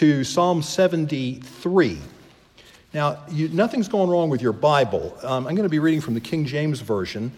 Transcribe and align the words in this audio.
to 0.00 0.24
Psalm 0.24 0.62
73. 0.62 1.98
Now, 2.94 3.18
you, 3.30 3.50
nothing's 3.50 3.86
going 3.86 4.08
wrong 4.08 4.30
with 4.30 4.40
your 4.40 4.54
Bible. 4.54 5.14
Um, 5.22 5.46
I'm 5.46 5.54
going 5.54 5.66
to 5.66 5.68
be 5.68 5.78
reading 5.78 6.00
from 6.00 6.14
the 6.14 6.22
King 6.22 6.46
James 6.46 6.80
Version. 6.80 7.30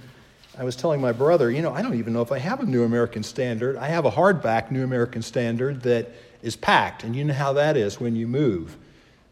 I 0.56 0.62
was 0.62 0.76
telling 0.76 1.00
my 1.00 1.10
brother, 1.10 1.50
you 1.50 1.60
know, 1.60 1.72
I 1.72 1.82
don't 1.82 1.98
even 1.98 2.12
know 2.12 2.22
if 2.22 2.30
I 2.30 2.38
have 2.38 2.60
a 2.60 2.64
New 2.64 2.84
American 2.84 3.24
Standard. 3.24 3.76
I 3.76 3.88
have 3.88 4.04
a 4.04 4.12
hardback 4.12 4.70
New 4.70 4.84
American 4.84 5.22
Standard 5.22 5.82
that 5.82 6.10
is 6.40 6.54
packed, 6.54 7.02
and 7.02 7.16
you 7.16 7.24
know 7.24 7.34
how 7.34 7.52
that 7.54 7.76
is 7.76 7.98
when 7.98 8.14
you 8.14 8.28
move. 8.28 8.76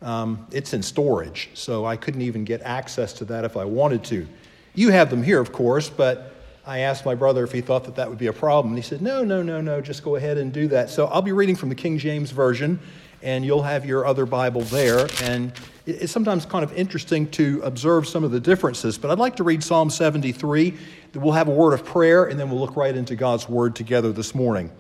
Um, 0.03 0.45
it's 0.51 0.75
in 0.75 0.83
storage, 0.83 1.51
so 1.55 1.87
I 1.87 1.95
couldn't 1.95 2.23
even 2.23 2.43
get 2.43 2.62
access 2.62 3.12
to 3.12 3.25
that 3.27 3.45
if 3.45 3.57
I 3.57 3.65
wanted 3.65 4.03
to. 4.07 4.27
You 4.75 4.91
have 4.91 5.09
them 5.09 5.23
here, 5.23 5.39
of 5.39 5.53
course, 5.53 5.89
but 5.89 6.35
I 6.67 6.81
asked 6.81 7.07
my 7.07 7.15
brother 7.15 7.45
if 7.45 7.53
he 7.53 7.61
thought 7.61 7.85
that 7.85 7.95
that 7.95 8.09
would 8.09 8.19
be 8.19 8.27
a 8.27 8.33
problem. 8.33 8.75
And 8.75 8.83
he 8.83 8.89
said, 8.89 9.01
no, 9.01 9.23
no, 9.23 9.41
no, 9.41 9.61
no, 9.61 9.81
just 9.81 10.03
go 10.03 10.17
ahead 10.17 10.37
and 10.37 10.53
do 10.53 10.67
that. 10.69 10.91
So 10.91 11.07
I'll 11.07 11.23
be 11.23 11.31
reading 11.31 11.55
from 11.55 11.69
the 11.69 11.77
King 11.77 11.97
James 11.97 12.33
Version, 12.33 12.81
and 13.23 13.45
you'll 13.45 13.62
have 13.62 13.84
your 13.84 14.07
other 14.07 14.27
Bible 14.27 14.62
there. 14.62 15.09
And 15.23 15.52
it's 15.87 16.12
sometimes 16.12 16.47
kind 16.47 16.65
of 16.65 16.73
interesting 16.74 17.30
to 17.33 17.61
observe 17.62 18.06
some 18.06 18.24
of 18.24 18.30
the 18.30 18.41
differences, 18.41 18.98
but 18.98 19.11
I'd 19.11 19.19
like 19.19 19.37
to 19.37 19.45
read 19.45 19.62
Psalm 19.62 19.91
73. 19.91 20.74
We'll 21.15 21.33
have 21.33 21.48
a 21.48 21.52
word 21.52 21.75
of 21.75 21.84
prayer, 21.84 22.25
and 22.25 22.38
then 22.38 22.51
we'll 22.51 22.61
look 22.61 22.77
right 22.77 22.95
into 22.95 23.16
God's 23.16 23.48
word 23.48 23.75
together 23.75 24.12
this 24.12 24.34
morning. 24.34 24.70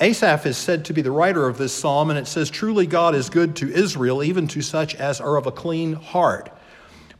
Asaph 0.00 0.46
is 0.46 0.56
said 0.56 0.86
to 0.86 0.94
be 0.94 1.02
the 1.02 1.10
writer 1.10 1.46
of 1.46 1.58
this 1.58 1.74
psalm, 1.74 2.08
and 2.08 2.18
it 2.18 2.26
says, 2.26 2.48
Truly 2.48 2.86
God 2.86 3.14
is 3.14 3.28
good 3.28 3.56
to 3.56 3.70
Israel, 3.70 4.22
even 4.22 4.48
to 4.48 4.62
such 4.62 4.94
as 4.94 5.20
are 5.20 5.36
of 5.36 5.46
a 5.46 5.52
clean 5.52 5.92
heart. 5.92 6.50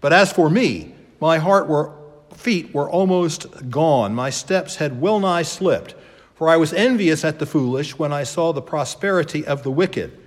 But 0.01 0.15
as 0.15 0.33
for 0.33 0.49
me, 0.49 0.95
my 1.21 1.37
heart 1.37 1.69
were, 1.69 1.93
feet 2.35 2.73
were 2.73 2.89
almost 2.89 3.69
gone, 3.69 4.15
my 4.15 4.31
steps 4.31 4.77
had 4.77 4.99
well 4.99 5.21
nigh 5.21 5.43
slipped, 5.43 5.95
for 6.41 6.49
I 6.49 6.57
was 6.57 6.73
envious 6.73 7.23
at 7.23 7.39
the 7.39 7.45
foolish 7.45 7.99
when 7.99 8.15
I 8.15 8.23
saw 8.23 8.55
the 8.55 8.63
prosperity 8.63 9.47
of 9.47 9.63
the 9.63 9.71
wicked. 9.71 10.19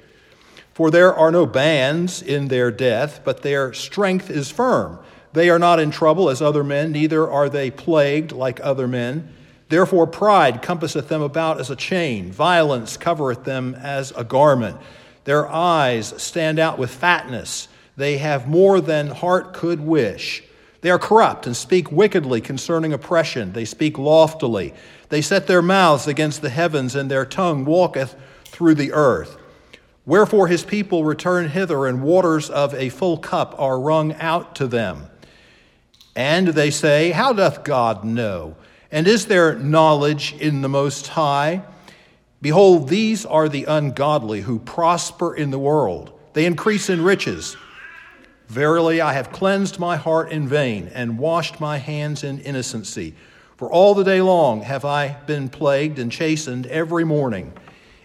For 0.75 0.91
there 0.91 1.11
are 1.11 1.31
no 1.31 1.47
bands 1.47 2.21
in 2.21 2.49
their 2.49 2.69
death, 2.69 3.21
but 3.23 3.41
their 3.41 3.73
strength 3.73 4.29
is 4.29 4.51
firm. 4.51 4.99
They 5.33 5.49
are 5.49 5.57
not 5.57 5.79
in 5.79 5.89
trouble 5.89 6.29
as 6.29 6.39
other 6.39 6.63
men, 6.63 6.91
neither 6.91 7.27
are 7.27 7.49
they 7.49 7.71
plagued 7.71 8.31
like 8.31 8.59
other 8.61 8.87
men. 8.87 9.33
Therefore, 9.69 10.05
pride 10.05 10.61
compasseth 10.61 11.07
them 11.07 11.23
about 11.23 11.59
as 11.59 11.71
a 11.71 11.75
chain, 11.75 12.31
violence 12.31 12.95
covereth 12.95 13.43
them 13.43 13.73
as 13.73 14.11
a 14.15 14.23
garment. 14.23 14.77
Their 15.23 15.49
eyes 15.49 16.13
stand 16.21 16.59
out 16.59 16.77
with 16.77 16.93
fatness. 16.93 17.69
They 17.97 18.19
have 18.19 18.47
more 18.47 18.81
than 18.81 19.07
heart 19.07 19.53
could 19.53 19.79
wish. 19.79 20.43
They 20.81 20.91
are 20.91 20.99
corrupt 20.99 21.47
and 21.47 21.55
speak 21.55 21.91
wickedly 21.91 22.41
concerning 22.41 22.91
oppression. 22.91 23.53
They 23.53 23.65
speak 23.65 23.97
loftily. 23.97 24.73
They 25.13 25.21
set 25.21 25.45
their 25.45 25.61
mouths 25.61 26.07
against 26.07 26.41
the 26.41 26.49
heavens, 26.49 26.95
and 26.95 27.11
their 27.11 27.23
tongue 27.23 27.65
walketh 27.65 28.15
through 28.45 28.73
the 28.73 28.93
earth. 28.93 29.37
Wherefore 30.07 30.47
his 30.47 30.63
people 30.63 31.03
return 31.03 31.49
hither, 31.49 31.85
and 31.85 32.01
waters 32.01 32.49
of 32.49 32.73
a 32.73 32.89
full 32.89 33.19
cup 33.19 33.53
are 33.59 33.79
wrung 33.79 34.13
out 34.13 34.55
to 34.55 34.65
them. 34.65 35.05
And 36.15 36.47
they 36.47 36.71
say, 36.71 37.11
How 37.11 37.31
doth 37.31 37.63
God 37.63 38.03
know? 38.03 38.55
And 38.91 39.07
is 39.07 39.27
there 39.27 39.53
knowledge 39.53 40.33
in 40.39 40.63
the 40.63 40.67
Most 40.67 41.09
High? 41.09 41.61
Behold, 42.41 42.89
these 42.89 43.23
are 43.23 43.47
the 43.47 43.65
ungodly 43.65 44.41
who 44.41 44.57
prosper 44.57 45.35
in 45.35 45.51
the 45.51 45.59
world, 45.59 46.11
they 46.33 46.47
increase 46.47 46.89
in 46.89 47.03
riches. 47.03 47.55
Verily, 48.47 48.99
I 48.99 49.13
have 49.13 49.31
cleansed 49.31 49.77
my 49.77 49.95
heart 49.95 50.31
in 50.31 50.47
vain 50.47 50.89
and 50.91 51.19
washed 51.19 51.59
my 51.59 51.77
hands 51.77 52.23
in 52.23 52.39
innocency. 52.39 53.13
For 53.57 53.71
all 53.71 53.93
the 53.93 54.03
day 54.03 54.21
long 54.21 54.61
have 54.61 54.83
I 54.83 55.17
been 55.25 55.49
plagued 55.49 55.99
and 55.99 56.11
chastened 56.11 56.65
every 56.67 57.03
morning. 57.03 57.53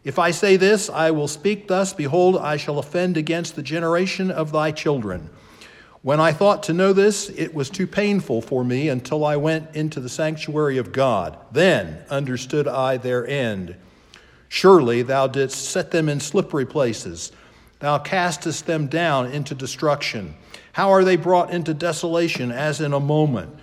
If 0.04 0.18
I 0.18 0.30
say 0.30 0.56
this, 0.56 0.88
I 0.90 1.10
will 1.10 1.28
speak 1.28 1.68
thus 1.68 1.92
Behold, 1.92 2.36
I 2.36 2.56
shall 2.56 2.78
offend 2.78 3.16
against 3.16 3.56
the 3.56 3.62
generation 3.62 4.30
of 4.30 4.52
thy 4.52 4.72
children. 4.72 5.30
When 6.02 6.20
I 6.20 6.32
thought 6.32 6.62
to 6.64 6.72
know 6.72 6.92
this, 6.92 7.28
it 7.30 7.54
was 7.54 7.70
too 7.70 7.86
painful 7.86 8.40
for 8.40 8.64
me 8.64 8.88
until 8.88 9.24
I 9.24 9.36
went 9.36 9.74
into 9.74 10.00
the 10.00 10.08
sanctuary 10.08 10.78
of 10.78 10.92
God. 10.92 11.36
Then 11.50 11.98
understood 12.08 12.68
I 12.68 12.96
their 12.96 13.26
end. 13.26 13.74
Surely 14.48 15.02
thou 15.02 15.26
didst 15.26 15.70
set 15.70 15.90
them 15.90 16.08
in 16.08 16.20
slippery 16.20 16.66
places. 16.66 17.32
Thou 17.80 17.98
castest 17.98 18.66
them 18.66 18.86
down 18.86 19.26
into 19.26 19.54
destruction. 19.54 20.34
How 20.72 20.90
are 20.90 21.04
they 21.04 21.16
brought 21.16 21.50
into 21.50 21.74
desolation 21.74 22.52
as 22.52 22.80
in 22.80 22.92
a 22.92 23.00
moment? 23.00 23.54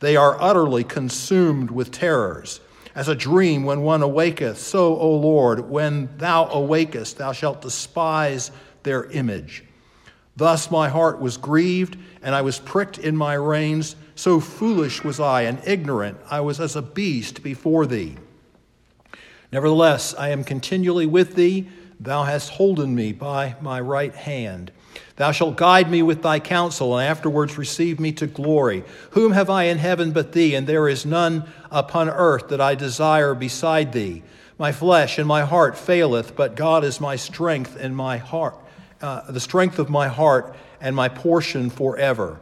They 0.00 0.16
are 0.16 0.40
utterly 0.40 0.84
consumed 0.84 1.70
with 1.70 1.90
terrors. 1.90 2.60
As 2.94 3.08
a 3.08 3.14
dream 3.14 3.64
when 3.64 3.82
one 3.82 4.02
awaketh, 4.02 4.56
so, 4.56 4.98
O 4.98 5.16
Lord, 5.16 5.68
when 5.68 6.08
thou 6.16 6.46
awakest, 6.46 7.18
thou 7.18 7.32
shalt 7.32 7.60
despise 7.60 8.50
their 8.82 9.04
image. 9.04 9.64
Thus 10.36 10.70
my 10.70 10.88
heart 10.88 11.20
was 11.20 11.36
grieved, 11.36 11.96
and 12.22 12.34
I 12.34 12.42
was 12.42 12.58
pricked 12.58 12.98
in 12.98 13.16
my 13.16 13.34
reins. 13.34 13.96
So 14.14 14.40
foolish 14.40 15.02
was 15.04 15.20
I 15.20 15.42
and 15.42 15.60
ignorant. 15.66 16.18
I 16.30 16.40
was 16.40 16.60
as 16.60 16.76
a 16.76 16.82
beast 16.82 17.42
before 17.42 17.86
thee. 17.86 18.16
Nevertheless, 19.52 20.14
I 20.14 20.30
am 20.30 20.44
continually 20.44 21.06
with 21.06 21.34
thee. 21.34 21.68
Thou 22.00 22.24
hast 22.24 22.50
holden 22.50 22.94
me 22.94 23.12
by 23.12 23.56
my 23.60 23.80
right 23.80 24.14
hand. 24.14 24.72
Thou 25.16 25.32
shalt 25.32 25.56
guide 25.56 25.90
me 25.90 26.02
with 26.02 26.22
thy 26.22 26.40
counsel, 26.40 26.98
and 26.98 27.08
afterwards 27.08 27.58
receive 27.58 27.98
me 27.98 28.12
to 28.12 28.26
glory. 28.26 28.84
Whom 29.10 29.32
have 29.32 29.50
I 29.50 29.64
in 29.64 29.78
heaven 29.78 30.12
but 30.12 30.32
thee? 30.32 30.54
And 30.54 30.66
there 30.66 30.88
is 30.88 31.06
none 31.06 31.44
upon 31.70 32.08
earth 32.08 32.48
that 32.48 32.60
I 32.60 32.74
desire 32.74 33.34
beside 33.34 33.92
thee. 33.92 34.22
My 34.58 34.72
flesh 34.72 35.18
and 35.18 35.26
my 35.26 35.42
heart 35.42 35.76
faileth, 35.76 36.36
but 36.36 36.56
God 36.56 36.84
is 36.84 37.00
my 37.00 37.16
strength 37.16 37.76
and 37.78 37.96
my 37.96 38.18
heart, 38.18 38.56
uh, 39.02 39.30
the 39.30 39.40
strength 39.40 39.78
of 39.78 39.90
my 39.90 40.08
heart 40.08 40.56
and 40.80 40.96
my 40.96 41.08
portion 41.08 41.70
forever. 41.70 42.40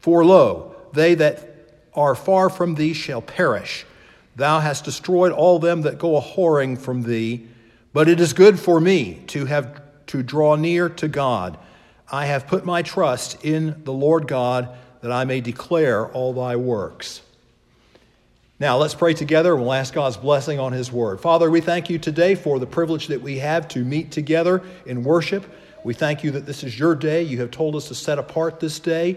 For 0.00 0.24
lo, 0.24 0.76
they 0.92 1.14
that 1.16 1.48
are 1.94 2.14
far 2.14 2.48
from 2.48 2.76
thee 2.76 2.92
shall 2.92 3.22
perish. 3.22 3.84
Thou 4.36 4.60
hast 4.60 4.84
destroyed 4.84 5.32
all 5.32 5.58
them 5.58 5.82
that 5.82 5.98
go 5.98 6.16
a 6.16 6.20
whoring 6.20 6.78
from 6.78 7.02
thee. 7.02 7.48
But 7.92 8.08
it 8.08 8.20
is 8.20 8.32
good 8.32 8.60
for 8.60 8.80
me 8.80 9.22
to 9.28 9.46
have 9.46 9.82
to 10.06 10.22
draw 10.22 10.54
near 10.54 10.88
to 10.88 11.08
God. 11.08 11.58
I 12.10 12.26
have 12.26 12.46
put 12.46 12.64
my 12.64 12.82
trust 12.82 13.44
in 13.44 13.82
the 13.84 13.92
Lord 13.92 14.26
God 14.26 14.74
that 15.02 15.12
I 15.12 15.24
may 15.24 15.40
declare 15.40 16.06
all 16.08 16.32
thy 16.32 16.56
works. 16.56 17.20
Now, 18.60 18.78
let's 18.78 18.94
pray 18.94 19.14
together 19.14 19.54
and 19.54 19.62
we'll 19.62 19.72
ask 19.72 19.94
God's 19.94 20.16
blessing 20.16 20.58
on 20.58 20.72
his 20.72 20.90
word. 20.90 21.20
Father, 21.20 21.48
we 21.48 21.60
thank 21.60 21.90
you 21.90 21.98
today 21.98 22.34
for 22.34 22.58
the 22.58 22.66
privilege 22.66 23.06
that 23.08 23.22
we 23.22 23.38
have 23.38 23.68
to 23.68 23.84
meet 23.84 24.10
together 24.10 24.62
in 24.84 25.04
worship. 25.04 25.44
We 25.84 25.94
thank 25.94 26.24
you 26.24 26.32
that 26.32 26.44
this 26.44 26.64
is 26.64 26.76
your 26.76 26.96
day. 26.96 27.22
You 27.22 27.40
have 27.40 27.52
told 27.52 27.76
us 27.76 27.88
to 27.88 27.94
set 27.94 28.18
apart 28.18 28.58
this 28.58 28.80
day. 28.80 29.16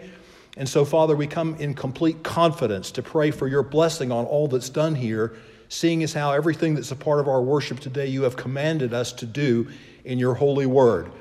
And 0.57 0.69
so, 0.69 0.85
Father, 0.85 1.15
we 1.15 1.25
come 1.25 1.55
in 1.55 1.73
complete 1.73 2.23
confidence 2.23 2.91
to 2.91 3.01
pray 3.01 3.31
for 3.31 3.47
your 3.47 3.63
blessing 3.63 4.11
on 4.11 4.25
all 4.25 4.47
that's 4.47 4.69
done 4.69 4.93
here, 4.93 5.33
seeing 5.69 6.03
as 6.03 6.13
how 6.13 6.33
everything 6.33 6.75
that's 6.75 6.91
a 6.91 6.95
part 6.95 7.19
of 7.19 7.27
our 7.27 7.41
worship 7.41 7.79
today 7.79 8.07
you 8.07 8.23
have 8.23 8.35
commanded 8.35 8.93
us 8.93 9.11
to 9.13 9.25
do 9.25 9.71
in 10.03 10.19
your 10.19 10.35
holy 10.35 10.65
word. 10.65 11.11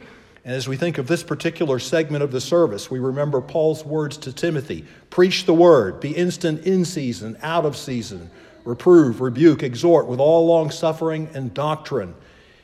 And 0.44 0.54
as 0.54 0.66
we 0.66 0.76
think 0.76 0.96
of 0.96 1.06
this 1.06 1.22
particular 1.22 1.78
segment 1.78 2.22
of 2.22 2.32
the 2.32 2.40
service, 2.40 2.90
we 2.90 2.98
remember 2.98 3.40
Paul's 3.40 3.84
words 3.84 4.16
to 4.18 4.32
Timothy 4.32 4.86
Preach 5.10 5.44
the 5.44 5.54
word, 5.54 6.00
be 6.00 6.12
instant 6.12 6.64
in 6.64 6.84
season, 6.84 7.36
out 7.42 7.66
of 7.66 7.76
season, 7.76 8.30
reprove, 8.64 9.20
rebuke, 9.20 9.62
exhort 9.62 10.06
with 10.06 10.20
all 10.20 10.46
long 10.46 10.70
suffering 10.70 11.28
and 11.34 11.52
doctrine. 11.52 12.14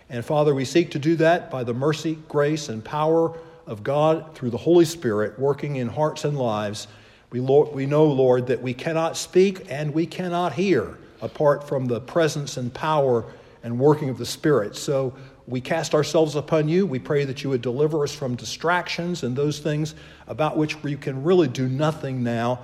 And 0.09 0.25
Father, 0.25 0.54
we 0.54 0.65
seek 0.65 0.92
to 0.92 0.98
do 0.98 1.16
that 1.16 1.50
by 1.50 1.65
the 1.65 1.75
mercy, 1.75 2.19
grace, 2.28 2.69
and 2.69 2.84
power 2.84 3.36
of 3.66 3.82
God 3.82 4.34
through 4.34 4.50
the 4.50 4.56
Holy 4.56 4.84
Spirit 4.84 5.38
working 5.38 5.76
in 5.76 5.88
hearts 5.88 6.25
and 6.25 6.38
lives. 6.38 6.86
We, 7.31 7.41
Lord, 7.41 7.75
we 7.75 7.86
know, 7.86 8.04
Lord, 8.04 8.47
that 8.47 8.62
we 8.62 8.72
cannot 8.72 9.16
speak 9.16 9.66
and 9.69 9.92
we 9.92 10.06
cannot 10.06 10.53
hear 10.53 10.97
apart 11.20 11.66
from 11.66 11.86
the 11.86 12.00
presence 12.00 12.56
and 12.56 12.72
power 12.72 13.25
and 13.65 13.78
working 13.78 14.09
of 14.09 14.19
the 14.19 14.26
Spirit. 14.26 14.76
So 14.76 15.12
we 15.47 15.61
cast 15.61 15.95
ourselves 15.95 16.34
upon 16.34 16.69
you. 16.69 16.87
We 16.87 16.99
pray 16.99 17.25
that 17.25 17.45
you 17.45 17.51
would 17.51 17.63
deliver 17.63 18.03
us 18.03 18.15
from 18.15 18.34
distractions 18.34 19.22
and 19.22 19.37
those 19.37 19.60
things 19.60 19.95
about 20.27 20.57
which 20.57 20.83
we 20.83 20.97
can 20.97 21.22
really 21.22 21.47
do 21.47 21.69
nothing 21.69 22.25
now, 22.25 22.60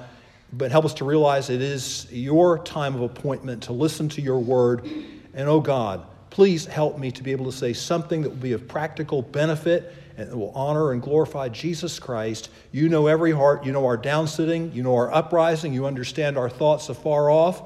but 0.52 0.72
help 0.72 0.84
us 0.84 0.94
to 0.94 1.04
realize 1.04 1.48
it 1.48 1.62
is 1.62 2.10
your 2.10 2.58
time 2.58 2.96
of 2.96 3.02
appointment 3.02 3.64
to 3.64 3.72
listen 3.72 4.08
to 4.10 4.20
your 4.20 4.40
word. 4.40 4.84
And 5.32 5.48
oh 5.48 5.60
God, 5.60 6.04
please 6.30 6.66
help 6.66 6.98
me 6.98 7.12
to 7.12 7.22
be 7.22 7.30
able 7.30 7.44
to 7.44 7.56
say 7.56 7.72
something 7.72 8.22
that 8.22 8.30
will 8.30 8.36
be 8.36 8.52
of 8.52 8.66
practical 8.66 9.22
benefit 9.22 9.94
and 10.16 10.34
will 10.34 10.50
honor 10.50 10.90
and 10.90 11.00
glorify 11.00 11.48
Jesus 11.48 12.00
Christ. 12.00 12.50
You 12.72 12.88
know 12.88 13.06
every 13.06 13.32
heart. 13.32 13.64
You 13.64 13.72
know 13.72 13.86
our 13.86 13.96
downsitting. 13.96 14.74
You 14.74 14.82
know 14.82 14.96
our 14.96 15.12
uprising. 15.12 15.72
You 15.72 15.86
understand 15.86 16.36
our 16.36 16.50
thoughts 16.50 16.88
afar 16.88 17.30
off. 17.30 17.62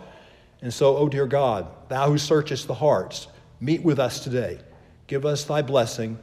And 0.61 0.73
so, 0.73 0.97
oh 0.97 1.09
dear 1.09 1.27
God, 1.27 1.67
thou 1.89 2.11
who 2.11 2.19
searchest 2.19 2.67
the 2.67 2.75
hearts, 2.75 3.29
meet 3.61 3.83
with 3.83 3.99
us 3.99 4.21
today. 4.21 4.59
Give 5.07 5.25
us 5.25 5.45
thy 5.45 5.63
blessing. 5.63 6.19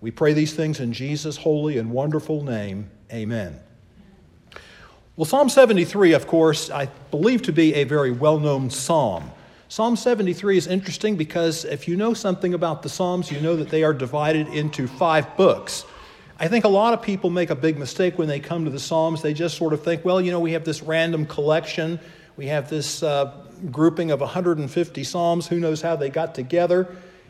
We 0.00 0.10
pray 0.10 0.32
these 0.32 0.54
things 0.54 0.80
in 0.80 0.92
Jesus' 0.92 1.36
holy 1.36 1.78
and 1.78 1.90
wonderful 1.90 2.42
name. 2.42 2.90
Amen. 3.12 3.60
Well, 5.14 5.26
Psalm 5.26 5.48
73, 5.48 6.14
of 6.14 6.26
course, 6.26 6.70
I 6.70 6.86
believe 7.10 7.42
to 7.42 7.52
be 7.52 7.74
a 7.74 7.84
very 7.84 8.10
well 8.10 8.40
known 8.40 8.70
psalm. 8.70 9.30
Psalm 9.68 9.96
73 9.96 10.56
is 10.56 10.66
interesting 10.66 11.16
because 11.16 11.64
if 11.64 11.86
you 11.86 11.96
know 11.96 12.14
something 12.14 12.54
about 12.54 12.82
the 12.82 12.88
Psalms, 12.88 13.30
you 13.30 13.40
know 13.40 13.56
that 13.56 13.68
they 13.68 13.84
are 13.84 13.94
divided 13.94 14.48
into 14.48 14.86
five 14.86 15.36
books. 15.36 15.84
I 16.38 16.48
think 16.48 16.64
a 16.64 16.68
lot 16.68 16.94
of 16.94 17.02
people 17.02 17.30
make 17.30 17.50
a 17.50 17.54
big 17.54 17.78
mistake 17.78 18.18
when 18.18 18.26
they 18.26 18.40
come 18.40 18.64
to 18.64 18.70
the 18.70 18.80
Psalms. 18.80 19.22
They 19.22 19.34
just 19.34 19.56
sort 19.56 19.72
of 19.72 19.84
think, 19.84 20.04
well, 20.04 20.20
you 20.20 20.30
know, 20.30 20.40
we 20.40 20.52
have 20.52 20.64
this 20.64 20.82
random 20.82 21.26
collection, 21.26 22.00
we 22.36 22.46
have 22.46 22.68
this 22.68 23.02
uh, 23.02 23.32
grouping 23.70 24.10
of 24.10 24.20
150 24.20 25.04
Psalms, 25.04 25.46
who 25.46 25.60
knows 25.60 25.80
how 25.80 25.94
they 25.94 26.10
got 26.10 26.34
together. 26.34 26.88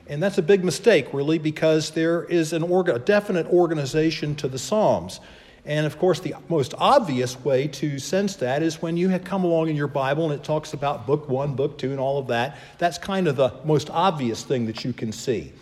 And 0.08 0.22
that's 0.22 0.38
a 0.38 0.43
big 0.43 0.64
mistake, 0.64 1.08
really, 1.12 1.38
because 1.38 1.90
there 1.90 2.25
is 2.25 2.52
an 2.52 2.62
orga- 2.62 2.96
a 2.96 2.99
definite 2.99 3.46
organization 3.46 4.34
to 4.37 4.49
the 4.49 4.58
Psalms. 4.58 5.20
And 5.64 5.87
of 5.87 5.96
course, 5.99 6.19
the 6.19 6.34
most 6.49 6.75
obvious 6.76 7.38
way 7.44 7.69
to 7.69 7.99
sense 8.00 8.34
that 8.37 8.62
is 8.62 8.82
when 8.82 8.96
you 8.96 9.16
come 9.20 9.44
along 9.44 9.69
in 9.69 9.76
your 9.76 9.87
Bible 9.87 10.25
and 10.25 10.32
it 10.32 10.43
talks 10.43 10.72
about 10.72 11.06
book 11.06 11.28
one, 11.28 11.54
book 11.54 11.78
two, 11.78 11.93
and 11.93 12.00
all 12.00 12.19
of 12.19 12.26
that. 12.28 12.58
That's 12.78 12.99
kind 12.99 13.28
of 13.28 13.37
the 13.37 13.52
most 13.64 13.88
obvious 13.90 14.43
thing 14.43 14.66
that 14.66 14.84
you 14.84 14.93
can 14.93 15.12
see. 15.12 15.52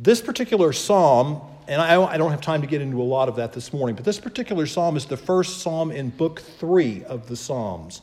This 0.00 0.20
particular 0.20 0.72
psalm, 0.72 1.40
and 1.68 1.80
I 1.80 2.16
don't 2.16 2.30
have 2.32 2.40
time 2.40 2.60
to 2.62 2.66
get 2.66 2.80
into 2.80 3.00
a 3.00 3.04
lot 3.04 3.28
of 3.28 3.36
that 3.36 3.52
this 3.52 3.72
morning, 3.72 3.94
but 3.94 4.04
this 4.04 4.18
particular 4.18 4.66
psalm 4.66 4.96
is 4.96 5.06
the 5.06 5.16
first 5.16 5.60
psalm 5.60 5.92
in 5.92 6.10
book 6.10 6.40
three 6.40 7.04
of 7.04 7.28
the 7.28 7.36
Psalms. 7.36 8.02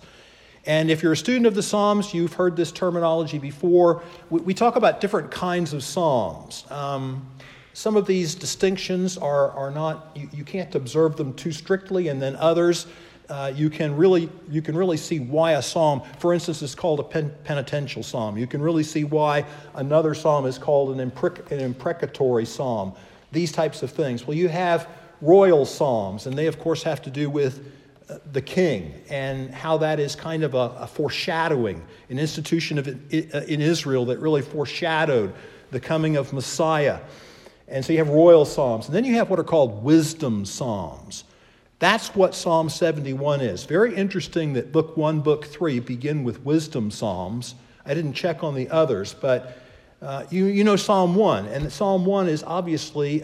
And 0.67 0.91
if 0.91 1.01
you're 1.01 1.13
a 1.13 1.17
student 1.17 1.45
of 1.45 1.55
the 1.55 1.63
Psalms, 1.63 2.13
you've 2.13 2.33
heard 2.33 2.57
this 2.57 2.73
terminology 2.73 3.39
before. 3.39 4.03
We, 4.29 4.41
we 4.41 4.53
talk 4.53 4.75
about 4.75 4.99
different 4.99 5.31
kinds 5.31 5.71
of 5.71 5.81
psalms. 5.81 6.65
Um, 6.69 7.25
some 7.71 7.95
of 7.95 8.05
these 8.05 8.35
distinctions 8.35 9.17
are, 9.17 9.51
are 9.51 9.71
not, 9.71 10.11
you, 10.13 10.29
you 10.33 10.43
can't 10.43 10.75
observe 10.75 11.15
them 11.15 11.33
too 11.35 11.53
strictly, 11.53 12.09
and 12.09 12.21
then 12.21 12.35
others, 12.35 12.85
uh, 13.29 13.53
you, 13.55 13.69
can 13.69 13.95
really, 13.95 14.29
you 14.49 14.61
can 14.61 14.75
really 14.75 14.97
see 14.97 15.21
why 15.21 15.53
a 15.53 15.61
psalm, 15.61 16.01
for 16.19 16.33
instance, 16.33 16.61
is 16.61 16.75
called 16.75 16.99
a 16.99 17.03
pen, 17.03 17.33
penitential 17.45 18.03
psalm. 18.03 18.37
You 18.37 18.47
can 18.47 18.61
really 18.61 18.83
see 18.83 19.05
why 19.05 19.45
another 19.75 20.13
psalm 20.13 20.45
is 20.45 20.57
called 20.57 20.99
an, 20.99 21.11
imprec- 21.11 21.49
an 21.49 21.61
imprecatory 21.61 22.45
psalm. 22.45 22.93
These 23.31 23.53
types 23.53 23.83
of 23.83 23.91
things. 23.91 24.27
Well, 24.27 24.35
you 24.35 24.49
have 24.49 24.89
royal 25.21 25.65
psalms, 25.65 26.25
and 26.25 26.37
they, 26.37 26.47
of 26.47 26.59
course, 26.59 26.83
have 26.83 27.01
to 27.03 27.09
do 27.09 27.29
with 27.29 27.76
the 28.31 28.41
king 28.41 28.93
and 29.09 29.53
how 29.53 29.77
that 29.77 29.99
is 29.99 30.15
kind 30.15 30.43
of 30.43 30.53
a, 30.53 30.75
a 30.79 30.87
foreshadowing, 30.87 31.83
an 32.09 32.19
institution 32.19 32.77
of, 32.77 32.87
in 32.87 33.61
Israel 33.61 34.05
that 34.05 34.19
really 34.19 34.41
foreshadowed 34.41 35.33
the 35.71 35.79
coming 35.79 36.15
of 36.15 36.31
Messiah. 36.31 36.99
And 37.67 37.83
so 37.83 37.91
you 37.91 37.99
have 37.99 38.09
royal 38.09 38.45
psalms. 38.45 38.85
And 38.85 38.95
then 38.95 39.03
you 39.03 39.15
have 39.15 39.29
what 39.29 39.39
are 39.39 39.43
called 39.43 39.83
wisdom 39.83 40.45
psalms. 40.45 41.25
That's 41.79 42.15
what 42.15 42.33
Psalm 42.33 42.69
71 42.69 43.41
is. 43.41 43.65
Very 43.65 43.93
interesting 43.95 44.53
that 44.53 44.71
book 44.71 44.97
one, 44.97 45.19
book 45.19 45.45
three 45.45 45.79
begin 45.79 46.23
with 46.23 46.43
wisdom 46.43 46.89
psalms. 46.89 47.55
I 47.85 47.93
didn't 47.93 48.13
check 48.13 48.43
on 48.43 48.55
the 48.55 48.69
others, 48.69 49.13
but 49.13 49.59
uh, 50.01 50.25
you, 50.29 50.45
you 50.45 50.63
know 50.63 50.75
Psalm 50.75 51.13
1. 51.15 51.45
And 51.47 51.71
Psalm 51.71 52.05
1 52.05 52.29
is 52.29 52.43
obviously 52.43 53.23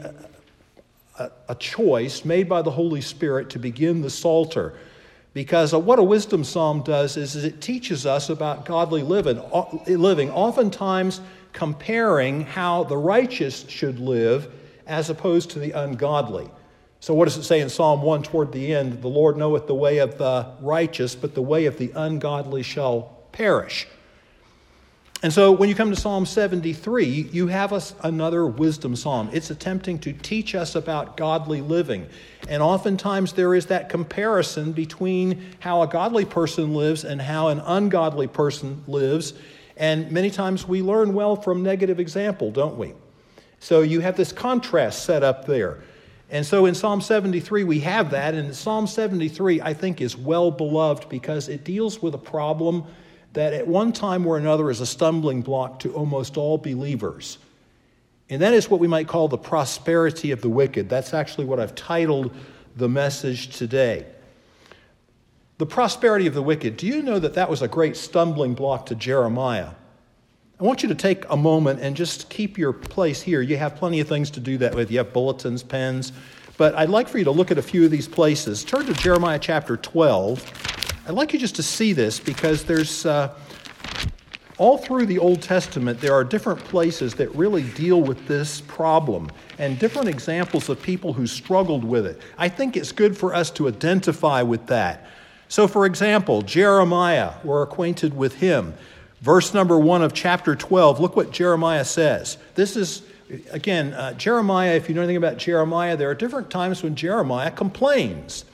a, 1.18 1.32
a, 1.50 1.56
choice 1.56 2.26
made 2.26 2.50
by 2.50 2.62
the 2.62 2.72
Holy 2.72 3.02
Spirit 3.02 3.50
to 3.52 3.60
begin 3.60 4.02
the 4.02 4.10
Psalter. 4.10 4.74
Because 5.34 5.74
uh, 5.74 5.80
what 5.80 6.00
a 6.00 6.04
wisdom 6.04 6.44
psalm 6.44 6.84
does 6.84 7.18
is, 7.18 7.36
is 7.36 7.44
it 7.44 7.62
teaches 7.62 8.06
us 8.06 8.30
about 8.30 8.66
godly 8.66 9.04
living. 9.04 9.42
living. 9.88 10.30
Oftentimes, 10.32 11.22
comparing 11.54 12.42
how 12.42 12.84
the 12.84 12.98
righteous 12.98 13.68
should 13.68 14.00
live 14.00 14.52
as 14.86 15.10
opposed 15.10 15.52
to 15.52 15.60
the 15.60 15.72
ungodly. 15.72 16.50
So, 17.00 17.14
what 17.14 17.26
does 17.26 17.38
it 17.38 17.44
say 17.44 17.60
in 17.60 17.70
Psalm 17.70 18.02
1 18.02 18.24
toward 18.24 18.52
the 18.52 18.74
end? 18.74 19.02
The 19.02 19.08
Lord 19.08 19.38
knoweth 19.38 19.68
the 19.68 19.76
way 19.76 19.98
of 19.98 20.18
the 20.18 20.48
righteous, 20.62 21.16
but 21.16 21.36
the 21.36 21.42
way 21.42 21.66
of 21.66 21.78
the 21.78 21.92
ungodly 21.96 22.64
shall 22.64 23.24
perish. 23.32 23.88
And 25.24 25.32
so, 25.32 25.54
when 25.54 25.70
you 25.70 25.76
come 25.76 25.90
to 25.90 25.96
Psalm 25.96 26.26
73, 26.26 27.30
you 27.32 27.48
have 27.48 27.72
us 27.72 27.96
another 28.04 28.46
wisdom 28.46 28.94
psalm. 28.94 29.30
It's 29.32 29.52
attempting 29.52 30.00
to 30.00 30.12
teach 30.12 30.54
us 30.54 30.76
about 30.76 31.16
godly 31.16 31.62
living. 31.62 32.08
And 32.50 32.62
oftentimes, 32.62 33.32
there 33.32 33.56
is 33.56 33.68
that 33.68 33.88
comparison 33.88 34.74
between 34.74 35.42
how 35.60 35.82
a 35.82 35.88
godly 35.88 36.26
person 36.26 36.74
lives 36.74 37.06
and 37.06 37.22
how 37.22 37.48
an 37.48 37.62
ungodly 37.62 38.28
person 38.28 38.84
lives. 38.86 39.34
And 39.78 40.12
many 40.12 40.30
times 40.30 40.68
we 40.68 40.82
learn 40.82 41.14
well 41.14 41.38
from 41.38 41.64
negative 41.64 42.02
example, 42.02 42.52
don't 42.52 42.78
we? 42.78 42.92
So 43.60 43.80
you 43.80 44.02
have 44.02 44.18
this 44.18 44.34
contrast 44.34 45.06
set 45.06 45.24
up 45.24 45.46
there. 45.46 45.80
And 46.32 46.46
so 46.46 46.66
in 46.66 46.76
Psalm 46.76 47.00
73, 47.00 47.64
we 47.64 47.80
have 47.80 48.10
that. 48.12 48.34
And 48.34 48.54
Psalm 48.54 48.88
73, 48.88 49.62
I 49.62 49.74
think, 49.74 50.02
is 50.02 50.18
well 50.18 50.52
beloved 50.52 51.08
because 51.08 51.48
it 51.48 51.64
deals 51.64 52.02
with 52.02 52.14
a 52.14 52.18
problem 52.20 52.84
that 53.34 53.54
at 53.54 53.68
one 53.68 53.92
time 53.92 54.26
or 54.26 54.38
another 54.38 54.70
is 54.70 54.80
a 54.80 54.86
stumbling 54.86 55.42
block 55.42 55.80
to 55.80 55.94
almost 55.94 56.38
all 56.38 56.58
believers. 56.58 57.38
And 58.30 58.42
that 58.42 58.54
is 58.54 58.70
what 58.70 58.80
we 58.80 58.88
might 58.88 59.08
call 59.08 59.28
the 59.28 59.38
prosperity 59.38 60.32
of 60.32 60.42
the 60.42 60.50
wicked. 60.50 60.90
That's 60.90 61.14
actually 61.14 61.46
what 61.46 61.60
I've 61.60 61.76
titled 61.76 62.34
the 62.76 62.90
message 62.90 63.56
today. 63.56 64.06
The 65.58 65.66
prosperity 65.66 66.28
of 66.28 66.34
the 66.34 66.42
wicked. 66.42 66.78
Do 66.78 66.88
you 66.88 67.02
know 67.02 67.20
that 67.20 67.36
that 67.36 67.50
was 67.50 67.62
a 67.62 67.68
great 67.68 67.96
stumbling 67.96 68.54
block 68.54 68.88
to 68.88 68.96
Jeremiah? 68.96 69.70
I 70.60 70.64
want 70.64 70.84
you 70.84 70.90
to 70.90 70.96
take 70.96 71.30
a 71.30 71.36
moment 71.36 71.80
and 71.82 71.96
just 71.96 72.30
keep 72.30 72.58
your 72.58 72.74
place 72.74 73.22
here. 73.22 73.42
You 73.42 73.58
have 73.58 73.76
plenty 73.76 74.00
of 74.00 74.08
things 74.08 74.32
to 74.32 74.40
do 74.40 74.58
that 74.60 74.74
with. 74.74 74.92
You 74.92 75.00
have 75.00 75.12
bulletins, 75.12 75.62
pens. 75.62 76.14
But 76.58 76.76
I'd 76.76 76.90
like 76.90 77.08
for 77.08 77.18
you 77.18 77.24
to 77.26 77.32
look 77.32 77.52
at 77.52 77.58
a 77.58 77.62
few 77.62 77.84
of 77.86 77.92
these 77.92 78.08
places. 78.08 78.64
Turn 78.64 78.86
to 78.86 78.94
Jeremiah 78.94 79.40
chapter 79.40 79.76
12. 79.76 80.73
I'd 81.06 81.16
like 81.16 81.34
you 81.34 81.40
just 81.40 81.56
to 81.56 81.64
see 81.64 81.92
this 81.92 82.18
because 82.18 82.64
there's 82.64 83.06
uh, 83.06 83.36
all 84.58 84.78
through 84.78 85.06
the 85.06 85.20
Old 85.20 85.42
Testament, 85.42 86.00
there 86.00 86.14
are 86.14 86.24
different 86.24 86.60
places 86.60 87.14
that 87.16 87.28
really 87.36 87.64
deal 87.64 88.00
with 88.00 88.26
this 88.26 88.62
problem 88.62 89.30
and 89.58 89.78
different 89.78 90.08
examples 90.08 90.70
of 90.70 90.82
people 90.82 91.12
who 91.12 91.28
struggled 91.28 91.84
with 91.84 92.06
it. 92.06 92.22
I 92.38 92.48
think 92.48 92.78
it's 92.78 92.94
good 92.94 93.18
for 93.18 93.36
us 93.36 93.52
to 93.52 93.68
identify 93.68 94.44
with 94.44 94.68
that. 94.68 95.08
So, 95.50 95.68
for 95.68 95.86
example, 95.86 96.42
Jeremiah, 96.42 97.34
we're 97.44 97.64
acquainted 97.64 98.16
with 98.16 98.36
him. 98.36 98.74
Verse 99.20 99.54
number 99.54 99.78
one 99.78 100.04
of 100.04 100.14
chapter 100.14 100.56
12, 100.56 101.02
look 101.02 101.18
what 101.18 101.32
Jeremiah 101.32 101.84
says. 101.84 102.38
This 102.56 102.78
is, 102.78 103.04
again, 103.52 103.94
uh, 103.94 104.14
Jeremiah, 104.14 104.76
if 104.76 104.88
you 104.88 104.96
know 104.96 105.02
anything 105.02 105.18
about 105.18 105.36
Jeremiah, 105.36 105.98
there 105.98 106.10
are 106.10 106.16
different 106.16 106.50
times 106.50 106.82
when 106.82 106.96
Jeremiah 106.96 107.52
complains. 107.52 108.46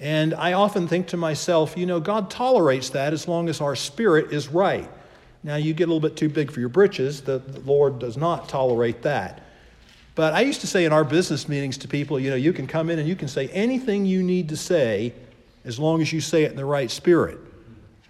And 0.00 0.32
I 0.32 0.54
often 0.54 0.88
think 0.88 1.08
to 1.08 1.18
myself, 1.18 1.76
you 1.76 1.84
know, 1.84 2.00
God 2.00 2.30
tolerates 2.30 2.90
that 2.90 3.12
as 3.12 3.28
long 3.28 3.50
as 3.50 3.60
our 3.60 3.76
spirit 3.76 4.32
is 4.32 4.48
right. 4.48 4.90
Now, 5.42 5.56
you 5.56 5.74
get 5.74 5.84
a 5.84 5.92
little 5.92 6.00
bit 6.00 6.16
too 6.16 6.30
big 6.30 6.50
for 6.50 6.60
your 6.60 6.70
britches, 6.70 7.20
the, 7.20 7.38
the 7.38 7.60
Lord 7.60 7.98
does 7.98 8.16
not 8.16 8.48
tolerate 8.48 9.02
that. 9.02 9.42
But 10.14 10.32
I 10.34 10.40
used 10.40 10.62
to 10.62 10.66
say 10.66 10.84
in 10.84 10.92
our 10.92 11.04
business 11.04 11.48
meetings 11.48 11.78
to 11.78 11.88
people, 11.88 12.18
you 12.18 12.30
know, 12.30 12.36
you 12.36 12.52
can 12.52 12.66
come 12.66 12.90
in 12.90 12.98
and 12.98 13.08
you 13.08 13.16
can 13.16 13.28
say 13.28 13.48
anything 13.48 14.04
you 14.04 14.22
need 14.22 14.48
to 14.48 14.56
say 14.56 15.14
as 15.64 15.78
long 15.78 16.00
as 16.00 16.12
you 16.12 16.20
say 16.20 16.44
it 16.44 16.50
in 16.50 16.56
the 16.56 16.64
right 16.64 16.90
spirit. 16.90 17.38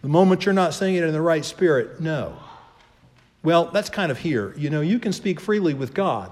The 0.02 0.08
moment 0.08 0.46
you're 0.46 0.54
not 0.54 0.74
saying 0.74 0.94
it 0.94 1.04
in 1.04 1.12
the 1.12 1.20
right 1.20 1.44
spirit, 1.44 2.00
no. 2.00 2.36
Well, 3.42 3.66
that's 3.66 3.90
kind 3.90 4.10
of 4.10 4.18
here. 4.18 4.54
You 4.56 4.70
know, 4.70 4.80
you 4.80 4.98
can 4.98 5.12
speak 5.12 5.40
freely 5.40 5.74
with 5.74 5.92
God, 5.92 6.30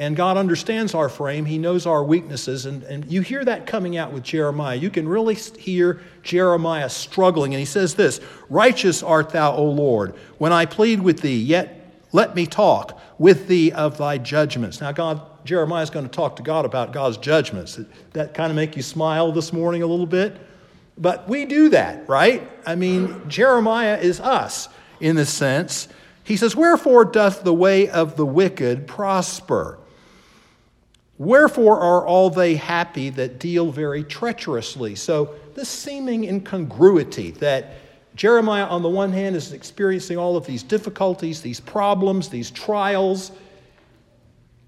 and 0.00 0.16
God 0.16 0.38
understands 0.38 0.94
our 0.94 1.10
frame. 1.10 1.44
He 1.44 1.58
knows 1.58 1.84
our 1.84 2.02
weaknesses, 2.02 2.64
and, 2.64 2.82
and 2.84 3.04
you 3.12 3.20
hear 3.20 3.44
that 3.44 3.66
coming 3.66 3.98
out 3.98 4.14
with 4.14 4.22
Jeremiah. 4.22 4.74
You 4.74 4.88
can 4.88 5.06
really 5.06 5.34
hear 5.34 6.00
Jeremiah 6.22 6.88
struggling, 6.88 7.52
and 7.52 7.58
he 7.58 7.66
says 7.66 7.94
this 7.94 8.18
Righteous 8.48 9.02
art 9.02 9.28
thou, 9.28 9.54
O 9.54 9.64
Lord, 9.66 10.14
when 10.38 10.54
I 10.54 10.64
plead 10.64 11.02
with 11.02 11.20
thee, 11.20 11.36
yet 11.36 11.92
let 12.12 12.34
me 12.34 12.46
talk 12.46 12.98
with 13.18 13.46
thee 13.46 13.72
of 13.72 13.98
thy 13.98 14.16
judgments. 14.16 14.80
Now, 14.80 14.90
God, 14.90 15.20
Jeremiah 15.44 15.82
is 15.82 15.90
going 15.90 16.06
to 16.06 16.10
talk 16.10 16.36
to 16.36 16.42
God 16.42 16.64
about 16.64 16.94
God's 16.94 17.18
judgments. 17.18 17.78
That 18.14 18.32
kind 18.32 18.50
of 18.50 18.56
make 18.56 18.76
you 18.76 18.82
smile 18.82 19.32
this 19.32 19.52
morning 19.52 19.82
a 19.82 19.86
little 19.86 20.06
bit? 20.06 20.34
But 20.96 21.28
we 21.28 21.44
do 21.44 21.68
that, 21.68 22.08
right? 22.08 22.50
I 22.64 22.74
mean, 22.74 23.28
Jeremiah 23.28 23.98
is 23.98 24.18
us 24.18 24.70
in 24.98 25.16
this 25.16 25.30
sense. 25.30 25.88
He 26.24 26.38
says, 26.38 26.56
Wherefore 26.56 27.04
doth 27.04 27.44
the 27.44 27.52
way 27.52 27.90
of 27.90 28.16
the 28.16 28.24
wicked 28.24 28.86
prosper? 28.86 29.76
Wherefore 31.20 31.78
are 31.78 32.06
all 32.06 32.30
they 32.30 32.54
happy 32.54 33.10
that 33.10 33.38
deal 33.38 33.70
very 33.70 34.04
treacherously? 34.04 34.94
So, 34.94 35.34
this 35.54 35.68
seeming 35.68 36.24
incongruity 36.24 37.32
that 37.32 37.74
Jeremiah, 38.14 38.64
on 38.64 38.80
the 38.80 38.88
one 38.88 39.12
hand, 39.12 39.36
is 39.36 39.52
experiencing 39.52 40.16
all 40.16 40.38
of 40.38 40.46
these 40.46 40.62
difficulties, 40.62 41.42
these 41.42 41.60
problems, 41.60 42.30
these 42.30 42.50
trials. 42.50 43.32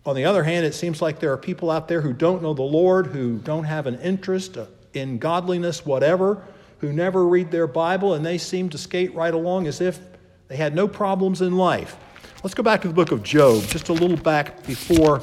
On 0.04 0.14
the 0.14 0.26
other 0.26 0.44
hand, 0.44 0.66
it 0.66 0.75
seems 0.75 1.00
like 1.00 1.21
there 1.21 1.32
are 1.32 1.38
people 1.38 1.71
out 1.71 1.88
there 1.88 2.02
who 2.02 2.12
don't 2.12 2.42
know 2.42 2.52
the 2.52 2.61
Lord, 2.61 3.06
who 3.06 3.38
don't 3.38 3.64
have 3.64 3.87
an 3.87 3.99
interest, 4.00 4.59
in 4.92 5.16
godliness, 5.16 5.87
whatever, 5.87 6.44
who 6.80 6.92
never 6.92 7.26
read 7.26 7.50
their 7.50 7.66
Bible 7.66 8.12
and 8.12 8.26
they 8.26 8.37
seem 8.37 8.68
to 8.68 8.76
skate 8.76 9.14
right 9.14 9.32
along 9.32 9.68
as 9.68 9.80
if 9.80 10.00
they 10.49 10.56
had 10.56 10.75
no 10.75 10.87
problems 10.87 11.40
in 11.40 11.56
life. 11.56 11.97
Let's 12.44 12.52
go 12.52 12.62
back 12.62 12.82
to 12.82 12.88
the 12.88 12.94
book 12.94 13.11
of 13.11 13.23
Job, 13.23 13.62
just 13.68 13.88
a 13.88 13.94
little 13.94 14.18
back 14.18 14.66
before 14.66 15.23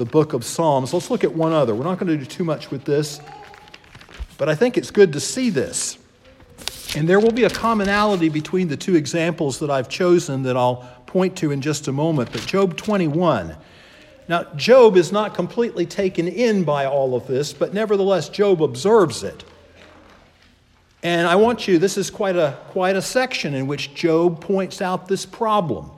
the 0.00 0.06
book 0.06 0.32
of 0.32 0.46
Psalms. 0.46 0.94
Let's 0.94 1.10
look 1.10 1.24
at 1.24 1.34
one 1.34 1.52
other. 1.52 1.74
We're 1.74 1.84
not 1.84 1.98
going 1.98 2.06
to 2.06 2.16
do 2.16 2.24
too 2.24 2.42
much 2.42 2.70
with 2.70 2.84
this, 2.84 3.20
but 4.38 4.48
I 4.48 4.54
think 4.54 4.78
it's 4.78 4.90
good 4.90 5.12
to 5.12 5.20
see 5.20 5.50
this. 5.50 5.98
And 6.96 7.06
there 7.06 7.20
will 7.20 7.32
be 7.32 7.44
a 7.44 7.50
commonality 7.50 8.30
between 8.30 8.68
the 8.68 8.78
two 8.78 8.96
examples 8.96 9.58
that 9.58 9.70
I've 9.70 9.90
chosen 9.90 10.42
that 10.44 10.56
I'll 10.56 10.88
point 11.04 11.36
to 11.36 11.50
in 11.50 11.60
just 11.60 11.86
a 11.86 11.92
moment. 11.92 12.32
But 12.32 12.40
Job 12.46 12.78
21. 12.78 13.54
Now, 14.26 14.44
Job 14.56 14.96
is 14.96 15.12
not 15.12 15.34
completely 15.34 15.84
taken 15.84 16.26
in 16.26 16.64
by 16.64 16.86
all 16.86 17.14
of 17.14 17.26
this, 17.26 17.52
but 17.52 17.74
nevertheless, 17.74 18.30
Job 18.30 18.62
observes 18.62 19.22
it. 19.22 19.44
And 21.02 21.26
I 21.26 21.36
want 21.36 21.68
you, 21.68 21.78
this 21.78 21.98
is 21.98 22.08
quite 22.08 22.36
a, 22.36 22.56
quite 22.68 22.96
a 22.96 23.02
section 23.02 23.52
in 23.52 23.66
which 23.66 23.92
Job 23.92 24.40
points 24.40 24.80
out 24.80 25.08
this 25.08 25.26
problem. 25.26 25.90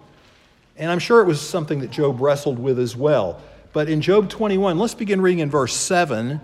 And 0.76 0.90
I'm 0.90 0.98
sure 0.98 1.20
it 1.20 1.26
was 1.26 1.40
something 1.40 1.78
that 1.80 1.92
Job 1.92 2.20
wrestled 2.20 2.58
with 2.58 2.80
as 2.80 2.96
well. 2.96 3.40
But 3.72 3.88
in 3.88 4.02
Job 4.02 4.28
21, 4.28 4.78
let's 4.78 4.94
begin 4.94 5.20
reading 5.20 5.38
in 5.38 5.50
verse 5.50 5.74
7. 5.74 6.40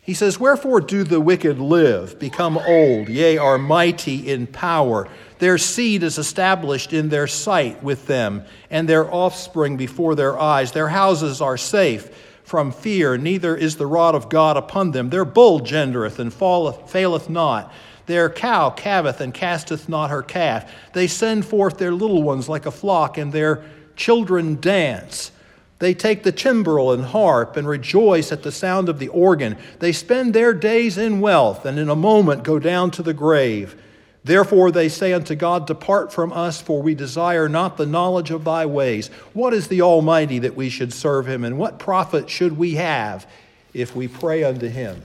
He 0.00 0.14
says, 0.14 0.38
Wherefore 0.38 0.80
do 0.80 1.04
the 1.04 1.20
wicked 1.20 1.58
live, 1.58 2.18
become 2.18 2.58
old, 2.58 3.08
yea, 3.08 3.38
are 3.38 3.58
mighty 3.58 4.30
in 4.30 4.46
power? 4.46 5.08
Their 5.38 5.58
seed 5.58 6.02
is 6.02 6.18
established 6.18 6.92
in 6.92 7.08
their 7.08 7.26
sight 7.26 7.82
with 7.82 8.06
them, 8.06 8.44
and 8.70 8.88
their 8.88 9.12
offspring 9.12 9.76
before 9.76 10.14
their 10.14 10.38
eyes. 10.38 10.72
Their 10.72 10.88
houses 10.88 11.40
are 11.40 11.56
safe 11.56 12.08
from 12.42 12.72
fear, 12.72 13.18
neither 13.18 13.54
is 13.54 13.76
the 13.76 13.86
rod 13.86 14.14
of 14.14 14.30
God 14.30 14.56
upon 14.56 14.90
them. 14.90 15.10
Their 15.10 15.26
bull 15.26 15.60
gendereth 15.60 16.18
and 16.18 16.32
falleth, 16.32 16.90
faileth 16.90 17.28
not. 17.28 17.72
Their 18.06 18.30
cow 18.30 18.70
calveth 18.70 19.20
and 19.20 19.34
casteth 19.34 19.88
not 19.88 20.08
her 20.08 20.22
calf. 20.22 20.70
They 20.94 21.06
send 21.06 21.44
forth 21.44 21.76
their 21.76 21.92
little 21.92 22.22
ones 22.22 22.48
like 22.48 22.64
a 22.64 22.70
flock, 22.70 23.18
and 23.18 23.32
their 23.32 23.62
children 23.96 24.58
dance. 24.60 25.30
They 25.78 25.94
take 25.94 26.24
the 26.24 26.32
timbrel 26.32 26.92
and 26.92 27.04
harp 27.04 27.56
and 27.56 27.68
rejoice 27.68 28.32
at 28.32 28.42
the 28.42 28.50
sound 28.50 28.88
of 28.88 28.98
the 28.98 29.08
organ. 29.08 29.56
They 29.78 29.92
spend 29.92 30.34
their 30.34 30.52
days 30.52 30.98
in 30.98 31.20
wealth, 31.20 31.64
and 31.64 31.78
in 31.78 31.88
a 31.88 31.96
moment 31.96 32.42
go 32.42 32.58
down 32.58 32.90
to 32.92 33.02
the 33.02 33.14
grave. 33.14 33.80
Therefore 34.24 34.72
they 34.72 34.88
say 34.88 35.12
unto 35.12 35.36
God, 35.36 35.66
Depart 35.66 36.12
from 36.12 36.32
us, 36.32 36.60
for 36.60 36.82
we 36.82 36.94
desire 36.94 37.48
not 37.48 37.76
the 37.76 37.86
knowledge 37.86 38.30
of 38.30 38.44
thy 38.44 38.66
ways. 38.66 39.08
What 39.32 39.54
is 39.54 39.68
the 39.68 39.82
Almighty 39.82 40.40
that 40.40 40.56
we 40.56 40.68
should 40.68 40.92
serve 40.92 41.28
him? 41.28 41.44
And 41.44 41.58
what 41.58 41.78
profit 41.78 42.28
should 42.28 42.58
we 42.58 42.74
have 42.74 43.26
if 43.72 43.94
we 43.94 44.08
pray 44.08 44.42
unto 44.42 44.68
him? 44.68 45.00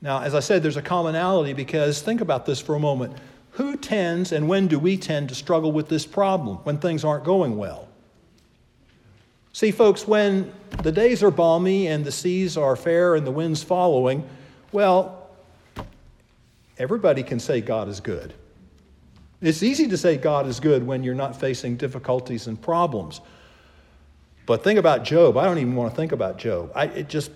Now, 0.00 0.22
as 0.22 0.34
I 0.34 0.40
said, 0.40 0.62
there's 0.62 0.76
a 0.76 0.82
commonality 0.82 1.52
because 1.52 2.00
think 2.00 2.20
about 2.20 2.46
this 2.46 2.60
for 2.60 2.74
a 2.74 2.80
moment. 2.80 3.16
Who 3.52 3.76
tends 3.76 4.32
and 4.32 4.48
when 4.48 4.66
do 4.66 4.78
we 4.78 4.96
tend 4.96 5.28
to 5.28 5.34
struggle 5.34 5.72
with 5.72 5.88
this 5.88 6.06
problem 6.06 6.56
when 6.58 6.78
things 6.78 7.04
aren't 7.04 7.24
going 7.24 7.56
well? 7.56 7.85
See, 9.56 9.70
folks, 9.70 10.06
when 10.06 10.52
the 10.82 10.92
days 10.92 11.22
are 11.22 11.30
balmy 11.30 11.86
and 11.86 12.04
the 12.04 12.12
seas 12.12 12.58
are 12.58 12.76
fair 12.76 13.14
and 13.14 13.26
the 13.26 13.30
wind's 13.30 13.62
following, 13.62 14.28
well, 14.70 15.16
Everybody 16.78 17.22
can 17.22 17.40
say 17.40 17.60
God 17.60 17.88
is 17.88 18.00
good. 18.00 18.34
It's 19.40 19.62
easy 19.62 19.88
to 19.88 19.96
say 19.96 20.16
God 20.16 20.46
is 20.46 20.60
good 20.60 20.86
when 20.86 21.02
you're 21.02 21.14
not 21.14 21.38
facing 21.38 21.76
difficulties 21.76 22.46
and 22.46 22.60
problems. 22.60 23.20
But 24.44 24.62
think 24.62 24.78
about 24.78 25.04
Job. 25.04 25.36
I 25.36 25.44
don't 25.44 25.58
even 25.58 25.74
want 25.74 25.90
to 25.90 25.96
think 25.96 26.12
about 26.12 26.38
Job. 26.38 26.70
I 26.74 26.84
it 26.86 27.08
just 27.08 27.30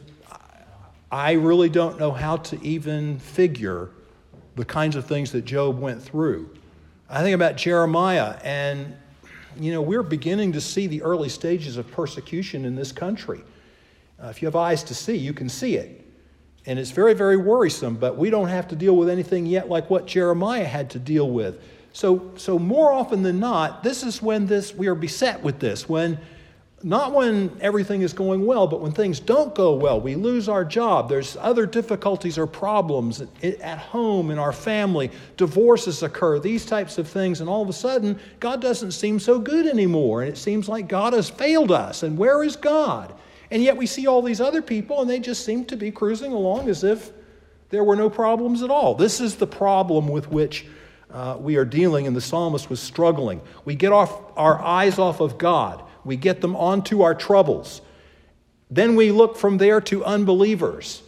I 1.11 1.33
really 1.33 1.69
don't 1.69 1.99
know 1.99 2.13
how 2.13 2.37
to 2.37 2.63
even 2.63 3.19
figure 3.19 3.91
the 4.57 4.65
kinds 4.65 4.95
of 4.95 5.07
things 5.07 5.33
that 5.33 5.45
Job 5.45 5.79
went 5.79 6.03
through. 6.03 6.51
I 7.09 7.23
think 7.23 7.35
about 7.35 7.57
Jeremiah 7.57 8.39
and 8.45 8.95
you 9.65 9.73
know, 9.73 9.83
we're 9.83 10.03
beginning 10.03 10.53
to 10.53 10.61
see 10.61 10.87
the 10.87 11.03
early 11.03 11.29
stages 11.29 11.77
of 11.77 11.91
persecution 11.91 12.65
in 12.65 12.77
this 12.77 12.93
country. 12.93 13.43
Uh, 14.23 14.29
if 14.29 14.43
you 14.43 14.47
have 14.47 14.57
eyes 14.57 14.83
to 14.85 14.95
see, 14.95 15.17
you 15.17 15.33
can 15.33 15.49
see 15.49 15.77
it. 15.77 16.07
And 16.67 16.79
it's 16.79 16.91
very, 16.91 17.15
very 17.15 17.37
worrisome, 17.37 17.97
but 17.97 18.17
we 18.17 18.29
don't 18.29 18.49
have 18.49 18.69
to 18.69 18.77
deal 18.77 18.97
with 18.97 19.09
anything 19.09 19.47
yet 19.47 19.69
like 19.69 19.89
what 19.89 20.07
Jeremiah 20.07 20.65
had 20.65 20.91
to 20.91 20.99
deal 20.99 21.31
with. 21.31 21.63
So, 21.93 22.33
so 22.37 22.59
more 22.59 22.93
often 22.93 23.23
than 23.23 23.41
not, 23.41 23.83
this 23.83 24.03
is 24.03 24.23
when 24.23 24.47
this 24.47 24.75
we 24.75 24.87
are 24.87 24.95
beset 24.95 25.43
with 25.43 25.59
this, 25.59 25.89
when 25.89 26.19
not 26.83 27.13
when 27.13 27.55
everything 27.61 28.01
is 28.01 28.13
going 28.15 28.47
well, 28.47 28.67
but 28.67 28.81
when 28.81 28.93
things 28.93 29.21
don't 29.21 29.55
go 29.55 29.75
well, 29.75 30.01
we 30.01 30.15
lose 30.15 30.49
our 30.49 30.65
job, 30.65 31.11
there's 31.11 31.37
other 31.39 31.67
difficulties 31.67 32.39
or 32.39 32.47
problems 32.47 33.23
at 33.43 33.79
home, 33.79 34.31
in 34.31 34.39
our 34.39 34.53
family, 34.53 35.11
divorces 35.37 36.03
occur, 36.03 36.39
these 36.39 36.65
types 36.65 36.97
of 36.97 37.07
things, 37.07 37.41
and 37.41 37.51
all 37.51 37.61
of 37.61 37.69
a 37.69 37.75
sudden, 37.75 38.19
God 38.41 38.63
doesn't 38.63 38.93
seem 38.93 39.21
so 39.21 39.39
good 39.39 39.67
anymore, 39.67 40.23
and 40.23 40.31
it 40.31 40.39
seems 40.39 40.69
like 40.69 40.89
God 40.89 41.13
has 41.13 41.29
failed 41.29 41.71
us. 41.71 42.03
And 42.03 42.17
where 42.17 42.43
is 42.43 42.57
God? 42.57 43.13
And 43.51 43.63
yet 43.63 43.77
we 43.77 43.87
see 43.87 44.07
all 44.07 44.23
these 44.23 44.41
other 44.41 44.63
people, 44.63 45.03
and 45.03 45.11
they 45.11 45.21
just 45.21 45.45
seem 45.45 45.67
to 45.67 45.77
be 45.77 45.91
cruising 45.91 46.33
along 46.33 46.69
as 46.69 46.83
if 46.83 47.13
there 47.69 47.85
were 47.85 47.97
no 47.97 48.09
problems 48.09 48.63
at 48.63 48.71
all. 48.71 48.95
This 48.95 49.21
is 49.21 49.37
the 49.37 49.47
problem 49.47 50.09
with 50.09 50.31
which 50.31 50.67
uh, 51.13 51.37
we 51.39 51.57
are 51.57 51.65
dealing, 51.65 52.07
and 52.07 52.17
the 52.17 52.21
psalmist 52.21 52.71
was 52.71 52.81
struggling. 52.81 53.41
We 53.65 53.75
get 53.75 53.93
off 53.93 54.19
our 54.37 54.61
eyes 54.61 54.99
off 54.99 55.21
of 55.21 55.37
God, 55.37 55.83
we 56.05 56.17
get 56.17 56.41
them 56.41 56.57
onto 56.57 57.03
our 57.03 57.15
troubles. 57.15 57.81
Then 58.71 58.97
we 58.97 59.11
look 59.11 59.37
from 59.37 59.59
there 59.59 59.81
to 59.83 60.05
unbelievers. 60.05 61.03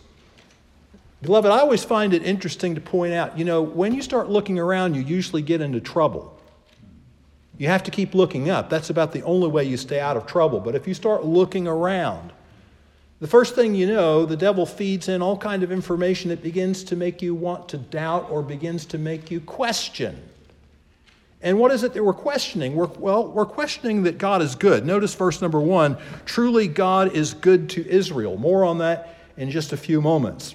Beloved, 1.23 1.51
I 1.51 1.61
always 1.61 1.85
find 1.85 2.13
it 2.13 2.25
interesting 2.25 2.75
to 2.75 2.81
point 2.81 3.13
out 3.13 3.39
you 3.39 3.45
know, 3.45 3.63
when 3.63 3.95
you 3.95 4.03
start 4.03 4.29
looking 4.29 4.59
around, 4.59 4.95
you 4.95 5.03
usually 5.03 5.43
get 5.43 5.61
into 5.61 5.81
trouble. 5.81 6.37
You 7.59 7.69
have 7.69 7.85
to 7.85 7.91
keep 7.91 8.15
looking 8.15 8.51
up. 8.51 8.69
That's 8.69 8.91
about 8.91 9.13
the 9.13 9.23
only 9.23 9.49
way 9.49 9.65
you 9.65 9.77
stay 9.77 10.01
out 10.01 10.17
of 10.17 10.27
trouble. 10.27 10.59
But 10.59 10.75
if 10.75 10.89
you 10.89 10.95
start 10.95 11.25
looking 11.25 11.69
around, 11.69 12.33
the 13.21 13.29
first 13.29 13.55
thing 13.55 13.77
you 13.77 13.87
know, 13.87 14.27
the 14.27 14.37
devil 14.37 14.67
feeds 14.67 15.09
in 15.09 15.23
all 15.23 15.37
kind 15.37 15.63
of 15.63 15.71
information 15.71 16.31
that 16.31 16.43
begins 16.43 16.83
to 16.85 16.97
make 16.97 17.23
you 17.23 17.37
want 17.37 17.69
to 17.69 17.79
doubt 17.79 18.29
or 18.31 18.43
begins 18.43 18.85
to 18.87 18.99
make 18.99 19.31
you 19.31 19.41
question. 19.41 20.21
And 21.43 21.59
what 21.59 21.73
is 21.73 21.83
it 21.83 21.93
that 21.95 22.05
we're 22.05 22.13
questioning? 22.13 22.77
We're, 22.77 22.87
well, 22.87 23.27
we're 23.27 23.47
questioning 23.47 24.05
that 24.05 24.19
God 24.19 24.43
is 24.43 24.55
good. 24.55 24.87
Notice 24.87 25.15
verse 25.15 25.41
number 25.41 25.61
one 25.61 25.99
truly, 26.25 26.69
God 26.69 27.15
is 27.15 27.35
good 27.35 27.71
to 27.71 27.87
Israel. 27.87 28.37
More 28.37 28.65
on 28.65 28.79
that 28.79 29.17
in 29.37 29.51
just 29.51 29.73
a 29.73 29.77
few 29.77 30.01
moments. 30.01 30.55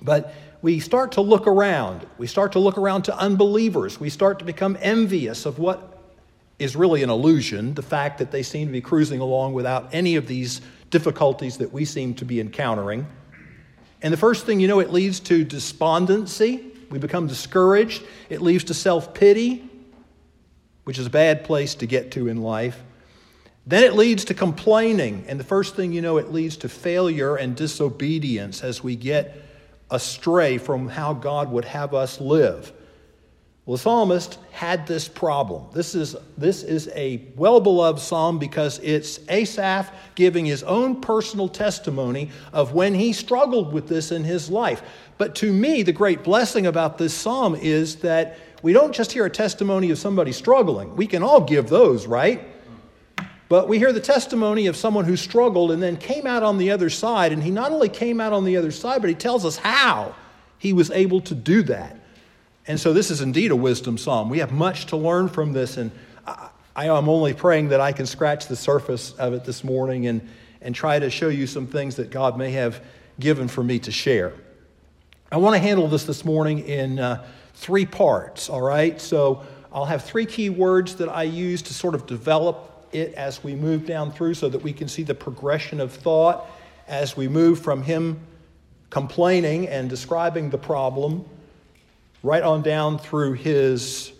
But 0.00 0.32
we 0.62 0.80
start 0.80 1.12
to 1.12 1.20
look 1.20 1.46
around. 1.46 2.06
We 2.18 2.26
start 2.26 2.52
to 2.52 2.58
look 2.58 2.78
around 2.78 3.02
to 3.02 3.18
unbelievers. 3.18 3.98
We 3.98 4.10
start 4.10 4.38
to 4.38 4.44
become 4.44 4.78
envious 4.80 5.44
of 5.44 5.58
what 5.58 5.90
is 6.58 6.76
really 6.76 7.02
an 7.02 7.10
illusion 7.10 7.74
the 7.74 7.82
fact 7.82 8.18
that 8.18 8.30
they 8.30 8.42
seem 8.42 8.68
to 8.68 8.72
be 8.72 8.80
cruising 8.80 9.20
along 9.20 9.54
without 9.54 9.88
any 9.92 10.16
of 10.16 10.28
these 10.28 10.60
difficulties 10.90 11.58
that 11.58 11.72
we 11.72 11.84
seem 11.84 12.14
to 12.14 12.24
be 12.24 12.40
encountering. 12.40 13.06
And 14.02 14.12
the 14.12 14.18
first 14.18 14.46
thing 14.46 14.60
you 14.60 14.68
know, 14.68 14.80
it 14.80 14.92
leads 14.92 15.18
to 15.20 15.44
despondency. 15.44 16.73
We 16.94 17.00
become 17.00 17.26
discouraged. 17.26 18.04
It 18.30 18.40
leads 18.40 18.62
to 18.64 18.74
self 18.74 19.14
pity, 19.14 19.68
which 20.84 20.96
is 20.96 21.06
a 21.08 21.10
bad 21.10 21.42
place 21.42 21.74
to 21.76 21.86
get 21.86 22.12
to 22.12 22.28
in 22.28 22.40
life. 22.40 22.80
Then 23.66 23.82
it 23.82 23.94
leads 23.94 24.26
to 24.26 24.34
complaining. 24.34 25.24
And 25.26 25.40
the 25.40 25.44
first 25.44 25.74
thing 25.74 25.92
you 25.92 26.00
know, 26.00 26.18
it 26.18 26.32
leads 26.32 26.56
to 26.58 26.68
failure 26.68 27.34
and 27.34 27.56
disobedience 27.56 28.62
as 28.62 28.84
we 28.84 28.94
get 28.94 29.42
astray 29.90 30.56
from 30.56 30.86
how 30.86 31.14
God 31.14 31.50
would 31.50 31.64
have 31.64 31.94
us 31.94 32.20
live. 32.20 32.72
Well, 33.66 33.76
the 33.76 33.82
psalmist 33.82 34.38
had 34.52 34.86
this 34.86 35.08
problem. 35.08 35.64
This 35.72 35.96
is, 35.96 36.14
this 36.38 36.62
is 36.62 36.90
a 36.94 37.26
well 37.34 37.60
beloved 37.60 37.98
psalm 37.98 38.38
because 38.38 38.78
it's 38.80 39.18
Asaph 39.28 39.90
giving 40.14 40.44
his 40.44 40.62
own 40.62 41.00
personal 41.00 41.48
testimony 41.48 42.30
of 42.52 42.72
when 42.72 42.94
he 42.94 43.12
struggled 43.12 43.72
with 43.72 43.88
this 43.88 44.12
in 44.12 44.22
his 44.22 44.48
life. 44.48 44.82
But 45.18 45.34
to 45.36 45.52
me, 45.52 45.82
the 45.82 45.92
great 45.92 46.24
blessing 46.24 46.66
about 46.66 46.98
this 46.98 47.14
psalm 47.14 47.54
is 47.54 47.96
that 47.96 48.38
we 48.62 48.72
don't 48.72 48.94
just 48.94 49.12
hear 49.12 49.26
a 49.26 49.30
testimony 49.30 49.90
of 49.90 49.98
somebody 49.98 50.32
struggling. 50.32 50.96
We 50.96 51.06
can 51.06 51.22
all 51.22 51.40
give 51.40 51.68
those, 51.68 52.06
right? 52.06 52.42
But 53.48 53.68
we 53.68 53.78
hear 53.78 53.92
the 53.92 54.00
testimony 54.00 54.66
of 54.66 54.76
someone 54.76 55.04
who 55.04 55.16
struggled 55.16 55.70
and 55.70 55.82
then 55.82 55.96
came 55.96 56.26
out 56.26 56.42
on 56.42 56.58
the 56.58 56.70
other 56.70 56.90
side. 56.90 57.32
And 57.32 57.42
he 57.42 57.50
not 57.50 57.72
only 57.72 57.88
came 57.88 58.20
out 58.20 58.32
on 58.32 58.44
the 58.44 58.56
other 58.56 58.70
side, 58.70 59.00
but 59.00 59.10
he 59.10 59.14
tells 59.14 59.44
us 59.44 59.56
how 59.56 60.14
he 60.58 60.72
was 60.72 60.90
able 60.90 61.20
to 61.22 61.34
do 61.34 61.62
that. 61.64 61.96
And 62.66 62.80
so 62.80 62.92
this 62.92 63.10
is 63.10 63.20
indeed 63.20 63.50
a 63.50 63.56
wisdom 63.56 63.98
psalm. 63.98 64.30
We 64.30 64.38
have 64.38 64.50
much 64.50 64.86
to 64.86 64.96
learn 64.96 65.28
from 65.28 65.52
this. 65.52 65.76
And 65.76 65.90
I, 66.74 66.86
am 66.86 67.08
only 67.08 67.34
praying 67.34 67.68
that 67.68 67.80
I 67.80 67.92
can 67.92 68.06
scratch 68.06 68.46
the 68.46 68.56
surface 68.56 69.12
of 69.12 69.34
it 69.34 69.44
this 69.44 69.62
morning 69.62 70.06
and, 70.06 70.26
and 70.62 70.74
try 70.74 70.98
to 70.98 71.10
show 71.10 71.28
you 71.28 71.46
some 71.46 71.66
things 71.66 71.96
that 71.96 72.10
God 72.10 72.38
may 72.38 72.52
have 72.52 72.82
given 73.20 73.46
for 73.46 73.62
me 73.62 73.78
to 73.80 73.92
share. 73.92 74.32
I 75.34 75.36
want 75.38 75.56
to 75.56 75.58
handle 75.58 75.88
this 75.88 76.04
this 76.04 76.24
morning 76.24 76.60
in 76.60 77.00
uh, 77.00 77.26
three 77.54 77.86
parts, 77.86 78.48
all 78.48 78.60
right? 78.60 79.00
So 79.00 79.42
I'll 79.72 79.84
have 79.84 80.04
three 80.04 80.26
key 80.26 80.48
words 80.48 80.94
that 80.94 81.08
I 81.08 81.24
use 81.24 81.60
to 81.62 81.74
sort 81.74 81.96
of 81.96 82.06
develop 82.06 82.86
it 82.92 83.14
as 83.14 83.42
we 83.42 83.56
move 83.56 83.84
down 83.84 84.12
through 84.12 84.34
so 84.34 84.48
that 84.48 84.62
we 84.62 84.72
can 84.72 84.86
see 84.86 85.02
the 85.02 85.16
progression 85.16 85.80
of 85.80 85.92
thought 85.92 86.48
as 86.86 87.16
we 87.16 87.26
move 87.26 87.58
from 87.58 87.82
him 87.82 88.20
complaining 88.90 89.66
and 89.66 89.90
describing 89.90 90.50
the 90.50 90.58
problem 90.58 91.24
right 92.22 92.44
on 92.44 92.62
down 92.62 92.96
through 92.96 93.32
his 93.32 94.12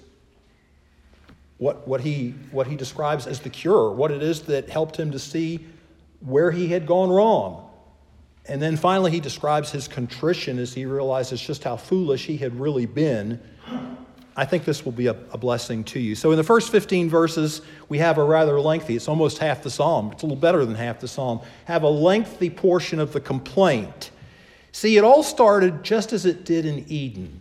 what, 1.59 1.87
what, 1.87 2.01
he, 2.01 2.31
what 2.51 2.67
he 2.67 2.75
describes 2.75 3.29
as 3.29 3.39
the 3.39 3.51
cure, 3.51 3.89
what 3.93 4.11
it 4.11 4.21
is 4.21 4.43
that 4.43 4.69
helped 4.69 4.97
him 4.97 5.13
to 5.13 5.21
see 5.21 5.65
where 6.19 6.51
he 6.51 6.67
had 6.67 6.89
gone 6.89 7.09
wrong. 7.09 7.64
And 8.47 8.61
then 8.61 8.77
finally, 8.77 9.11
he 9.11 9.21
describes 9.21 9.71
his 9.71 9.89
contrition 9.89 10.59
as 10.59 10.75
he 10.75 10.85
realizes 10.85 11.41
just 11.41 11.65
how 11.65 11.77
foolish 11.77 12.27
he 12.27 12.37
had 12.37 12.59
really 12.61 12.87
been. 12.87 13.41
I 14.37 14.45
think 14.45 14.65
this 14.65 14.85
will 14.85 14.93
be 14.93 15.07
a, 15.07 15.17
a, 15.33 15.39
blessing 15.39 15.85
to 15.85 16.01
you. 16.01 16.15
So, 16.15 16.33
in 16.33 16.37
the 16.37 16.45
first 16.45 16.73
15 16.73 17.09
verses, 17.09 17.63
we 17.89 17.99
have 17.99 18.19
a 18.19 18.25
rather 18.25 18.61
lengthy, 18.61 18.97
it's 18.97 19.07
almost 19.07 19.39
half 19.39 19.63
the 19.63 19.71
psalm, 19.71 20.11
it's 20.13 20.25
a 20.25 20.27
little 20.27 20.41
better 20.41 20.65
than 20.65 20.75
half 20.75 20.99
the 20.99 21.07
psalm, 21.07 21.41
have 21.67 21.85
a 21.85 21.89
lengthy 21.89 22.51
portion 22.51 22.99
of 22.99 23.13
the 23.13 23.21
complaint. 23.21 24.11
See, 24.73 24.97
it 24.97 25.05
all 25.05 25.23
started 25.23 25.85
just 25.85 26.13
as 26.13 26.27
it 26.27 26.45
did 26.45 26.67
in 26.67 26.85
Eden. 26.89 27.41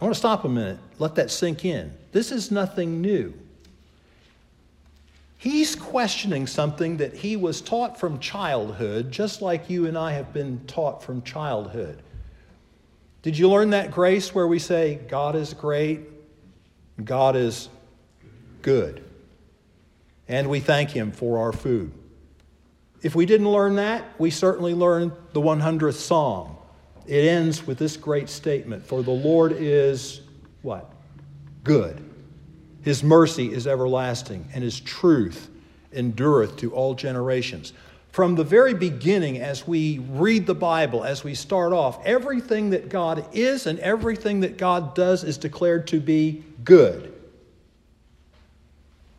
I 0.00 0.04
want 0.04 0.14
to 0.14 0.18
stop 0.18 0.44
a 0.44 0.48
minute, 0.48 0.78
let 0.98 1.14
that 1.14 1.30
sink 1.30 1.64
in. 1.64 1.94
This 2.10 2.32
is 2.32 2.50
nothing 2.50 3.00
new. 3.00 3.32
He's 5.40 5.74
questioning 5.74 6.46
something 6.46 6.98
that 6.98 7.14
he 7.14 7.34
was 7.34 7.62
taught 7.62 7.98
from 7.98 8.18
childhood, 8.18 9.10
just 9.10 9.40
like 9.40 9.70
you 9.70 9.86
and 9.86 9.96
I 9.96 10.12
have 10.12 10.34
been 10.34 10.60
taught 10.66 11.02
from 11.02 11.22
childhood. 11.22 12.02
Did 13.22 13.38
you 13.38 13.48
learn 13.48 13.70
that 13.70 13.90
grace 13.90 14.34
where 14.34 14.46
we 14.46 14.58
say, 14.58 14.96
God 15.08 15.34
is 15.34 15.54
great, 15.54 16.00
God 17.02 17.36
is 17.36 17.70
good, 18.60 19.02
and 20.28 20.50
we 20.50 20.60
thank 20.60 20.90
Him 20.90 21.10
for 21.10 21.38
our 21.38 21.54
food? 21.54 21.90
If 23.00 23.14
we 23.14 23.24
didn't 23.24 23.50
learn 23.50 23.76
that, 23.76 24.04
we 24.18 24.28
certainly 24.28 24.74
learned 24.74 25.12
the 25.32 25.40
100th 25.40 25.94
Psalm. 25.94 26.54
It 27.06 27.24
ends 27.24 27.66
with 27.66 27.78
this 27.78 27.96
great 27.96 28.28
statement 28.28 28.86
For 28.86 29.02
the 29.02 29.10
Lord 29.10 29.52
is 29.52 30.20
what? 30.60 30.92
Good. 31.64 32.09
His 32.82 33.02
mercy 33.02 33.52
is 33.52 33.66
everlasting, 33.66 34.48
and 34.54 34.64
his 34.64 34.80
truth 34.80 35.48
endureth 35.92 36.56
to 36.58 36.72
all 36.72 36.94
generations. 36.94 37.72
From 38.12 38.34
the 38.34 38.44
very 38.44 38.74
beginning, 38.74 39.38
as 39.38 39.66
we 39.66 39.98
read 39.98 40.46
the 40.46 40.54
Bible, 40.54 41.04
as 41.04 41.22
we 41.22 41.34
start 41.34 41.72
off, 41.72 42.04
everything 42.04 42.70
that 42.70 42.88
God 42.88 43.24
is 43.32 43.66
and 43.66 43.78
everything 43.78 44.40
that 44.40 44.58
God 44.58 44.94
does 44.94 45.22
is 45.22 45.38
declared 45.38 45.86
to 45.88 46.00
be 46.00 46.42
good. 46.64 47.12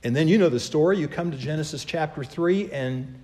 And 0.03 0.15
then 0.15 0.27
you 0.27 0.37
know 0.37 0.49
the 0.49 0.59
story. 0.59 0.97
You 0.97 1.07
come 1.07 1.31
to 1.31 1.37
Genesis 1.37 1.85
chapter 1.85 2.23
3, 2.23 2.71
and 2.71 3.15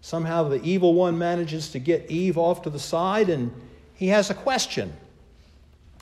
somehow 0.00 0.48
the 0.48 0.62
evil 0.62 0.94
one 0.94 1.18
manages 1.18 1.70
to 1.70 1.78
get 1.78 2.10
Eve 2.10 2.38
off 2.38 2.62
to 2.62 2.70
the 2.70 2.78
side, 2.78 3.28
and 3.28 3.52
he 3.94 4.08
has 4.08 4.30
a 4.30 4.34
question 4.34 4.92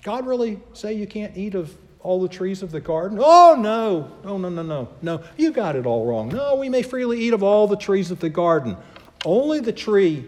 God 0.02 0.26
really 0.26 0.58
say 0.72 0.94
you 0.94 1.06
can't 1.06 1.36
eat 1.36 1.54
of 1.54 1.76
all 2.02 2.20
the 2.20 2.28
trees 2.28 2.62
of 2.62 2.70
the 2.70 2.80
garden? 2.80 3.18
Oh, 3.20 3.56
no. 3.58 4.10
No, 4.24 4.38
no, 4.38 4.48
no, 4.48 4.62
no. 4.62 4.88
No, 5.02 5.22
you 5.36 5.52
got 5.52 5.76
it 5.76 5.86
all 5.86 6.06
wrong. 6.06 6.28
No, 6.28 6.56
we 6.56 6.68
may 6.68 6.82
freely 6.82 7.20
eat 7.20 7.34
of 7.34 7.42
all 7.42 7.66
the 7.66 7.76
trees 7.76 8.10
of 8.10 8.20
the 8.20 8.30
garden. 8.30 8.76
Only 9.24 9.60
the 9.60 9.72
tree 9.72 10.26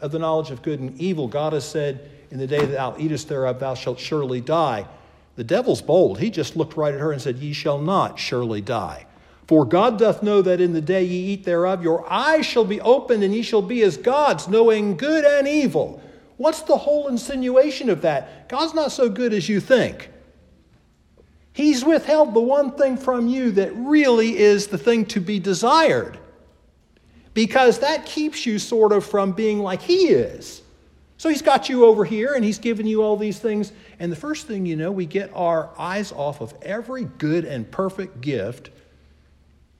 of 0.00 0.12
the 0.12 0.18
knowledge 0.18 0.50
of 0.50 0.62
good 0.62 0.80
and 0.80 1.00
evil, 1.00 1.26
God 1.26 1.52
has 1.52 1.68
said, 1.68 2.10
in 2.30 2.38
the 2.38 2.46
day 2.46 2.60
that 2.60 2.72
thou 2.72 2.96
eatest 2.98 3.28
thereof, 3.28 3.60
thou 3.60 3.74
shalt 3.74 3.98
surely 3.98 4.40
die. 4.40 4.86
The 5.36 5.44
devil's 5.44 5.82
bold. 5.82 6.18
He 6.18 6.30
just 6.30 6.56
looked 6.56 6.76
right 6.76 6.92
at 6.92 7.00
her 7.00 7.12
and 7.12 7.20
said, 7.20 7.38
Ye 7.38 7.52
shall 7.52 7.78
not 7.78 8.18
surely 8.18 8.60
die. 8.60 9.06
For 9.46 9.64
God 9.64 9.98
doth 9.98 10.22
know 10.22 10.42
that 10.42 10.60
in 10.60 10.72
the 10.72 10.80
day 10.80 11.04
ye 11.04 11.32
eat 11.32 11.44
thereof, 11.44 11.82
your 11.82 12.10
eyes 12.10 12.44
shall 12.44 12.64
be 12.64 12.80
opened, 12.80 13.22
and 13.22 13.32
ye 13.32 13.42
shall 13.42 13.62
be 13.62 13.82
as 13.82 13.96
gods, 13.96 14.48
knowing 14.48 14.96
good 14.96 15.24
and 15.24 15.46
evil. 15.46 16.02
What's 16.36 16.62
the 16.62 16.76
whole 16.76 17.08
insinuation 17.08 17.88
of 17.88 18.02
that? 18.02 18.48
God's 18.48 18.74
not 18.74 18.92
so 18.92 19.08
good 19.08 19.32
as 19.32 19.48
you 19.48 19.60
think. 19.60 20.10
He's 21.56 21.82
withheld 21.82 22.34
the 22.34 22.40
one 22.40 22.72
thing 22.72 22.98
from 22.98 23.28
you 23.28 23.50
that 23.52 23.74
really 23.74 24.36
is 24.36 24.66
the 24.66 24.76
thing 24.76 25.06
to 25.06 25.22
be 25.22 25.40
desired. 25.40 26.18
Because 27.32 27.78
that 27.78 28.04
keeps 28.04 28.44
you 28.44 28.58
sort 28.58 28.92
of 28.92 29.06
from 29.06 29.32
being 29.32 29.60
like 29.60 29.80
He 29.80 30.08
is. 30.08 30.60
So 31.16 31.30
He's 31.30 31.40
got 31.40 31.70
you 31.70 31.86
over 31.86 32.04
here 32.04 32.34
and 32.34 32.44
He's 32.44 32.58
given 32.58 32.86
you 32.86 33.02
all 33.02 33.16
these 33.16 33.38
things. 33.38 33.72
And 33.98 34.12
the 34.12 34.16
first 34.16 34.46
thing 34.46 34.66
you 34.66 34.76
know, 34.76 34.92
we 34.92 35.06
get 35.06 35.30
our 35.34 35.70
eyes 35.78 36.12
off 36.12 36.42
of 36.42 36.52
every 36.60 37.04
good 37.04 37.46
and 37.46 37.70
perfect 37.70 38.20
gift 38.20 38.68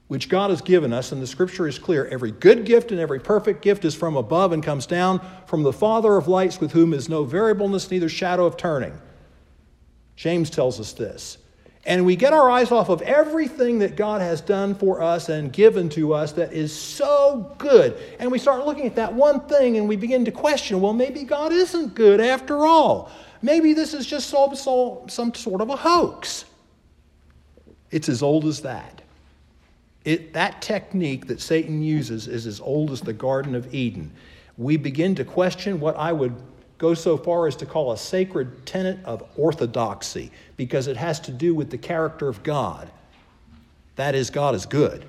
which 0.07 0.29
God 0.29 0.49
has 0.49 0.61
given 0.61 0.93
us, 0.93 1.11
and 1.11 1.21
the 1.21 1.27
scripture 1.27 1.67
is 1.67 1.77
clear 1.77 2.07
every 2.07 2.31
good 2.31 2.65
gift 2.65 2.91
and 2.91 2.99
every 2.99 3.19
perfect 3.19 3.61
gift 3.61 3.85
is 3.85 3.93
from 3.93 4.15
above 4.15 4.51
and 4.51 4.63
comes 4.63 4.87
down 4.87 5.21
from 5.45 5.61
the 5.61 5.73
Father 5.73 6.15
of 6.15 6.27
lights, 6.27 6.59
with 6.59 6.71
whom 6.71 6.93
is 6.93 7.07
no 7.07 7.23
variableness, 7.23 7.91
neither 7.91 8.09
shadow 8.09 8.45
of 8.45 8.57
turning. 8.57 8.97
James 10.15 10.49
tells 10.49 10.79
us 10.79 10.93
this. 10.93 11.37
And 11.87 12.05
we 12.05 12.17
get 12.17 12.33
our 12.33 12.49
eyes 12.49 12.69
off 12.69 12.89
of 12.89 13.01
everything 13.03 13.79
that 13.79 13.95
God 13.95 14.19
has 14.19 14.41
done 14.41 14.75
for 14.75 15.01
us 15.01 15.29
and 15.29 15.53
given 15.53 15.87
to 15.91 16.13
us 16.13 16.33
that 16.33 16.51
is 16.51 16.75
so 16.75 17.55
good. 17.57 17.97
And 18.19 18.29
we 18.29 18.39
start 18.39 18.65
looking 18.65 18.85
at 18.85 18.95
that 18.97 19.13
one 19.13 19.39
thing 19.47 19.77
and 19.77 19.87
we 19.87 19.95
begin 19.95 20.25
to 20.25 20.31
question 20.31 20.81
well, 20.81 20.91
maybe 20.91 21.23
God 21.23 21.53
isn't 21.53 21.95
good 21.95 22.19
after 22.19 22.65
all. 22.65 23.09
Maybe 23.41 23.71
this 23.71 23.93
is 23.93 24.05
just 24.05 24.29
some, 24.29 25.07
some 25.07 25.33
sort 25.33 25.61
of 25.61 25.69
a 25.69 25.77
hoax. 25.77 26.43
It's 27.89 28.09
as 28.09 28.21
old 28.21 28.43
as 28.43 28.61
that. 28.61 29.01
It, 30.03 30.33
that 30.33 30.61
technique 30.61 31.27
that 31.27 31.39
Satan 31.39 31.81
uses 31.81 32.27
is 32.27 32.47
as 32.47 32.59
old 32.59 32.91
as 32.91 32.99
the 32.99 33.13
Garden 33.13 33.55
of 33.55 33.73
Eden. 33.73 34.11
We 34.57 34.75
begin 34.75 35.15
to 35.15 35.23
question 35.23 35.79
what 35.79 35.95
I 35.95 36.11
would 36.11 36.35
go 36.77 36.93
so 36.93 37.17
far 37.17 37.47
as 37.47 37.55
to 37.57 37.65
call 37.65 37.91
a 37.91 37.97
sacred 37.97 38.65
tenet 38.65 38.99
of 39.03 39.23
orthodoxy 39.35 40.31
because 40.55 40.87
it 40.87 40.97
has 40.97 41.19
to 41.21 41.31
do 41.31 41.55
with 41.55 41.69
the 41.69 41.77
character 41.77 42.27
of 42.27 42.43
God. 42.43 42.91
That 43.95 44.15
is, 44.15 44.29
God 44.29 44.53
is 44.55 44.65
good. 44.65 45.05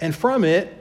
And 0.00 0.14
from 0.14 0.44
it, 0.44 0.74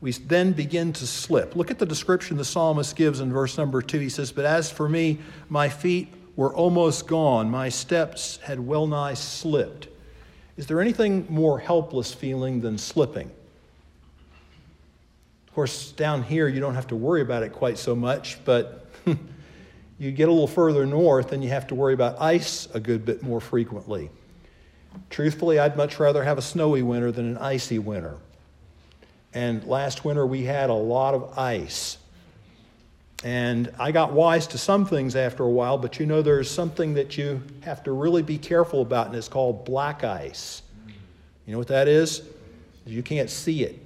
we 0.00 0.12
then 0.12 0.52
begin 0.52 0.92
to 0.94 1.06
slip. 1.06 1.56
Look 1.56 1.70
at 1.70 1.78
the 1.78 1.86
description 1.86 2.36
the 2.36 2.44
psalmist 2.44 2.96
gives 2.96 3.20
in 3.20 3.32
verse 3.32 3.56
number 3.56 3.80
two. 3.80 3.98
He 3.98 4.08
says, 4.08 4.32
But 4.32 4.44
as 4.44 4.70
for 4.70 4.88
me, 4.88 5.18
my 5.48 5.68
feet 5.68 6.12
were 6.36 6.52
almost 6.52 7.06
gone. 7.06 7.50
My 7.50 7.68
steps 7.68 8.38
had 8.38 8.60
well 8.60 8.86
nigh 8.86 9.14
slipped. 9.14 9.88
Is 10.56 10.66
there 10.66 10.80
anything 10.80 11.26
more 11.28 11.58
helpless 11.58 12.12
feeling 12.12 12.60
than 12.60 12.78
slipping? 12.78 13.30
Of 15.52 15.56
course, 15.56 15.92
down 15.92 16.22
here 16.22 16.48
you 16.48 16.60
don't 16.60 16.76
have 16.76 16.86
to 16.86 16.96
worry 16.96 17.20
about 17.20 17.42
it 17.42 17.52
quite 17.52 17.76
so 17.76 17.94
much, 17.94 18.42
but 18.42 18.86
you 19.98 20.10
get 20.10 20.30
a 20.30 20.32
little 20.32 20.46
further 20.46 20.86
north 20.86 21.32
and 21.32 21.44
you 21.44 21.50
have 21.50 21.66
to 21.66 21.74
worry 21.74 21.92
about 21.92 22.18
ice 22.22 22.68
a 22.72 22.80
good 22.80 23.04
bit 23.04 23.22
more 23.22 23.38
frequently. 23.38 24.08
Truthfully, 25.10 25.58
I'd 25.58 25.76
much 25.76 26.00
rather 26.00 26.24
have 26.24 26.38
a 26.38 26.42
snowy 26.42 26.80
winter 26.80 27.12
than 27.12 27.26
an 27.26 27.36
icy 27.36 27.78
winter. 27.78 28.16
And 29.34 29.62
last 29.64 30.06
winter 30.06 30.26
we 30.26 30.44
had 30.44 30.70
a 30.70 30.72
lot 30.72 31.12
of 31.12 31.38
ice. 31.38 31.98
And 33.22 33.70
I 33.78 33.92
got 33.92 34.14
wise 34.14 34.46
to 34.46 34.58
some 34.58 34.86
things 34.86 35.14
after 35.16 35.42
a 35.42 35.50
while, 35.50 35.76
but 35.76 36.00
you 36.00 36.06
know, 36.06 36.22
there's 36.22 36.50
something 36.50 36.94
that 36.94 37.18
you 37.18 37.42
have 37.60 37.82
to 37.82 37.92
really 37.92 38.22
be 38.22 38.38
careful 38.38 38.80
about, 38.80 39.08
and 39.08 39.16
it's 39.16 39.28
called 39.28 39.66
black 39.66 40.02
ice. 40.02 40.62
You 41.44 41.52
know 41.52 41.58
what 41.58 41.68
that 41.68 41.88
is? 41.88 42.22
You 42.86 43.02
can't 43.02 43.28
see 43.28 43.64
it. 43.64 43.81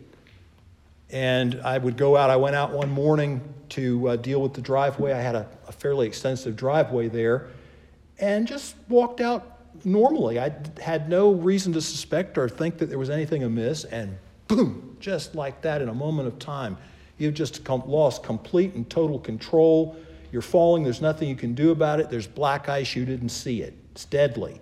And 1.11 1.61
I 1.63 1.79
would 1.79 1.97
go 1.97 2.17
out, 2.17 2.31
I 2.31 2.37
went 2.37 2.57
out 2.57 2.73
one 2.73 2.91
morning 2.91 3.41
to 3.71 4.09
uh, 4.09 4.17
deal 4.17 4.43
with 4.43 4.55
the 4.55 4.61
driveway. 4.61 5.13
I 5.13 5.21
had 5.21 5.35
a, 5.35 5.49
a 5.69 5.73
fairly 5.73 6.07
extensive 6.07 6.57
driveway 6.57 7.09
there, 7.09 7.49
and 8.19 8.47
just 8.47 8.75
walked 8.89 9.21
out 9.21 9.61
normally. 9.85 10.41
I 10.41 10.53
had 10.81 11.09
no 11.09 11.33
reason 11.33 11.73
to 11.75 11.81
suspect 11.81 12.39
or 12.39 12.49
think 12.49 12.79
that 12.79 12.87
there 12.87 12.99
was 12.99 13.11
anything 13.11 13.45
amiss, 13.45 13.85
and 13.85 14.19
boom, 14.49 14.97
just 15.01 15.35
like 15.35 15.63
that 15.63 15.81
in 15.81 15.89
a 15.89 15.95
moment 15.95 16.29
of 16.29 16.39
time 16.39 16.77
You've 17.19 17.35
just 17.35 17.67
lost 17.69 18.23
complete 18.23 18.75
and 18.75 18.89
total 18.89 19.19
control. 19.19 19.97
You're 20.33 20.43
falling. 20.43 20.85
There's 20.85 21.01
nothing 21.01 21.29
you 21.29 21.37
can 21.37 21.55
do 21.55 21.71
about 21.71 22.01
it. 22.01 22.11
There's 22.11 22.27
black 22.27 22.69
ice. 22.69 22.95
You 22.95 23.05
didn't 23.05 23.31
see 23.31 23.63
it. 23.63 23.75
It's 23.93 24.05
deadly. 24.05 24.61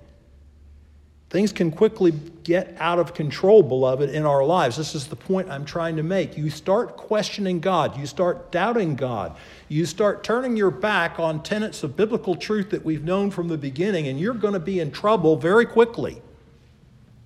Things 1.35 1.53
can 1.53 1.73
quickly 1.73 2.13
get 2.45 2.77
out 2.79 3.01
of 3.01 3.13
control, 3.13 3.65
beloved, 3.65 4.09
in 4.09 4.25
our 4.25 4.45
lives. 4.45 4.77
This 4.77 4.95
is 4.95 5.09
the 5.09 5.17
point 5.17 5.51
I'm 5.51 5.65
trying 5.65 5.97
to 5.97 6.05
make. 6.05 6.39
You 6.39 6.49
start 6.49 6.97
questioning 6.97 7.59
God. 7.59 7.99
You 7.99 8.07
start 8.07 8.53
doubting 8.53 8.95
God. 8.95 9.37
You 9.67 9.85
start 9.85 10.23
turning 10.23 10.57
your 10.57 10.71
back 10.71 11.19
on 11.19 11.43
tenets 11.43 11.83
of 11.83 11.97
biblical 11.97 12.37
truth 12.37 12.71
that 12.71 12.85
we've 12.85 13.03
known 13.03 13.33
from 13.33 13.49
the 13.49 13.59
beginning, 13.59 14.07
and 14.07 14.21
you're 14.21 14.33
going 14.33 14.55
to 14.55 14.61
be 14.61 14.79
in 14.79 14.93
trouble 14.93 15.35
very 15.35 15.67
quickly. 15.67 16.23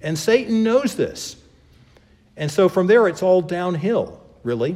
And 0.00 0.18
Satan 0.18 0.62
knows 0.62 0.94
this. 0.94 1.36
And 2.34 2.50
so 2.50 2.70
from 2.70 2.86
there, 2.86 3.08
it's 3.08 3.22
all 3.22 3.42
downhill, 3.42 4.22
really. 4.42 4.74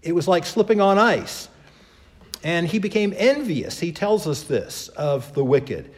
It 0.00 0.14
was 0.14 0.26
like 0.26 0.46
slipping 0.46 0.80
on 0.80 0.96
ice. 0.96 1.50
And 2.42 2.66
he 2.66 2.78
became 2.78 3.12
envious. 3.14 3.78
He 3.78 3.92
tells 3.92 4.26
us 4.26 4.44
this 4.44 4.88
of 4.88 5.34
the 5.34 5.44
wicked. 5.44 5.92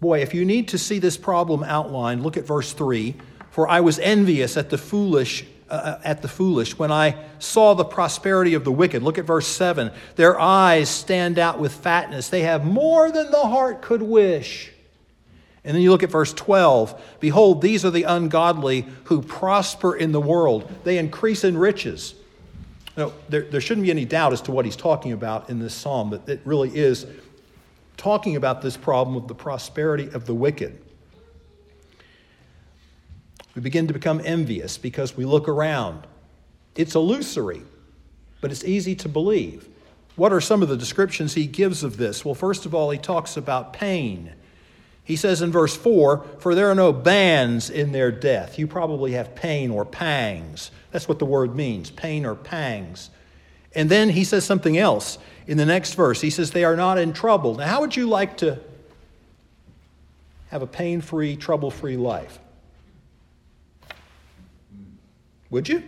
Boy, 0.00 0.22
if 0.22 0.34
you 0.34 0.44
need 0.44 0.68
to 0.68 0.78
see 0.78 0.98
this 0.98 1.16
problem 1.16 1.62
outlined, 1.62 2.22
look 2.22 2.36
at 2.36 2.46
verse 2.46 2.72
3. 2.72 3.14
For 3.50 3.68
I 3.68 3.80
was 3.80 3.98
envious 3.98 4.56
at 4.56 4.70
the 4.70 4.78
foolish 4.78 5.44
uh, 5.70 5.74
uh, 5.74 6.00
at 6.02 6.20
the 6.20 6.26
foolish 6.26 6.76
when 6.76 6.90
I 6.90 7.16
saw 7.38 7.74
the 7.74 7.84
prosperity 7.84 8.54
of 8.54 8.64
the 8.64 8.72
wicked. 8.72 9.04
Look 9.04 9.18
at 9.18 9.24
verse 9.24 9.46
7. 9.46 9.92
Their 10.16 10.38
eyes 10.38 10.88
stand 10.88 11.38
out 11.38 11.60
with 11.60 11.72
fatness. 11.72 12.28
They 12.28 12.40
have 12.40 12.64
more 12.64 13.12
than 13.12 13.30
the 13.30 13.46
heart 13.46 13.80
could 13.80 14.02
wish. 14.02 14.72
And 15.62 15.76
then 15.76 15.82
you 15.82 15.92
look 15.92 16.02
at 16.02 16.10
verse 16.10 16.32
12 16.32 17.00
Behold, 17.20 17.62
these 17.62 17.84
are 17.84 17.90
the 17.92 18.02
ungodly 18.02 18.84
who 19.04 19.22
prosper 19.22 19.94
in 19.94 20.10
the 20.10 20.20
world, 20.20 20.68
they 20.82 20.98
increase 20.98 21.44
in 21.44 21.56
riches. 21.56 22.14
No, 22.96 23.12
there, 23.28 23.42
there 23.42 23.60
shouldn't 23.60 23.84
be 23.84 23.92
any 23.92 24.04
doubt 24.04 24.32
as 24.32 24.42
to 24.42 24.50
what 24.50 24.64
he's 24.64 24.74
talking 24.74 25.12
about 25.12 25.50
in 25.50 25.60
this 25.60 25.72
psalm, 25.72 26.10
that 26.10 26.28
it 26.28 26.40
really 26.44 26.76
is 26.76 27.06
talking 28.00 28.34
about 28.34 28.62
this 28.62 28.78
problem 28.78 29.14
of 29.14 29.28
the 29.28 29.34
prosperity 29.34 30.08
of 30.14 30.24
the 30.24 30.34
wicked. 30.34 30.80
We 33.54 33.60
begin 33.60 33.88
to 33.88 33.92
become 33.92 34.22
envious 34.24 34.78
because 34.78 35.18
we 35.18 35.26
look 35.26 35.46
around. 35.48 36.06
It's 36.74 36.94
illusory, 36.94 37.60
but 38.40 38.50
it's 38.50 38.64
easy 38.64 38.94
to 38.96 39.08
believe. 39.08 39.68
What 40.16 40.32
are 40.32 40.40
some 40.40 40.62
of 40.62 40.70
the 40.70 40.78
descriptions 40.78 41.34
he 41.34 41.46
gives 41.46 41.82
of 41.82 41.98
this? 41.98 42.24
Well, 42.24 42.34
first 42.34 42.64
of 42.64 42.74
all, 42.74 42.88
he 42.88 42.96
talks 42.96 43.36
about 43.36 43.74
pain. 43.74 44.32
He 45.04 45.16
says 45.16 45.42
in 45.42 45.52
verse 45.52 45.76
4 45.76 46.24
For 46.38 46.54
there 46.54 46.70
are 46.70 46.74
no 46.74 46.94
bands 46.94 47.68
in 47.68 47.92
their 47.92 48.10
death. 48.10 48.58
You 48.58 48.66
probably 48.66 49.12
have 49.12 49.34
pain 49.34 49.70
or 49.70 49.84
pangs. 49.84 50.70
That's 50.90 51.06
what 51.06 51.18
the 51.18 51.26
word 51.26 51.54
means 51.54 51.90
pain 51.90 52.24
or 52.24 52.34
pangs. 52.34 53.10
And 53.74 53.88
then 53.88 54.08
he 54.08 54.24
says 54.24 54.44
something 54.44 54.76
else 54.76 55.18
in 55.46 55.56
the 55.56 55.66
next 55.66 55.94
verse. 55.94 56.20
He 56.20 56.30
says, 56.30 56.50
They 56.50 56.64
are 56.64 56.76
not 56.76 56.98
in 56.98 57.12
trouble. 57.12 57.54
Now, 57.54 57.66
how 57.66 57.80
would 57.80 57.96
you 57.96 58.08
like 58.08 58.38
to 58.38 58.58
have 60.48 60.62
a 60.62 60.66
pain 60.66 61.00
free, 61.00 61.36
trouble 61.36 61.70
free 61.70 61.96
life? 61.96 62.38
Would 65.50 65.68
you? 65.68 65.82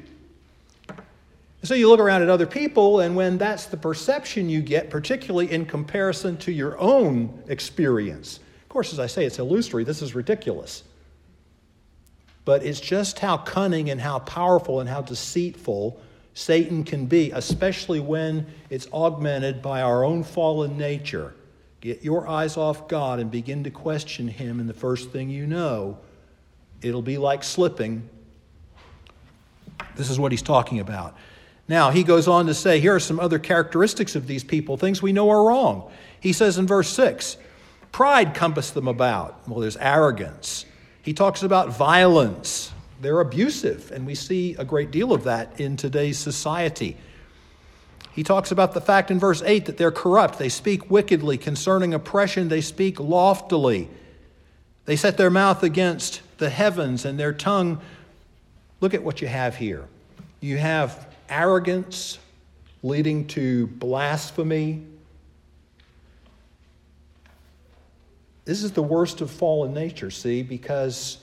So 1.64 1.74
you 1.74 1.88
look 1.88 2.00
around 2.00 2.22
at 2.22 2.28
other 2.28 2.46
people, 2.46 3.00
and 3.00 3.14
when 3.14 3.38
that's 3.38 3.66
the 3.66 3.76
perception 3.76 4.48
you 4.48 4.60
get, 4.60 4.90
particularly 4.90 5.50
in 5.50 5.64
comparison 5.64 6.36
to 6.38 6.50
your 6.50 6.76
own 6.78 7.42
experience, 7.46 8.40
of 8.62 8.68
course, 8.68 8.92
as 8.92 8.98
I 8.98 9.06
say, 9.06 9.24
it's 9.24 9.38
illusory. 9.38 9.84
This 9.84 10.02
is 10.02 10.14
ridiculous. 10.14 10.82
But 12.44 12.64
it's 12.64 12.80
just 12.80 13.20
how 13.20 13.36
cunning 13.36 13.90
and 13.90 14.00
how 14.00 14.18
powerful 14.20 14.80
and 14.80 14.88
how 14.88 15.02
deceitful 15.02 16.00
Satan 16.34 16.84
can 16.84 17.06
be, 17.06 17.30
especially 17.30 18.00
when 18.00 18.46
it's 18.70 18.86
augmented 18.92 19.60
by 19.60 19.82
our 19.82 20.04
own 20.04 20.24
fallen 20.24 20.78
nature. 20.78 21.34
Get 21.80 22.02
your 22.02 22.28
eyes 22.28 22.56
off 22.56 22.88
God 22.88 23.18
and 23.18 23.30
begin 23.30 23.64
to 23.64 23.70
question 23.70 24.28
Him, 24.28 24.60
and 24.60 24.68
the 24.68 24.74
first 24.74 25.10
thing 25.10 25.28
you 25.28 25.46
know, 25.46 25.98
it'll 26.80 27.02
be 27.02 27.18
like 27.18 27.44
slipping. 27.44 28.08
This 29.96 30.10
is 30.10 30.18
what 30.18 30.32
he's 30.32 30.42
talking 30.42 30.80
about. 30.80 31.16
Now, 31.68 31.90
he 31.90 32.02
goes 32.02 32.28
on 32.28 32.46
to 32.46 32.54
say, 32.54 32.80
here 32.80 32.94
are 32.94 33.00
some 33.00 33.20
other 33.20 33.38
characteristics 33.38 34.14
of 34.14 34.26
these 34.26 34.44
people, 34.44 34.76
things 34.76 35.02
we 35.02 35.12
know 35.12 35.30
are 35.30 35.44
wrong. 35.44 35.90
He 36.20 36.32
says 36.32 36.58
in 36.58 36.66
verse 36.66 36.88
6 36.90 37.36
pride 37.92 38.34
compassed 38.34 38.74
them 38.74 38.88
about. 38.88 39.46
Well, 39.46 39.60
there's 39.60 39.76
arrogance. 39.76 40.64
He 41.02 41.12
talks 41.12 41.42
about 41.42 41.76
violence. 41.76 42.71
They're 43.02 43.18
abusive, 43.18 43.90
and 43.90 44.06
we 44.06 44.14
see 44.14 44.54
a 44.60 44.64
great 44.64 44.92
deal 44.92 45.12
of 45.12 45.24
that 45.24 45.58
in 45.60 45.76
today's 45.76 46.18
society. 46.18 46.96
He 48.12 48.22
talks 48.22 48.52
about 48.52 48.74
the 48.74 48.80
fact 48.80 49.10
in 49.10 49.18
verse 49.18 49.42
8 49.42 49.66
that 49.66 49.76
they're 49.76 49.90
corrupt. 49.90 50.38
They 50.38 50.48
speak 50.48 50.88
wickedly. 50.88 51.36
Concerning 51.36 51.94
oppression, 51.94 52.48
they 52.48 52.60
speak 52.60 53.00
loftily. 53.00 53.90
They 54.84 54.94
set 54.94 55.16
their 55.16 55.30
mouth 55.30 55.64
against 55.64 56.22
the 56.38 56.48
heavens, 56.48 57.04
and 57.04 57.18
their 57.18 57.32
tongue. 57.32 57.80
Look 58.80 58.94
at 58.94 59.02
what 59.02 59.20
you 59.20 59.26
have 59.26 59.56
here. 59.56 59.88
You 60.40 60.58
have 60.58 61.08
arrogance 61.28 62.20
leading 62.84 63.26
to 63.28 63.66
blasphemy. 63.66 64.86
This 68.44 68.62
is 68.62 68.70
the 68.70 68.82
worst 68.82 69.20
of 69.20 69.28
fallen 69.28 69.74
nature, 69.74 70.12
see, 70.12 70.42
because 70.44 71.18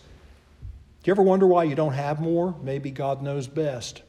do 1.01 1.09
you 1.09 1.13
ever 1.13 1.23
wonder 1.23 1.47
why 1.47 1.63
you 1.63 1.75
don't 1.75 1.93
have 1.93 2.19
more? 2.19 2.55
Maybe 2.61 2.91
God 2.91 3.21
knows 3.21 3.47
best. 3.47 4.01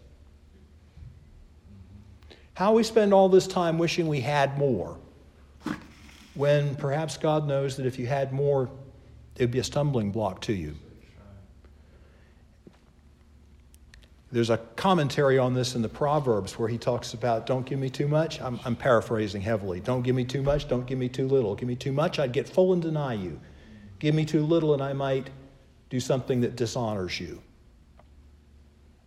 How 2.54 2.74
we 2.74 2.82
spend 2.82 3.14
all 3.14 3.28
this 3.28 3.46
time 3.46 3.78
wishing 3.78 4.08
we 4.08 4.20
had 4.20 4.58
more, 4.58 4.98
when 6.34 6.74
perhaps 6.74 7.16
God 7.16 7.46
knows 7.46 7.76
that 7.76 7.86
if 7.86 7.98
you 7.98 8.06
had 8.06 8.32
more, 8.32 8.68
it 9.36 9.42
would 9.42 9.50
be 9.50 9.60
a 9.60 9.64
stumbling 9.64 10.10
block 10.10 10.40
to 10.42 10.52
you. 10.52 10.74
There's 14.32 14.50
a 14.50 14.58
commentary 14.76 15.38
on 15.38 15.54
this 15.54 15.74
in 15.74 15.82
the 15.82 15.88
Proverbs 15.88 16.58
where 16.58 16.68
he 16.68 16.78
talks 16.78 17.14
about 17.14 17.46
don't 17.46 17.66
give 17.66 17.78
me 17.78 17.90
too 17.90 18.06
much. 18.06 18.40
I'm, 18.40 18.60
I'm, 18.64 18.76
paraphrasing 18.76 19.42
heavily. 19.42 19.80
Don't 19.80 20.02
give 20.02 20.14
me 20.14 20.24
too 20.24 20.42
much, 20.42 20.68
don't 20.68 20.86
give 20.86 20.98
me 20.98 21.08
too 21.08 21.26
little. 21.26 21.54
Give 21.54 21.68
me 21.68 21.76
too 21.76 21.92
much, 21.92 22.18
I'd 22.18 22.32
get 22.32 22.48
full 22.48 22.72
and 22.72 22.82
deny 22.82 23.14
you. 23.14 23.40
Give 23.98 24.14
me 24.14 24.24
too 24.24 24.44
little, 24.44 24.72
and 24.72 24.82
I 24.82 24.92
might 24.92 25.30
do 25.90 26.00
something 26.00 26.40
that 26.40 26.56
dishonors 26.56 27.20
you. 27.20 27.42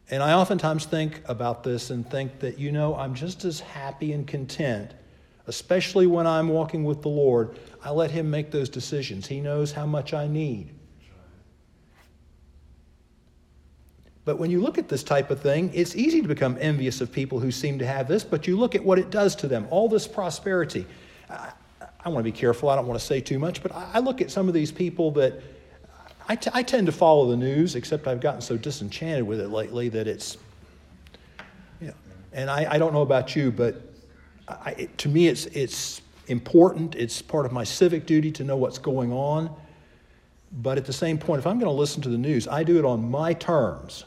And 0.10 0.22
I 0.22 0.34
oftentimes 0.34 0.86
think 0.86 1.22
about 1.26 1.64
this 1.64 1.90
and 1.90 2.08
think 2.08 2.40
that, 2.40 2.60
you 2.60 2.72
know, 2.72 2.96
I'm 2.96 3.16
just 3.16 3.46
as 3.46 3.62
happy 3.62 4.12
and 4.12 4.28
content, 4.28 4.94
especially 5.48 6.08
when 6.08 6.28
I'm 6.28 6.50
walking 6.50 6.84
with 6.84 7.02
the 7.02 7.10
Lord. 7.10 7.58
I 7.84 7.92
let 7.92 8.12
Him 8.12 8.30
make 8.30 8.52
those 8.52 8.70
decisions. 8.70 9.26
He 9.26 9.40
knows 9.40 9.72
how 9.72 9.86
much 9.86 10.14
I 10.14 10.28
need. 10.28 10.70
But 14.26 14.38
when 14.38 14.52
you 14.52 14.62
look 14.62 14.78
at 14.78 14.88
this 14.88 15.04
type 15.04 15.32
of 15.32 15.42
thing, 15.42 15.72
it's 15.74 15.96
easy 15.96 16.22
to 16.22 16.28
become 16.28 16.58
envious 16.60 17.02
of 17.02 17.12
people 17.12 17.40
who 17.40 17.52
seem 17.52 17.80
to 17.80 17.86
have 17.86 18.08
this, 18.08 18.24
but 18.24 18.48
you 18.48 18.58
look 18.58 18.74
at 18.76 18.84
what 18.84 18.98
it 19.00 19.10
does 19.10 19.36
to 19.38 19.48
them, 19.48 19.68
all 19.70 19.90
this 19.90 20.08
prosperity. 20.08 20.86
I, 21.30 21.52
I 22.06 22.10
want 22.10 22.20
to 22.20 22.32
be 22.32 22.38
careful, 22.38 22.70
I 22.70 22.76
don't 22.76 22.88
want 22.88 23.00
to 23.00 23.06
say 23.06 23.20
too 23.20 23.40
much, 23.40 23.62
but 23.62 23.74
I, 23.74 23.92
I 23.96 24.00
look 24.00 24.22
at 24.22 24.32
some 24.32 24.48
of 24.48 24.54
these 24.54 24.72
people 24.72 25.12
that 25.12 25.42
I, 26.28 26.36
t- 26.36 26.52
I 26.54 26.64
tend 26.64 26.86
to 26.88 26.92
follow 26.92 27.30
the 27.30 27.38
news, 27.38 27.76
except 27.76 28.08
I've 28.08 28.22
gotten 28.22 28.42
so 28.42 28.58
disenchanted 28.58 29.24
with 29.24 29.42
it 29.42 29.50
lately 29.50 29.90
that 29.90 30.08
it's, 30.08 30.38
you 31.82 31.88
know, 31.88 31.94
and 32.32 32.50
I, 32.50 32.74
I 32.74 32.78
don't 32.78 32.94
know 32.94 33.02
about 33.02 33.36
you, 33.36 33.52
but 33.52 33.82
I, 34.48 34.72
it, 34.78 34.98
to 35.00 35.10
me 35.10 35.28
it's, 35.28 35.46
it's 35.48 36.02
important. 36.28 36.96
It's 36.96 37.22
part 37.22 37.46
of 37.46 37.52
my 37.52 37.64
civic 37.64 38.06
duty 38.06 38.32
to 38.34 38.44
know 38.44 38.56
what's 38.56 38.78
going 38.78 39.12
on. 39.12 39.54
But 40.52 40.78
at 40.78 40.86
the 40.86 40.94
same 40.94 41.18
point, 41.18 41.40
if 41.40 41.48
I'm 41.48 41.58
going 41.58 41.72
to 41.72 41.78
listen 41.78 42.02
to 42.04 42.10
the 42.10 42.18
news, 42.18 42.48
I 42.48 42.64
do 42.64 42.78
it 42.78 42.86
on 42.86 43.10
my 43.10 43.34
terms. 43.34 44.06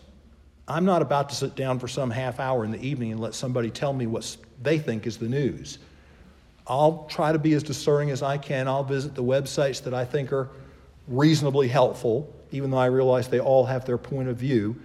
I'm 0.69 0.85
not 0.85 1.03
about 1.03 1.29
to 1.29 1.35
sit 1.35 1.55
down 1.55 1.79
for 1.79 1.89
some 1.89 2.11
half 2.11 2.41
hour 2.41 2.65
in 2.65 2.71
the 2.71 2.81
evening 2.81 3.13
and 3.13 3.21
let 3.21 3.35
somebody 3.35 3.71
tell 3.71 3.93
me 3.93 4.07
what 4.07 4.37
they 4.63 4.79
think 4.79 5.07
is 5.07 5.17
the 5.17 5.29
news. 5.29 5.79
I'll 6.67 7.07
try 7.09 7.33
to 7.33 7.39
be 7.39 7.53
as 7.55 7.63
discerning 7.63 8.11
as 8.11 8.23
I 8.23 8.39
can. 8.39 8.67
I'll 8.67 8.85
visit 8.85 9.15
the 9.15 9.23
websites 9.23 9.83
that 9.85 9.95
I 9.95 10.05
think 10.05 10.33
are 10.33 10.49
reasonably 11.09 11.69
helpful, 11.69 12.33
even 12.51 12.71
though 12.71 12.79
I 12.79 12.87
realize 12.87 13.29
they 13.29 13.41
all 13.41 13.65
have 13.65 13.85
their 13.85 13.99
point 13.99 14.29
of 14.29 14.37
view. 14.37 14.77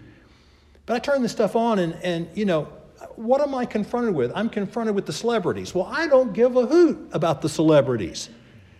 But 0.85 0.95
I 0.95 0.99
turn 0.99 1.21
this 1.21 1.31
stuff 1.31 1.55
on, 1.55 1.79
and, 1.79 1.93
and 2.03 2.27
you 2.35 2.45
know, 2.45 2.67
what 3.15 3.41
am 3.41 3.55
I 3.55 3.65
confronted 3.65 4.13
with? 4.13 4.31
I'm 4.35 4.49
confronted 4.49 4.95
with 4.95 5.05
the 5.05 5.13
celebrities. 5.13 5.73
Well, 5.73 5.85
I 5.91 6.07
don't 6.07 6.33
give 6.33 6.55
a 6.55 6.65
hoot 6.65 7.09
about 7.13 7.41
the 7.41 7.49
celebrities. 7.49 8.29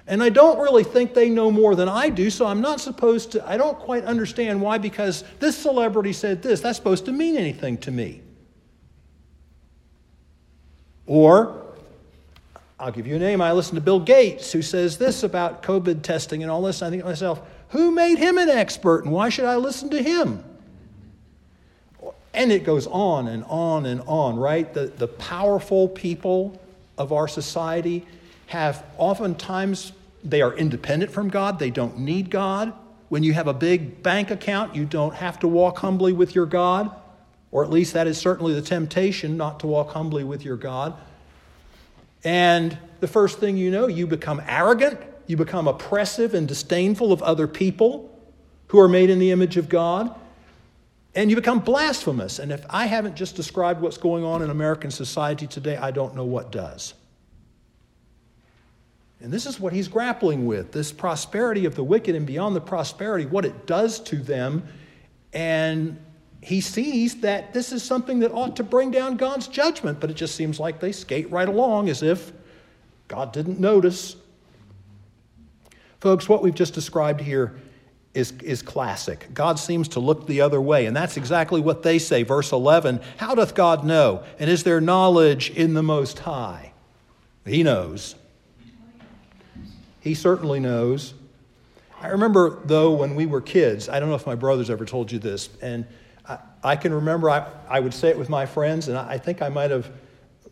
And 0.07 0.21
I 0.21 0.29
don't 0.29 0.59
really 0.59 0.83
think 0.83 1.13
they 1.13 1.29
know 1.29 1.51
more 1.51 1.75
than 1.75 1.87
I 1.87 2.09
do, 2.09 2.29
so 2.29 2.45
I'm 2.45 2.61
not 2.61 2.81
supposed 2.81 3.31
to, 3.33 3.47
I 3.47 3.55
don't 3.55 3.79
quite 3.79 4.03
understand 4.03 4.61
why, 4.61 4.77
because 4.77 5.23
this 5.39 5.57
celebrity 5.57 6.11
said 6.11 6.41
this. 6.41 6.59
That's 6.59 6.77
supposed 6.77 7.05
to 7.05 7.11
mean 7.11 7.37
anything 7.37 7.77
to 7.79 7.91
me. 7.91 8.21
Or, 11.05 11.70
I'll 12.81 12.91
give 12.91 13.05
you 13.05 13.15
a 13.15 13.19
name. 13.19 13.41
I 13.41 13.51
listen 13.51 13.75
to 13.75 13.81
Bill 13.81 13.99
Gates, 13.99 14.51
who 14.51 14.63
says 14.63 14.97
this 14.97 15.21
about 15.21 15.61
COVID 15.61 16.01
testing 16.01 16.41
and 16.41 16.51
all 16.51 16.63
this. 16.63 16.81
I 16.81 16.89
think 16.89 17.03
to 17.03 17.07
myself, 17.07 17.39
who 17.69 17.91
made 17.91 18.17
him 18.17 18.39
an 18.39 18.49
expert, 18.49 19.03
and 19.03 19.13
why 19.13 19.29
should 19.29 19.45
I 19.45 19.57
listen 19.57 19.91
to 19.91 20.01
him? 20.01 20.43
And 22.33 22.51
it 22.51 22.63
goes 22.63 22.87
on 22.87 23.27
and 23.27 23.43
on 23.43 23.85
and 23.85 24.01
on, 24.07 24.35
right? 24.35 24.73
The, 24.73 24.87
the 24.87 25.07
powerful 25.07 25.89
people 25.89 26.59
of 26.97 27.13
our 27.13 27.27
society 27.27 28.07
have 28.47 28.83
oftentimes 28.97 29.91
they 30.23 30.41
are 30.41 30.53
independent 30.55 31.11
from 31.11 31.29
God, 31.29 31.59
they 31.59 31.69
don't 31.69 31.99
need 31.99 32.31
God. 32.31 32.73
When 33.09 33.21
you 33.21 33.33
have 33.33 33.47
a 33.47 33.53
big 33.53 34.01
bank 34.01 34.31
account, 34.31 34.75
you 34.75 34.85
don't 34.85 35.13
have 35.13 35.39
to 35.41 35.47
walk 35.47 35.77
humbly 35.77 36.13
with 36.13 36.33
your 36.33 36.47
God, 36.47 36.89
or 37.51 37.63
at 37.63 37.69
least 37.69 37.93
that 37.93 38.07
is 38.07 38.17
certainly 38.17 38.55
the 38.55 38.61
temptation 38.61 39.37
not 39.37 39.59
to 39.59 39.67
walk 39.67 39.91
humbly 39.91 40.23
with 40.23 40.43
your 40.43 40.57
God. 40.57 40.97
And 42.23 42.77
the 42.99 43.07
first 43.07 43.39
thing 43.39 43.57
you 43.57 43.71
know, 43.71 43.87
you 43.87 44.07
become 44.07 44.41
arrogant, 44.47 44.99
you 45.27 45.37
become 45.37 45.67
oppressive 45.67 46.33
and 46.33 46.47
disdainful 46.47 47.11
of 47.11 47.21
other 47.23 47.47
people 47.47 48.07
who 48.67 48.79
are 48.79 48.87
made 48.87 49.09
in 49.09 49.19
the 49.19 49.31
image 49.31 49.57
of 49.57 49.67
God, 49.67 50.15
and 51.13 51.29
you 51.29 51.35
become 51.35 51.59
blasphemous. 51.59 52.39
And 52.39 52.51
if 52.51 52.65
I 52.69 52.85
haven't 52.85 53.15
just 53.15 53.35
described 53.35 53.81
what's 53.81 53.97
going 53.97 54.23
on 54.23 54.41
in 54.41 54.49
American 54.49 54.91
society 54.91 55.45
today, 55.47 55.75
I 55.75 55.91
don't 55.91 56.15
know 56.15 56.23
what 56.23 56.51
does. 56.51 56.93
And 59.19 59.31
this 59.31 59.45
is 59.45 59.59
what 59.59 59.73
he's 59.73 59.87
grappling 59.87 60.47
with 60.47 60.71
this 60.71 60.91
prosperity 60.91 61.65
of 61.65 61.75
the 61.75 61.83
wicked 61.83 62.15
and 62.15 62.25
beyond 62.25 62.55
the 62.55 62.61
prosperity, 62.61 63.25
what 63.25 63.45
it 63.45 63.67
does 63.67 63.99
to 64.01 64.15
them. 64.15 64.67
And 65.33 65.99
he 66.41 66.59
sees 66.59 67.21
that 67.21 67.53
this 67.53 67.71
is 67.71 67.83
something 67.83 68.19
that 68.19 68.31
ought 68.31 68.55
to 68.55 68.63
bring 68.63 68.89
down 68.89 69.15
God's 69.15 69.47
judgment, 69.47 69.99
but 69.99 70.09
it 70.09 70.15
just 70.15 70.35
seems 70.35 70.59
like 70.59 70.79
they 70.79 70.91
skate 70.91 71.31
right 71.31 71.47
along 71.47 71.87
as 71.87 72.01
if 72.01 72.31
God 73.07 73.31
didn't 73.31 73.59
notice. 73.59 74.15
Folks, 75.99 76.27
what 76.27 76.41
we've 76.41 76.55
just 76.55 76.73
described 76.73 77.21
here 77.21 77.55
is, 78.15 78.31
is 78.41 78.63
classic. 78.63 79.27
God 79.33 79.59
seems 79.59 79.87
to 79.89 79.99
look 79.99 80.25
the 80.25 80.41
other 80.41 80.59
way, 80.59 80.87
and 80.87 80.97
that's 80.97 81.15
exactly 81.15 81.61
what 81.61 81.83
they 81.83 81.99
say. 81.99 82.23
Verse 82.23 82.51
11 82.51 83.01
How 83.17 83.35
doth 83.35 83.53
God 83.53 83.85
know? 83.85 84.23
And 84.39 84.49
is 84.49 84.63
there 84.63 84.81
knowledge 84.81 85.51
in 85.51 85.75
the 85.75 85.83
Most 85.83 86.19
High? 86.19 86.73
He 87.45 87.61
knows. 87.61 88.15
He 89.99 90.15
certainly 90.15 90.59
knows. 90.59 91.13
I 92.01 92.07
remember, 92.07 92.59
though, 92.65 92.91
when 92.93 93.13
we 93.13 93.27
were 93.27 93.41
kids, 93.41 93.87
I 93.87 93.99
don't 93.99 94.09
know 94.09 94.15
if 94.15 94.25
my 94.25 94.33
brothers 94.33 94.71
ever 94.71 94.85
told 94.85 95.11
you 95.11 95.19
this, 95.19 95.49
and 95.61 95.85
I, 96.63 96.75
can 96.75 96.93
remember 96.93 97.29
I, 97.29 97.47
I 97.67 97.79
would 97.79 97.93
say 97.93 98.09
it 98.09 98.17
with 98.17 98.29
my 98.29 98.45
friends, 98.45 98.87
and 98.87 98.97
I, 98.97 99.13
I 99.13 99.17
think 99.17 99.41
I 99.41 99.49
might 99.49 99.71
have 99.71 99.89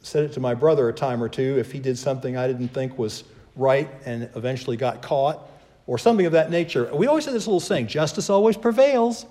said 0.02 0.24
it 0.24 0.34
to 0.34 0.40
my 0.40 0.54
brother 0.54 0.88
a 0.90 0.94
time 0.94 1.22
or 1.22 1.30
two 1.30 1.58
if 1.60 1.72
he 1.72 1.80
did 1.80 1.98
something 1.98 2.38
I 2.38 2.48
didn't 2.48 2.70
think 2.70 2.98
was 2.98 3.24
right 3.56 3.90
and 4.06 4.30
eventually 4.36 4.78
got 4.78 5.02
caught 5.02 5.50
or 5.88 5.98
something 5.98 6.26
of 6.26 6.32
that 6.34 6.52
nature. 6.52 6.90
We 6.94 7.08
always 7.08 7.26
say 7.26 7.32
this 7.32 7.48
little 7.48 7.60
saying 7.60 7.88
justice 7.88 8.30
always 8.30 8.56
prevails. 8.56 9.26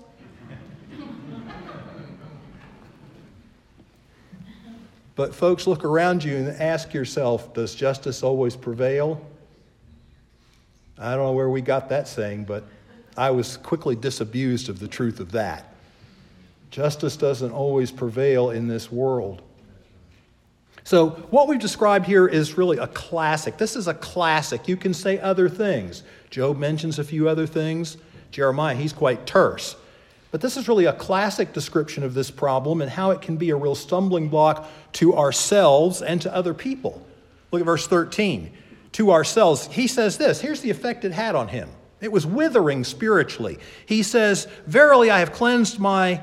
but, 5.15 5.33
folks, 5.33 5.65
look 5.67 5.83
around 5.83 6.23
you 6.23 6.35
and 6.35 6.49
ask 6.61 6.93
yourself 6.93 7.53
does 7.53 7.73
justice 7.73 8.23
always 8.23 8.55
prevail? 8.55 9.25
I 10.97 11.15
don't 11.15 11.25
know 11.25 11.31
where 11.31 11.49
we 11.49 11.61
got 11.61 11.89
that 11.89 12.07
saying, 12.09 12.43
but 12.43 12.65
I 13.15 13.31
was 13.31 13.57
quickly 13.57 13.95
disabused 13.95 14.69
of 14.69 14.79
the 14.79 14.87
truth 14.87 15.19
of 15.21 15.31
that. 15.31 15.68
Justice 16.69 17.17
doesn't 17.17 17.51
always 17.51 17.91
prevail 17.91 18.51
in 18.51 18.67
this 18.67 18.91
world. 18.91 19.41
So, 20.83 21.09
what 21.29 21.47
we've 21.47 21.59
described 21.59 22.05
here 22.05 22.27
is 22.27 22.57
really 22.57 22.77
a 22.77 22.87
classic. 22.87 23.57
This 23.57 23.75
is 23.75 23.87
a 23.87 23.93
classic. 23.93 24.67
You 24.67 24.77
can 24.77 24.93
say 24.93 25.19
other 25.19 25.49
things. 25.49 26.03
Job 26.29 26.57
mentions 26.57 26.99
a 26.99 27.03
few 27.03 27.29
other 27.29 27.45
things. 27.45 27.97
Jeremiah, 28.31 28.75
he's 28.75 28.93
quite 28.93 29.25
terse. 29.25 29.75
But 30.31 30.41
this 30.41 30.57
is 30.57 30.67
really 30.67 30.85
a 30.85 30.93
classic 30.93 31.53
description 31.53 32.03
of 32.03 32.13
this 32.13 32.29
problem 32.29 32.81
and 32.81 32.89
how 32.89 33.11
it 33.11 33.21
can 33.21 33.37
be 33.37 33.49
a 33.49 33.55
real 33.55 33.75
stumbling 33.75 34.29
block 34.29 34.69
to 34.93 35.15
ourselves 35.15 36.01
and 36.01 36.21
to 36.21 36.33
other 36.33 36.53
people. 36.53 37.03
Look 37.51 37.61
at 37.61 37.65
verse 37.65 37.87
13. 37.87 38.51
To 38.93 39.11
ourselves, 39.11 39.67
he 39.67 39.87
says 39.87 40.17
this 40.17 40.41
here's 40.41 40.61
the 40.61 40.69
effect 40.69 41.05
it 41.05 41.11
had 41.11 41.35
on 41.35 41.47
him. 41.47 41.69
It 42.01 42.11
was 42.11 42.25
withering 42.25 42.83
spiritually. 42.83 43.59
He 43.85 44.03
says, 44.03 44.47
Verily, 44.65 45.11
I 45.11 45.19
have 45.19 45.33
cleansed 45.33 45.79
my 45.79 46.21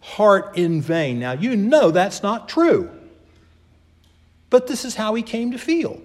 heart 0.00 0.56
in 0.56 0.80
vain. 0.80 1.18
Now, 1.18 1.32
you 1.32 1.56
know 1.56 1.90
that's 1.90 2.22
not 2.22 2.48
true. 2.48 2.90
But 4.50 4.66
this 4.66 4.84
is 4.84 4.94
how 4.94 5.14
he 5.14 5.22
came 5.22 5.52
to 5.52 5.58
feel. 5.58 6.00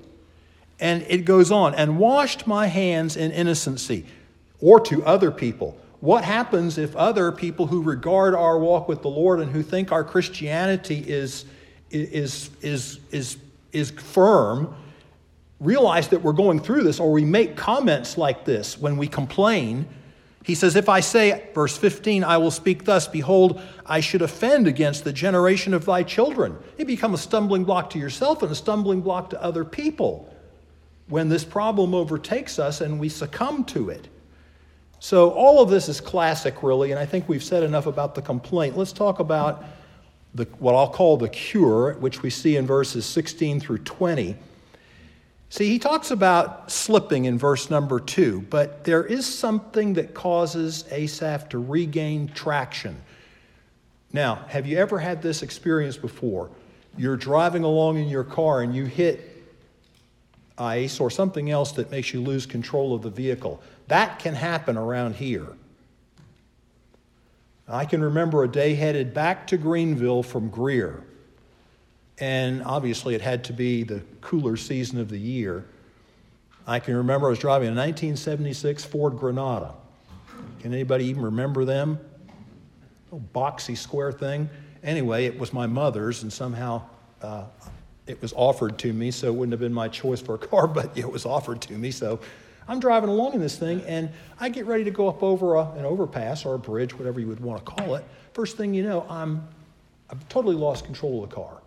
And 0.79 1.05
it 1.07 1.25
goes 1.25 1.51
on, 1.51 1.75
and 1.75 1.97
washed 1.97 2.45
my 2.45 2.67
hands 2.67 3.15
in 3.15 3.31
innocency, 3.31 4.05
or 4.59 4.79
to 4.81 5.03
other 5.05 5.31
people. 5.31 5.77
What 6.01 6.25
happens 6.25 6.77
if 6.77 6.95
other 6.95 7.31
people 7.31 7.67
who 7.67 7.81
regard 7.81 8.35
our 8.35 8.59
walk 8.59 8.89
with 8.89 9.01
the 9.01 9.09
Lord 9.09 9.39
and 9.39 9.51
who 9.51 9.63
think 9.63 9.91
our 9.91 10.03
Christianity 10.03 10.99
is, 11.07 11.45
is, 11.89 12.49
is, 12.61 12.99
is, 13.11 13.37
is 13.71 13.91
firm 13.91 14.75
realize 15.61 16.09
that 16.09 16.21
we're 16.21 16.33
going 16.33 16.59
through 16.59 16.83
this, 16.83 16.99
or 16.99 17.11
we 17.11 17.23
make 17.23 17.55
comments 17.55 18.17
like 18.17 18.43
this 18.43 18.77
when 18.77 18.97
we 18.97 19.07
complain? 19.07 19.87
He 20.43 20.55
says, 20.55 20.75
If 20.75 20.89
I 20.89 20.99
say, 20.99 21.49
verse 21.53 21.77
15, 21.77 22.23
I 22.23 22.37
will 22.37 22.51
speak 22.51 22.83
thus, 22.83 23.07
behold, 23.07 23.61
I 23.85 24.01
should 24.01 24.21
offend 24.21 24.67
against 24.67 25.03
the 25.03 25.13
generation 25.13 25.73
of 25.73 25.85
thy 25.85 26.03
children. 26.03 26.57
You 26.77 26.85
become 26.85 27.13
a 27.13 27.17
stumbling 27.17 27.63
block 27.63 27.89
to 27.91 27.99
yourself 27.99 28.43
and 28.43 28.51
a 28.51 28.55
stumbling 28.55 29.01
block 29.01 29.29
to 29.31 29.41
other 29.41 29.63
people 29.63 30.29
when 31.07 31.29
this 31.29 31.45
problem 31.45 31.93
overtakes 31.93 32.59
us 32.59 32.81
and 32.81 32.99
we 32.99 33.09
succumb 33.09 33.63
to 33.65 33.89
it. 33.89 34.07
So, 34.99 35.31
all 35.31 35.61
of 35.61 35.69
this 35.69 35.89
is 35.89 35.99
classic, 35.99 36.63
really, 36.63 36.91
and 36.91 36.99
I 36.99 37.05
think 37.05 37.27
we've 37.27 37.43
said 37.43 37.63
enough 37.63 37.87
about 37.87 38.15
the 38.15 38.21
complaint. 38.21 38.77
Let's 38.77 38.93
talk 38.93 39.19
about 39.19 39.65
the, 40.33 40.45
what 40.59 40.75
I'll 40.75 40.89
call 40.89 41.17
the 41.17 41.29
cure, 41.29 41.93
which 41.95 42.21
we 42.21 42.29
see 42.29 42.55
in 42.55 42.65
verses 42.65 43.05
16 43.05 43.59
through 43.59 43.79
20. 43.79 44.37
See, 45.53 45.69
he 45.69 45.77
talks 45.77 46.09
about 46.09 46.71
slipping 46.71 47.25
in 47.25 47.37
verse 47.37 47.69
number 47.69 47.99
two, 47.99 48.43
but 48.49 48.85
there 48.85 49.03
is 49.03 49.31
something 49.31 49.93
that 49.93 50.15
causes 50.15 50.83
Asaph 50.89 51.49
to 51.49 51.59
regain 51.59 52.27
traction. 52.29 52.99
Now, 54.11 54.45
have 54.47 54.65
you 54.65 54.79
ever 54.79 54.97
had 54.97 55.21
this 55.21 55.43
experience 55.43 55.95
before? 55.95 56.49
You're 56.97 57.17
driving 57.17 57.63
along 57.63 57.99
in 57.99 58.07
your 58.07 58.23
car 58.23 58.63
and 58.63 58.75
you 58.75 58.85
hit 58.85 59.43
ice 60.57 60.99
or 60.99 61.11
something 61.11 61.51
else 61.51 61.73
that 61.73 61.91
makes 61.91 62.15
you 62.15 62.21
lose 62.21 62.47
control 62.47 62.95
of 62.95 63.03
the 63.03 63.11
vehicle. 63.11 63.61
That 63.89 64.17
can 64.17 64.33
happen 64.33 64.75
around 64.75 65.17
here. 65.17 65.49
I 67.67 67.85
can 67.85 68.01
remember 68.01 68.43
a 68.43 68.47
day 68.47 68.73
headed 68.73 69.13
back 69.13 69.45
to 69.47 69.57
Greenville 69.57 70.23
from 70.23 70.49
Greer. 70.49 71.03
And 72.23 72.63
obviously, 72.63 73.15
it 73.15 73.21
had 73.21 73.43
to 73.43 73.53
be 73.53 73.83
the 73.83 74.01
cooler 74.21 74.55
season 74.55 74.97
of 74.97 75.09
the 75.09 75.17
year. 75.17 75.65
I 76.65 76.79
can 76.79 76.95
remember 76.95 77.27
I 77.27 77.31
was 77.31 77.39
driving 77.39 77.67
a 77.67 77.75
1976 77.75 78.85
Ford 78.85 79.17
Granada. 79.17 79.73
Can 80.61 80.73
anybody 80.73 81.03
even 81.07 81.21
remember 81.21 81.65
them? 81.65 81.99
A 83.11 83.17
boxy 83.17 83.75
square 83.75 84.13
thing. 84.13 84.49
Anyway, 84.83 85.25
it 85.25 85.37
was 85.37 85.51
my 85.51 85.67
mother's, 85.67 86.23
and 86.23 86.31
somehow 86.31 86.83
uh, 87.21 87.43
it 88.07 88.21
was 88.21 88.31
offered 88.37 88.77
to 88.77 88.93
me, 88.93 89.11
so 89.11 89.27
it 89.27 89.35
wouldn't 89.35 89.51
have 89.51 89.59
been 89.59 89.73
my 89.73 89.89
choice 89.89 90.21
for 90.21 90.35
a 90.35 90.39
car, 90.39 90.65
but 90.79 90.97
it 90.97 91.11
was 91.11 91.25
offered 91.25 91.59
to 91.63 91.73
me. 91.73 91.91
So 91.91 92.21
I'm 92.69 92.79
driving 92.79 93.09
along 93.09 93.33
in 93.33 93.41
this 93.41 93.57
thing, 93.57 93.81
and 93.81 94.09
I 94.39 94.47
get 94.47 94.65
ready 94.65 94.85
to 94.85 94.91
go 94.91 95.09
up 95.09 95.23
over 95.23 95.55
a, 95.55 95.71
an 95.71 95.83
overpass 95.83 96.45
or 96.45 96.55
a 96.55 96.59
bridge, 96.59 96.97
whatever 96.97 97.19
you 97.19 97.27
would 97.27 97.41
want 97.41 97.65
to 97.65 97.69
call 97.69 97.95
it. 97.95 98.05
First 98.31 98.55
thing 98.55 98.73
you 98.73 98.83
know, 98.83 99.05
I'm 99.09 99.45
I've 100.09 100.25
totally 100.29 100.55
lost 100.55 100.85
control 100.85 101.21
of 101.21 101.29
the 101.29 101.35
car 101.35 101.62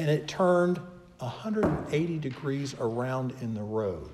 and 0.00 0.08
it 0.08 0.26
turned 0.26 0.80
180 1.18 2.18
degrees 2.18 2.74
around 2.80 3.34
in 3.42 3.52
the 3.52 3.62
road. 3.62 4.10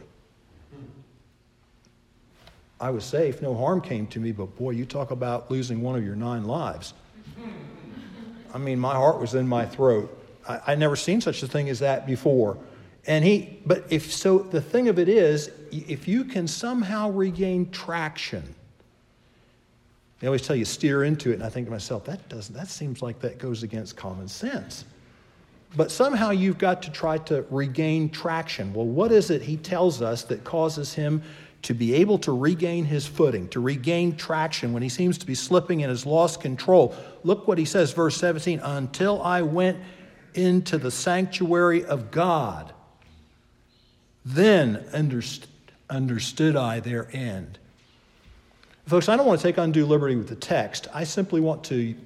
I 2.80 2.90
was 2.90 3.04
safe, 3.04 3.40
no 3.40 3.54
harm 3.54 3.80
came 3.80 4.08
to 4.08 4.18
me, 4.18 4.32
but 4.32 4.56
boy, 4.56 4.70
you 4.70 4.84
talk 4.84 5.12
about 5.12 5.48
losing 5.48 5.80
one 5.80 5.94
of 5.96 6.04
your 6.04 6.16
nine 6.16 6.44
lives. 6.44 6.92
I 8.52 8.58
mean, 8.58 8.80
my 8.80 8.94
heart 8.94 9.20
was 9.20 9.34
in 9.34 9.46
my 9.46 9.64
throat. 9.64 10.12
I, 10.48 10.60
I 10.66 10.74
never 10.74 10.96
seen 10.96 11.20
such 11.20 11.42
a 11.44 11.46
thing 11.46 11.68
as 11.68 11.78
that 11.78 12.04
before. 12.04 12.58
And 13.06 13.24
he, 13.24 13.60
but 13.64 13.84
if 13.88 14.12
so, 14.12 14.38
the 14.38 14.60
thing 14.60 14.88
of 14.88 14.98
it 14.98 15.08
is, 15.08 15.52
if 15.70 16.08
you 16.08 16.24
can 16.24 16.48
somehow 16.48 17.10
regain 17.10 17.70
traction, 17.70 18.56
they 20.18 20.26
always 20.26 20.42
tell 20.42 20.56
you 20.56 20.64
steer 20.64 21.04
into 21.04 21.30
it, 21.30 21.34
and 21.34 21.44
I 21.44 21.48
think 21.48 21.68
to 21.68 21.70
myself, 21.70 22.04
that 22.06 22.28
doesn't, 22.28 22.56
that 22.56 22.68
seems 22.68 23.02
like 23.02 23.20
that 23.20 23.38
goes 23.38 23.62
against 23.62 23.96
common 23.96 24.26
sense. 24.26 24.84
But 25.74 25.90
somehow 25.90 26.30
you've 26.30 26.58
got 26.58 26.82
to 26.82 26.90
try 26.90 27.18
to 27.18 27.44
regain 27.50 28.10
traction. 28.10 28.72
Well, 28.72 28.86
what 28.86 29.12
is 29.12 29.30
it 29.30 29.42
he 29.42 29.56
tells 29.56 30.00
us 30.00 30.22
that 30.24 30.44
causes 30.44 30.94
him 30.94 31.22
to 31.62 31.74
be 31.74 31.94
able 31.94 32.18
to 32.18 32.32
regain 32.32 32.84
his 32.84 33.06
footing, 33.06 33.48
to 33.48 33.60
regain 33.60 34.16
traction 34.16 34.72
when 34.72 34.82
he 34.82 34.88
seems 34.88 35.18
to 35.18 35.26
be 35.26 35.34
slipping 35.34 35.82
and 35.82 35.90
has 35.90 36.06
lost 36.06 36.40
control? 36.40 36.94
Look 37.24 37.48
what 37.48 37.58
he 37.58 37.64
says, 37.64 37.92
verse 37.92 38.16
17 38.16 38.60
until 38.60 39.22
I 39.22 39.42
went 39.42 39.78
into 40.34 40.78
the 40.78 40.90
sanctuary 40.90 41.84
of 41.84 42.10
God, 42.10 42.72
then 44.24 44.84
underst- 44.92 45.46
understood 45.90 46.56
I 46.56 46.80
their 46.80 47.08
end. 47.12 47.58
Folks, 48.86 49.08
I 49.08 49.16
don't 49.16 49.26
want 49.26 49.40
to 49.40 49.46
take 49.46 49.58
undue 49.58 49.84
liberty 49.84 50.14
with 50.14 50.28
the 50.28 50.36
text. 50.36 50.86
I 50.94 51.04
simply 51.04 51.40
want 51.40 51.64
to 51.64 51.96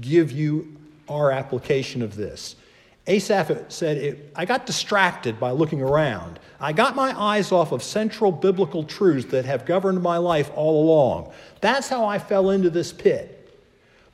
give 0.00 0.30
you 0.30 0.76
our 1.08 1.30
application 1.30 2.02
of 2.02 2.16
this. 2.16 2.56
Asaph 3.06 3.50
said, 3.68 4.30
I 4.36 4.44
got 4.44 4.64
distracted 4.64 5.40
by 5.40 5.50
looking 5.50 5.82
around. 5.82 6.38
I 6.60 6.72
got 6.72 6.94
my 6.94 7.18
eyes 7.18 7.50
off 7.50 7.72
of 7.72 7.82
central 7.82 8.30
biblical 8.30 8.84
truths 8.84 9.30
that 9.32 9.44
have 9.44 9.66
governed 9.66 10.02
my 10.02 10.18
life 10.18 10.50
all 10.54 10.84
along. 10.84 11.32
That's 11.60 11.88
how 11.88 12.04
I 12.04 12.18
fell 12.20 12.50
into 12.50 12.70
this 12.70 12.92
pit. 12.92 13.38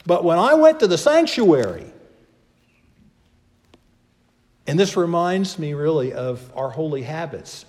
But 0.06 0.24
when 0.24 0.38
I 0.38 0.54
went 0.54 0.80
to 0.80 0.86
the 0.86 0.96
sanctuary, 0.96 1.92
and 4.66 4.78
this 4.78 4.96
reminds 4.96 5.58
me 5.58 5.74
really 5.74 6.12
of 6.14 6.50
our 6.56 6.70
holy 6.70 7.02
habits. 7.02 7.66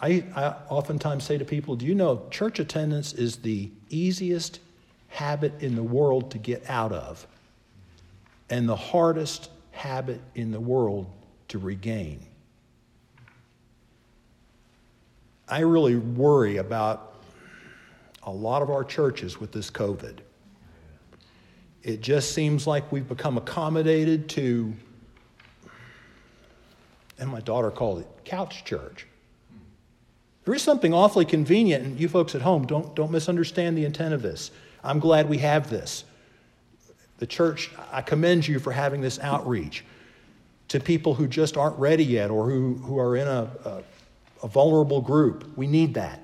I, 0.00 0.24
I 0.34 0.54
oftentimes 0.68 1.24
say 1.24 1.36
to 1.36 1.44
people, 1.44 1.76
Do 1.76 1.84
you 1.84 1.94
know 1.94 2.26
church 2.30 2.58
attendance 2.58 3.12
is 3.12 3.36
the 3.36 3.70
easiest 3.90 4.60
habit 5.08 5.62
in 5.62 5.76
the 5.76 5.82
world 5.82 6.30
to 6.30 6.38
get 6.38 6.68
out 6.68 6.92
of 6.92 7.26
and 8.48 8.68
the 8.68 8.76
hardest 8.76 9.50
habit 9.76 10.20
in 10.34 10.50
the 10.50 10.60
world 10.60 11.06
to 11.48 11.58
regain. 11.58 12.20
I 15.48 15.60
really 15.60 15.96
worry 15.96 16.56
about 16.56 17.14
a 18.24 18.30
lot 18.30 18.62
of 18.62 18.70
our 18.70 18.82
churches 18.82 19.38
with 19.38 19.52
this 19.52 19.70
COVID. 19.70 20.18
It 21.82 22.00
just 22.00 22.32
seems 22.32 22.66
like 22.66 22.90
we've 22.90 23.06
become 23.06 23.36
accommodated 23.36 24.28
to, 24.30 24.74
and 27.18 27.30
my 27.30 27.40
daughter 27.40 27.70
called 27.70 28.00
it 28.00 28.08
couch 28.24 28.64
church. 28.64 29.06
There 30.44 30.54
is 30.54 30.62
something 30.62 30.92
awfully 30.92 31.24
convenient, 31.24 31.84
and 31.84 32.00
you 32.00 32.08
folks 32.08 32.34
at 32.34 32.42
home, 32.42 32.66
don't, 32.66 32.94
don't 32.96 33.12
misunderstand 33.12 33.78
the 33.78 33.84
intent 33.84 34.14
of 34.14 34.22
this. 34.22 34.50
I'm 34.82 34.98
glad 34.98 35.28
we 35.28 35.38
have 35.38 35.70
this. 35.70 36.04
The 37.18 37.26
church, 37.26 37.70
I 37.92 38.02
commend 38.02 38.46
you 38.46 38.58
for 38.58 38.72
having 38.72 39.00
this 39.00 39.18
outreach 39.18 39.84
to 40.68 40.80
people 40.80 41.14
who 41.14 41.26
just 41.26 41.56
aren't 41.56 41.78
ready 41.78 42.04
yet 42.04 42.30
or 42.30 42.50
who, 42.50 42.74
who 42.74 42.98
are 42.98 43.16
in 43.16 43.26
a, 43.26 43.50
a, 43.64 43.82
a 44.42 44.48
vulnerable 44.48 45.00
group. 45.00 45.56
We 45.56 45.66
need 45.66 45.94
that. 45.94 46.20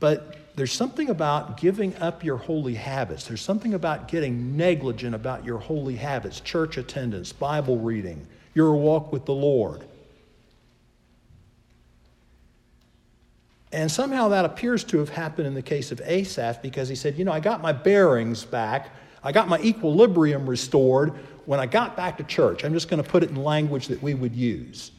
But 0.00 0.36
there's 0.56 0.72
something 0.72 1.10
about 1.10 1.58
giving 1.60 1.96
up 1.96 2.24
your 2.24 2.36
holy 2.36 2.74
habits. 2.74 3.26
There's 3.26 3.40
something 3.40 3.74
about 3.74 4.08
getting 4.08 4.56
negligent 4.56 5.14
about 5.14 5.44
your 5.44 5.58
holy 5.58 5.96
habits, 5.96 6.40
church 6.40 6.76
attendance, 6.76 7.32
Bible 7.32 7.78
reading, 7.78 8.26
your 8.54 8.74
walk 8.74 9.12
with 9.12 9.24
the 9.24 9.34
Lord. 9.34 9.84
And 13.72 13.90
somehow 13.90 14.28
that 14.28 14.44
appears 14.44 14.84
to 14.84 14.98
have 14.98 15.08
happened 15.08 15.46
in 15.46 15.54
the 15.54 15.62
case 15.62 15.92
of 15.92 16.00
Asaph 16.04 16.60
because 16.60 16.88
he 16.88 16.94
said, 16.94 17.16
You 17.16 17.24
know, 17.24 17.32
I 17.32 17.40
got 17.40 17.62
my 17.62 17.72
bearings 17.72 18.44
back, 18.44 18.90
I 19.24 19.32
got 19.32 19.48
my 19.48 19.58
equilibrium 19.60 20.48
restored 20.48 21.14
when 21.46 21.58
I 21.58 21.66
got 21.66 21.96
back 21.96 22.18
to 22.18 22.24
church. 22.24 22.64
I'm 22.64 22.74
just 22.74 22.88
going 22.88 23.02
to 23.02 23.08
put 23.08 23.22
it 23.22 23.30
in 23.30 23.36
language 23.36 23.88
that 23.88 24.02
we 24.02 24.14
would 24.14 24.34
use. 24.34 24.92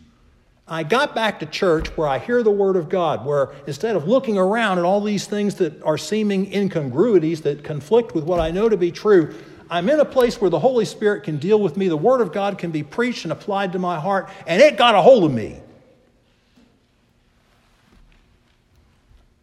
I 0.67 0.83
got 0.83 1.13
back 1.13 1.39
to 1.41 1.45
church 1.45 1.89
where 1.97 2.07
I 2.07 2.19
hear 2.19 2.41
the 2.41 2.51
Word 2.51 2.77
of 2.77 2.87
God, 2.87 3.25
where 3.25 3.51
instead 3.67 3.95
of 3.95 4.07
looking 4.07 4.37
around 4.37 4.79
at 4.79 4.85
all 4.85 5.01
these 5.01 5.27
things 5.27 5.55
that 5.55 5.81
are 5.83 5.97
seeming 5.97 6.51
incongruities 6.53 7.41
that 7.41 7.63
conflict 7.63 8.15
with 8.15 8.23
what 8.23 8.39
I 8.39 8.49
know 8.49 8.69
to 8.69 8.77
be 8.77 8.91
true, 8.91 9.35
I'm 9.69 9.89
in 9.89 9.99
a 9.99 10.05
place 10.05 10.39
where 10.39 10.49
the 10.49 10.59
Holy 10.59 10.85
Spirit 10.85 11.23
can 11.23 11.37
deal 11.37 11.59
with 11.59 11.75
me. 11.75 11.89
The 11.89 11.97
Word 11.97 12.21
of 12.21 12.31
God 12.31 12.57
can 12.57 12.71
be 12.71 12.81
preached 12.81 13.25
and 13.25 13.31
applied 13.31 13.73
to 13.73 13.79
my 13.79 13.99
heart, 13.99 14.29
and 14.47 14.61
it 14.61 14.77
got 14.77 14.95
a 14.95 15.01
hold 15.01 15.25
of 15.25 15.33
me. 15.33 15.59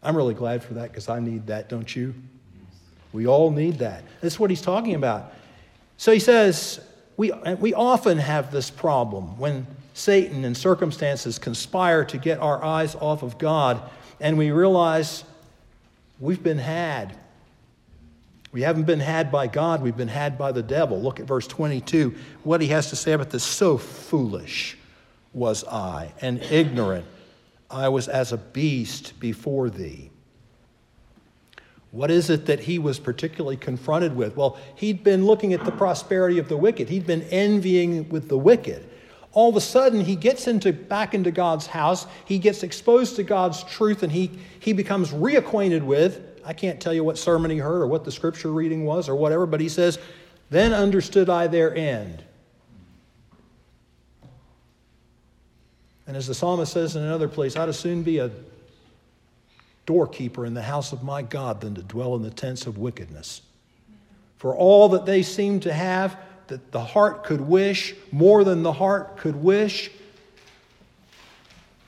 I'm 0.03 0.17
really 0.17 0.35
glad 0.35 0.63
for 0.63 0.75
that 0.75 0.91
because 0.91 1.09
I 1.09 1.21
need 1.21 1.47
that, 1.49 1.69
don't 1.69 1.95
you? 1.95 2.15
We 3.13 3.27
all 3.27 3.51
need 3.51 3.79
that. 3.81 4.05
That's 4.21 4.39
what 4.39 4.51
he's 4.51 4.63
talking 4.63 4.95
about. 4.95 5.33
So 5.97 6.13
he 6.13 6.19
says, 6.19 6.81
we, 7.17 7.33
we 7.59 7.75
often 7.75 8.19
have 8.19 8.51
this 8.51 8.71
problem 8.71 9.39
when 9.39 9.67
Satan 9.93 10.45
and 10.45 10.57
circumstances 10.57 11.39
conspire 11.39 12.05
to 12.07 12.17
get 12.17 12.39
our 12.39 12.65
eyes 12.65 12.95
off 12.95 13.23
of 13.23 13.37
God, 13.37 13.83
and 14.21 14.39
we 14.39 14.51
realize 14.51 15.25
we've 16.19 16.43
been 16.43 16.59
had. 16.59 17.19
We 18.53 18.63
haven't 18.63 18.85
been 18.85 19.01
had 19.01 19.31
by 19.31 19.47
God, 19.47 19.83
we've 19.83 19.97
been 19.97 20.09
had 20.09 20.39
by 20.39 20.53
the 20.53 20.63
devil. 20.63 21.01
Look 21.01 21.21
at 21.21 21.27
verse 21.27 21.47
22. 21.47 22.15
What 22.43 22.61
he 22.61 22.69
has 22.69 22.89
to 22.91 22.97
say 22.97 23.13
about 23.13 23.31
this 23.31 23.45
so 23.45 23.77
foolish 23.77 24.79
was 25.33 25.65
I, 25.65 26.13
and 26.21 26.41
ignorant. 26.43 27.05
I 27.71 27.89
was 27.89 28.09
as 28.09 28.33
a 28.33 28.37
beast 28.39 29.19
before 29.21 29.71
thee. 29.71 30.11
What 31.93 32.11
is 32.11 32.31
it 32.31 32.47
that 32.47 32.61
he 32.61 32.79
was 32.79 32.99
particularly 32.99 33.57
confronted 33.57 34.15
with? 34.15 34.37
Well, 34.37 34.59
he'd 34.77 35.03
been 35.03 35.27
looking 35.27 35.53
at 35.53 35.65
the 35.65 35.73
prosperity 35.73 36.39
of 36.39 36.49
the 36.49 36.57
wicked. 36.57 36.89
He'd 36.89 37.07
been 37.07 37.23
envying 37.23 38.09
with 38.09 38.29
the 38.29 38.39
wicked 38.39 38.89
all 39.33 39.49
of 39.49 39.57
a 39.57 39.61
sudden 39.61 40.05
he 40.05 40.17
gets 40.17 40.49
into 40.49 40.73
back 40.73 41.15
into 41.15 41.31
God's 41.31 41.67
house, 41.67 42.07
he 42.25 42.39
gets 42.39 42.63
exposed 42.63 43.17
to 43.17 43.23
God's 43.23 43.63
truth, 43.65 44.03
and 44.03 44.11
he, 44.11 44.31
he 44.59 44.73
becomes 44.73 45.11
reacquainted 45.11 45.83
with. 45.83 46.21
I 46.45 46.53
can't 46.53 46.81
tell 46.81 46.93
you 46.93 47.05
what 47.05 47.19
sermon 47.19 47.51
he 47.51 47.59
heard 47.59 47.83
or 47.83 47.87
what 47.87 48.05
the 48.05 48.11
scripture 48.11 48.51
reading 48.51 48.85
was 48.85 49.09
or 49.09 49.15
whatever, 49.15 49.47
but 49.47 49.61
he 49.61 49.69
says, 49.69 49.99
Then 50.49 50.73
understood 50.73 51.31
I 51.31 51.47
their 51.47 51.75
end. 51.75 52.25
And 56.11 56.17
as 56.17 56.27
the 56.27 56.35
psalmist 56.35 56.73
says 56.73 56.97
in 56.97 57.05
another 57.05 57.29
place, 57.29 57.55
I'd 57.55 57.69
as 57.69 57.79
soon 57.79 58.03
be 58.03 58.19
a 58.19 58.33
doorkeeper 59.87 60.45
in 60.45 60.55
the 60.55 60.63
house 60.63 60.93
of 60.93 61.05
my 61.05 61.23
God 61.23 61.61
than 61.61 61.77
to 61.77 61.83
dwell 61.83 62.17
in 62.17 62.23
the 62.23 62.31
tents 62.31 62.67
of 62.67 62.79
wickedness. 62.79 63.43
For 64.37 64.53
all 64.53 64.89
that 64.89 65.07
they 65.07 65.23
seem 65.23 65.61
to 65.61 65.73
have, 65.73 66.19
that 66.49 66.73
the 66.73 66.83
heart 66.83 67.23
could 67.23 67.41
wish, 67.41 67.95
more 68.11 68.43
than 68.43 68.65
the 68.65 68.73
heart 68.73 69.19
could 69.19 69.37
wish. 69.37 69.93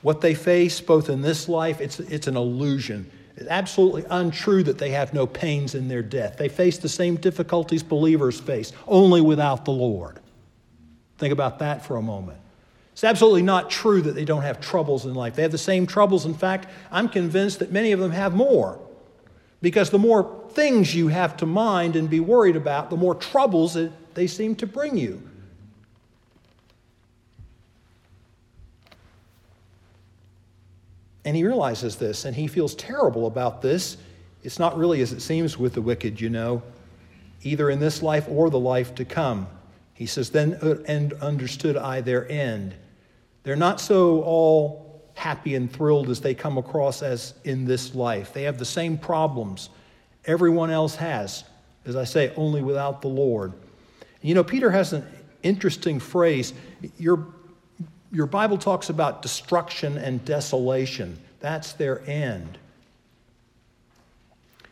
What 0.03 0.21
they 0.21 0.35
face, 0.35 0.79
both 0.79 1.09
in 1.09 1.21
this 1.21 1.49
life, 1.49 1.81
it's, 1.81 1.99
it's 1.99 2.27
an 2.27 2.37
illusion. 2.37 3.11
It's 3.35 3.49
absolutely 3.49 4.05
untrue 4.09 4.63
that 4.63 4.77
they 4.77 4.91
have 4.91 5.13
no 5.13 5.27
pains 5.27 5.75
in 5.75 5.89
their 5.89 6.01
death. 6.01 6.37
They 6.37 6.47
face 6.47 6.77
the 6.77 6.87
same 6.87 7.17
difficulties 7.17 7.83
believers 7.83 8.39
face, 8.39 8.71
only 8.87 9.19
without 9.19 9.65
the 9.65 9.71
Lord. 9.71 10.21
Think 11.17 11.33
about 11.33 11.59
that 11.59 11.85
for 11.85 11.97
a 11.97 12.01
moment. 12.01 12.37
It's 12.93 13.03
absolutely 13.03 13.41
not 13.41 13.69
true 13.69 14.01
that 14.01 14.13
they 14.13 14.23
don't 14.23 14.43
have 14.43 14.61
troubles 14.61 15.05
in 15.05 15.15
life. 15.15 15.35
They 15.35 15.41
have 15.41 15.51
the 15.51 15.57
same 15.57 15.87
troubles. 15.87 16.25
In 16.25 16.35
fact, 16.35 16.67
I'm 16.91 17.09
convinced 17.09 17.59
that 17.59 17.71
many 17.71 17.91
of 17.91 17.99
them 17.99 18.11
have 18.11 18.35
more. 18.35 18.79
Because 19.61 19.89
the 19.89 19.99
more 19.99 20.47
things 20.51 20.93
you 20.93 21.07
have 21.07 21.35
to 21.37 21.45
mind 21.47 21.95
and 21.95 22.09
be 22.09 22.19
worried 22.19 22.55
about, 22.55 22.89
the 22.91 22.97
more 22.97 23.15
troubles 23.15 23.75
it 23.75 23.91
they 24.13 24.27
seem 24.27 24.55
to 24.57 24.67
bring 24.67 24.95
you. 24.95 25.21
And 31.25 31.35
he 31.35 31.43
realizes 31.43 31.95
this 31.95 32.25
and 32.25 32.35
he 32.35 32.47
feels 32.47 32.75
terrible 32.75 33.25
about 33.25 33.61
this. 33.61 33.97
It's 34.43 34.59
not 34.59 34.77
really 34.77 35.01
as 35.01 35.13
it 35.13 35.21
seems 35.21 35.57
with 35.57 35.73
the 35.73 35.81
wicked, 35.81 36.19
you 36.19 36.29
know, 36.29 36.61
either 37.41 37.69
in 37.69 37.79
this 37.79 38.03
life 38.03 38.27
or 38.29 38.49
the 38.49 38.59
life 38.59 38.93
to 38.95 39.05
come. 39.05 39.47
He 39.93 40.05
says, 40.05 40.29
Then 40.29 40.55
uh, 40.61 40.75
and 40.87 41.13
understood 41.13 41.77
I 41.77 42.01
their 42.01 42.29
end. 42.29 42.75
They're 43.43 43.55
not 43.55 43.79
so 43.79 44.21
all 44.23 45.03
happy 45.15 45.55
and 45.55 45.71
thrilled 45.71 46.09
as 46.09 46.21
they 46.21 46.33
come 46.33 46.57
across 46.57 47.03
as 47.03 47.33
in 47.43 47.65
this 47.65 47.93
life. 47.93 48.33
They 48.33 48.43
have 48.43 48.57
the 48.57 48.65
same 48.65 48.97
problems 48.97 49.69
everyone 50.25 50.69
else 50.69 50.95
has, 50.95 51.43
as 51.85 51.95
I 51.95 52.05
say, 52.05 52.33
only 52.35 52.61
without 52.61 53.01
the 53.01 53.07
Lord. 53.07 53.53
You 54.21 54.35
know, 54.35 54.43
Peter 54.43 54.71
has 54.71 54.93
an 54.93 55.05
interesting 55.43 55.99
phrase. 55.99 56.53
Your, 56.97 57.27
your 58.11 58.25
Bible 58.25 58.57
talks 58.57 58.89
about 58.89 59.21
destruction 59.21 59.97
and 59.97 60.23
desolation, 60.23 61.19
that's 61.39 61.73
their 61.73 62.07
end. 62.09 62.57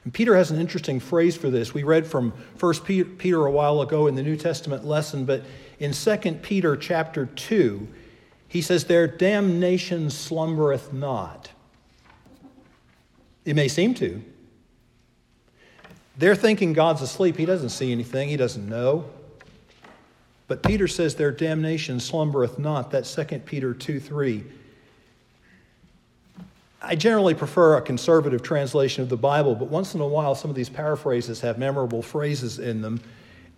And 0.03 0.13
Peter 0.13 0.35
has 0.35 0.49
an 0.49 0.59
interesting 0.59 0.99
phrase 0.99 1.35
for 1.35 1.49
this. 1.49 1.73
We 1.73 1.83
read 1.83 2.07
from 2.07 2.31
1 2.59 2.73
Peter 3.17 3.45
a 3.45 3.51
while 3.51 3.81
ago 3.81 4.07
in 4.07 4.15
the 4.15 4.23
New 4.23 4.37
Testament 4.37 4.85
lesson, 4.85 5.25
but 5.25 5.43
in 5.79 5.91
2 5.91 6.17
Peter 6.41 6.75
chapter 6.75 7.27
2, 7.27 7.87
he 8.51 8.61
says, 8.61 8.83
Their 8.83 9.07
damnation 9.07 10.09
slumbereth 10.09 10.91
not. 10.91 11.51
It 13.45 13.55
may 13.55 13.69
seem 13.69 13.93
to. 13.93 14.21
They're 16.17 16.35
thinking 16.35 16.73
God's 16.73 17.01
asleep. 17.01 17.37
He 17.37 17.45
doesn't 17.45 17.69
see 17.69 17.93
anything, 17.93 18.27
he 18.27 18.35
doesn't 18.35 18.67
know. 18.67 19.05
But 20.49 20.63
Peter 20.63 20.89
says 20.89 21.15
their 21.15 21.31
damnation 21.31 22.01
slumbereth 22.01 22.59
not. 22.59 22.91
That's 22.91 23.15
2 23.15 23.23
Peter 23.45 23.73
2 23.73 24.01
3. 24.01 24.43
I 26.81 26.95
generally 26.95 27.35
prefer 27.35 27.77
a 27.77 27.81
conservative 27.81 28.43
translation 28.43 29.01
of 29.01 29.07
the 29.07 29.15
Bible, 29.15 29.55
but 29.55 29.69
once 29.69 29.95
in 29.95 30.01
a 30.01 30.07
while, 30.07 30.35
some 30.35 30.49
of 30.49 30.57
these 30.57 30.67
paraphrases 30.67 31.39
have 31.39 31.57
memorable 31.57 32.01
phrases 32.01 32.59
in 32.59 32.81
them. 32.81 32.99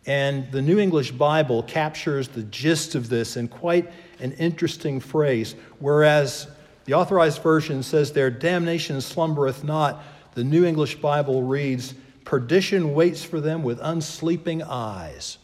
And 0.06 0.52
the 0.52 0.62
New 0.62 0.80
English 0.80 1.12
Bible 1.12 1.64
captures 1.64 2.28
the 2.28 2.44
gist 2.44 2.96
of 2.96 3.08
this 3.10 3.38
in 3.38 3.48
quite 3.48 3.92
an 4.20 4.34
interesting 4.34 5.00
phrase. 5.00 5.56
Whereas 5.80 6.48
the 6.86 6.94
authorized 6.94 7.42
version 7.42 7.84
says, 7.84 8.12
Their 8.12 8.30
damnation 8.30 9.00
slumbereth 9.00 9.64
not, 9.64 10.04
the 10.36 10.44
New 10.44 10.66
English 10.66 10.96
Bible 10.96 11.44
reads, 11.44 11.94
Perdition 12.26 12.94
waits 12.94 13.24
for 13.24 13.40
them 13.40 13.64
with 13.64 13.80
unsleeping 13.80 14.66
eyes. 14.68 15.38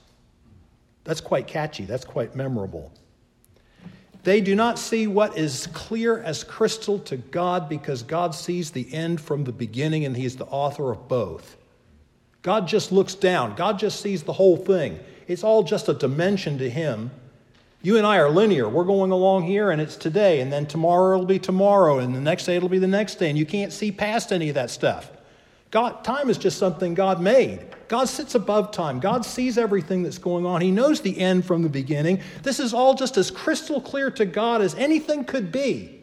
That's 1.04 1.22
quite 1.22 1.48
catchy, 1.48 1.86
that's 1.86 2.06
quite 2.06 2.36
memorable. 2.36 2.92
They 4.24 4.42
do 4.42 4.56
not 4.56 4.78
see 4.78 5.08
what 5.08 5.38
is 5.38 5.68
clear 5.68 6.22
as 6.22 6.44
crystal 6.44 7.00
to 7.00 7.18
God 7.18 7.70
because 7.70 8.04
God 8.04 8.36
sees 8.36 8.72
the 8.72 8.94
end 8.94 9.22
from 9.22 9.46
the 9.46 9.54
beginning 9.54 10.06
and 10.06 10.16
He's 10.16 10.36
the 10.36 10.46
author 10.46 10.92
of 10.92 11.08
both. 11.08 11.56
God 12.42 12.68
just 12.68 12.92
looks 12.92 13.16
down, 13.16 13.56
God 13.56 13.80
just 13.80 14.02
sees 14.02 14.24
the 14.24 14.34
whole 14.34 14.58
thing. 14.58 15.00
It's 15.28 15.44
all 15.44 15.64
just 15.64 15.90
a 15.90 15.94
dimension 15.94 16.58
to 16.58 16.70
Him. 16.70 17.12
You 17.82 17.98
and 17.98 18.06
I 18.06 18.18
are 18.18 18.30
linear. 18.30 18.68
We're 18.68 18.84
going 18.84 19.12
along 19.12 19.44
here 19.44 19.72
and 19.72 19.80
it's 19.82 19.96
today, 19.96 20.42
and 20.42 20.52
then 20.52 20.66
tomorrow 20.66 21.14
it'll 21.14 21.26
be 21.26 21.40
tomorrow, 21.40 22.00
and 22.00 22.14
the 22.14 22.20
next 22.20 22.46
day 22.46 22.56
it'll 22.56 22.68
be 22.68 22.80
the 22.80 22.88
next 22.88 23.16
day, 23.16 23.30
and 23.30 23.38
you 23.38 23.46
can't 23.46 23.72
see 23.72 23.92
past 23.92 24.34
any 24.34 24.50
of 24.50 24.56
that 24.56 24.70
stuff. 24.70 25.12
God, 25.72 26.04
time 26.04 26.30
is 26.30 26.38
just 26.38 26.58
something 26.58 26.96
God 26.96 27.22
made. 27.22 27.60
God 27.88 28.06
sits 28.10 28.34
above 28.36 28.72
time. 28.72 29.00
God 29.00 29.24
sees 29.24 29.58
everything 29.58 30.02
that's 30.04 30.18
going 30.18 30.46
on. 30.46 30.62
He 30.62 30.72
knows 30.72 31.02
the 31.02 31.18
end 31.20 31.46
from 31.46 31.62
the 31.62 31.70
beginning. 31.70 32.22
This 32.42 32.60
is 32.60 32.74
all 32.74 32.96
just 32.96 33.18
as 33.18 33.30
crystal 33.30 33.80
clear 33.80 34.10
to 34.12 34.26
God 34.26 34.62
as 34.62 34.74
anything 34.76 35.24
could 35.26 35.52
be. 35.52 35.96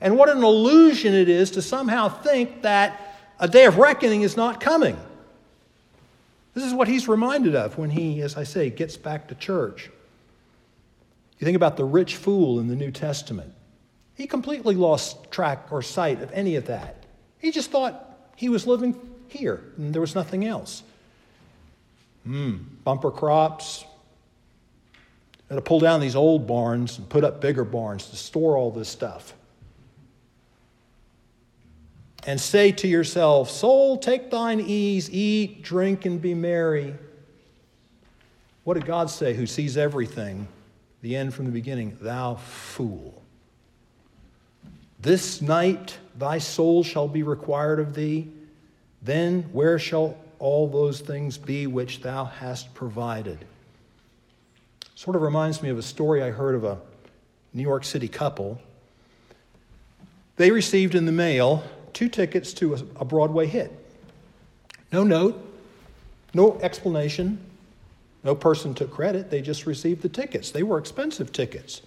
And 0.00 0.16
what 0.16 0.28
an 0.28 0.42
illusion 0.42 1.14
it 1.14 1.28
is 1.28 1.52
to 1.52 1.62
somehow 1.62 2.08
think 2.08 2.62
that 2.62 3.16
a 3.38 3.46
day 3.46 3.66
of 3.66 3.78
reckoning 3.78 4.22
is 4.22 4.36
not 4.36 4.60
coming. 4.60 4.96
This 6.58 6.66
is 6.66 6.74
what 6.74 6.88
he's 6.88 7.06
reminded 7.06 7.54
of 7.54 7.78
when 7.78 7.90
he, 7.90 8.20
as 8.20 8.36
I 8.36 8.42
say, 8.42 8.68
gets 8.68 8.96
back 8.96 9.28
to 9.28 9.36
church. 9.36 9.90
You 11.38 11.44
think 11.44 11.54
about 11.54 11.76
the 11.76 11.84
rich 11.84 12.16
fool 12.16 12.58
in 12.58 12.66
the 12.66 12.74
New 12.74 12.90
Testament. 12.90 13.54
He 14.16 14.26
completely 14.26 14.74
lost 14.74 15.30
track 15.30 15.68
or 15.70 15.82
sight 15.82 16.20
of 16.20 16.32
any 16.32 16.56
of 16.56 16.66
that. 16.66 17.04
He 17.38 17.52
just 17.52 17.70
thought 17.70 18.32
he 18.34 18.48
was 18.48 18.66
living 18.66 18.98
here 19.28 19.62
and 19.76 19.94
there 19.94 20.00
was 20.00 20.16
nothing 20.16 20.44
else. 20.46 20.82
Hmm, 22.24 22.56
bumper 22.82 23.12
crops. 23.12 23.84
Got 25.48 25.54
to 25.54 25.62
pull 25.62 25.78
down 25.78 26.00
these 26.00 26.16
old 26.16 26.48
barns 26.48 26.98
and 26.98 27.08
put 27.08 27.22
up 27.22 27.40
bigger 27.40 27.64
barns 27.64 28.10
to 28.10 28.16
store 28.16 28.56
all 28.56 28.72
this 28.72 28.88
stuff. 28.88 29.32
And 32.28 32.38
say 32.38 32.72
to 32.72 32.86
yourself, 32.86 33.48
Soul, 33.48 33.96
take 33.96 34.30
thine 34.30 34.60
ease, 34.60 35.10
eat, 35.10 35.62
drink, 35.62 36.04
and 36.04 36.20
be 36.20 36.34
merry. 36.34 36.94
What 38.64 38.74
did 38.74 38.84
God 38.84 39.08
say, 39.08 39.32
who 39.32 39.46
sees 39.46 39.78
everything, 39.78 40.46
the 41.00 41.16
end 41.16 41.32
from 41.32 41.46
the 41.46 41.50
beginning? 41.50 41.96
Thou 42.02 42.34
fool. 42.34 43.22
This 45.00 45.40
night 45.40 45.96
thy 46.18 46.36
soul 46.36 46.84
shall 46.84 47.08
be 47.08 47.22
required 47.22 47.80
of 47.80 47.94
thee. 47.94 48.28
Then 49.00 49.44
where 49.52 49.78
shall 49.78 50.14
all 50.38 50.68
those 50.68 51.00
things 51.00 51.38
be 51.38 51.66
which 51.66 52.02
thou 52.02 52.26
hast 52.26 52.74
provided? 52.74 53.38
Sort 54.96 55.16
of 55.16 55.22
reminds 55.22 55.62
me 55.62 55.70
of 55.70 55.78
a 55.78 55.82
story 55.82 56.22
I 56.22 56.30
heard 56.30 56.56
of 56.56 56.64
a 56.64 56.76
New 57.54 57.62
York 57.62 57.84
City 57.84 58.06
couple. 58.06 58.60
They 60.36 60.50
received 60.50 60.94
in 60.94 61.06
the 61.06 61.10
mail 61.10 61.64
two 61.92 62.08
tickets 62.08 62.52
to 62.54 62.74
a 62.96 63.04
Broadway 63.04 63.46
hit. 63.46 63.72
No 64.92 65.04
note, 65.04 65.44
no 66.34 66.58
explanation, 66.60 67.38
no 68.24 68.34
person 68.34 68.74
took 68.74 68.90
credit, 68.90 69.30
they 69.30 69.42
just 69.42 69.66
received 69.66 70.02
the 70.02 70.08
tickets. 70.08 70.50
They 70.50 70.62
were 70.62 70.78
expensive 70.78 71.32
tickets. 71.32 71.82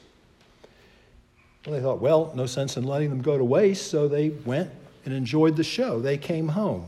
They 1.63 1.79
thought, 1.79 2.01
well, 2.01 2.31
no 2.35 2.45
sense 2.47 2.77
in 2.77 2.83
letting 2.83 3.09
them 3.09 3.21
go 3.21 3.37
to 3.37 3.43
waste, 3.43 3.91
so 3.91 4.07
they 4.07 4.29
went 4.29 4.71
and 5.05 5.13
enjoyed 5.13 5.55
the 5.55 5.63
show. 5.63 5.99
They 5.99 6.17
came 6.17 6.47
home. 6.47 6.87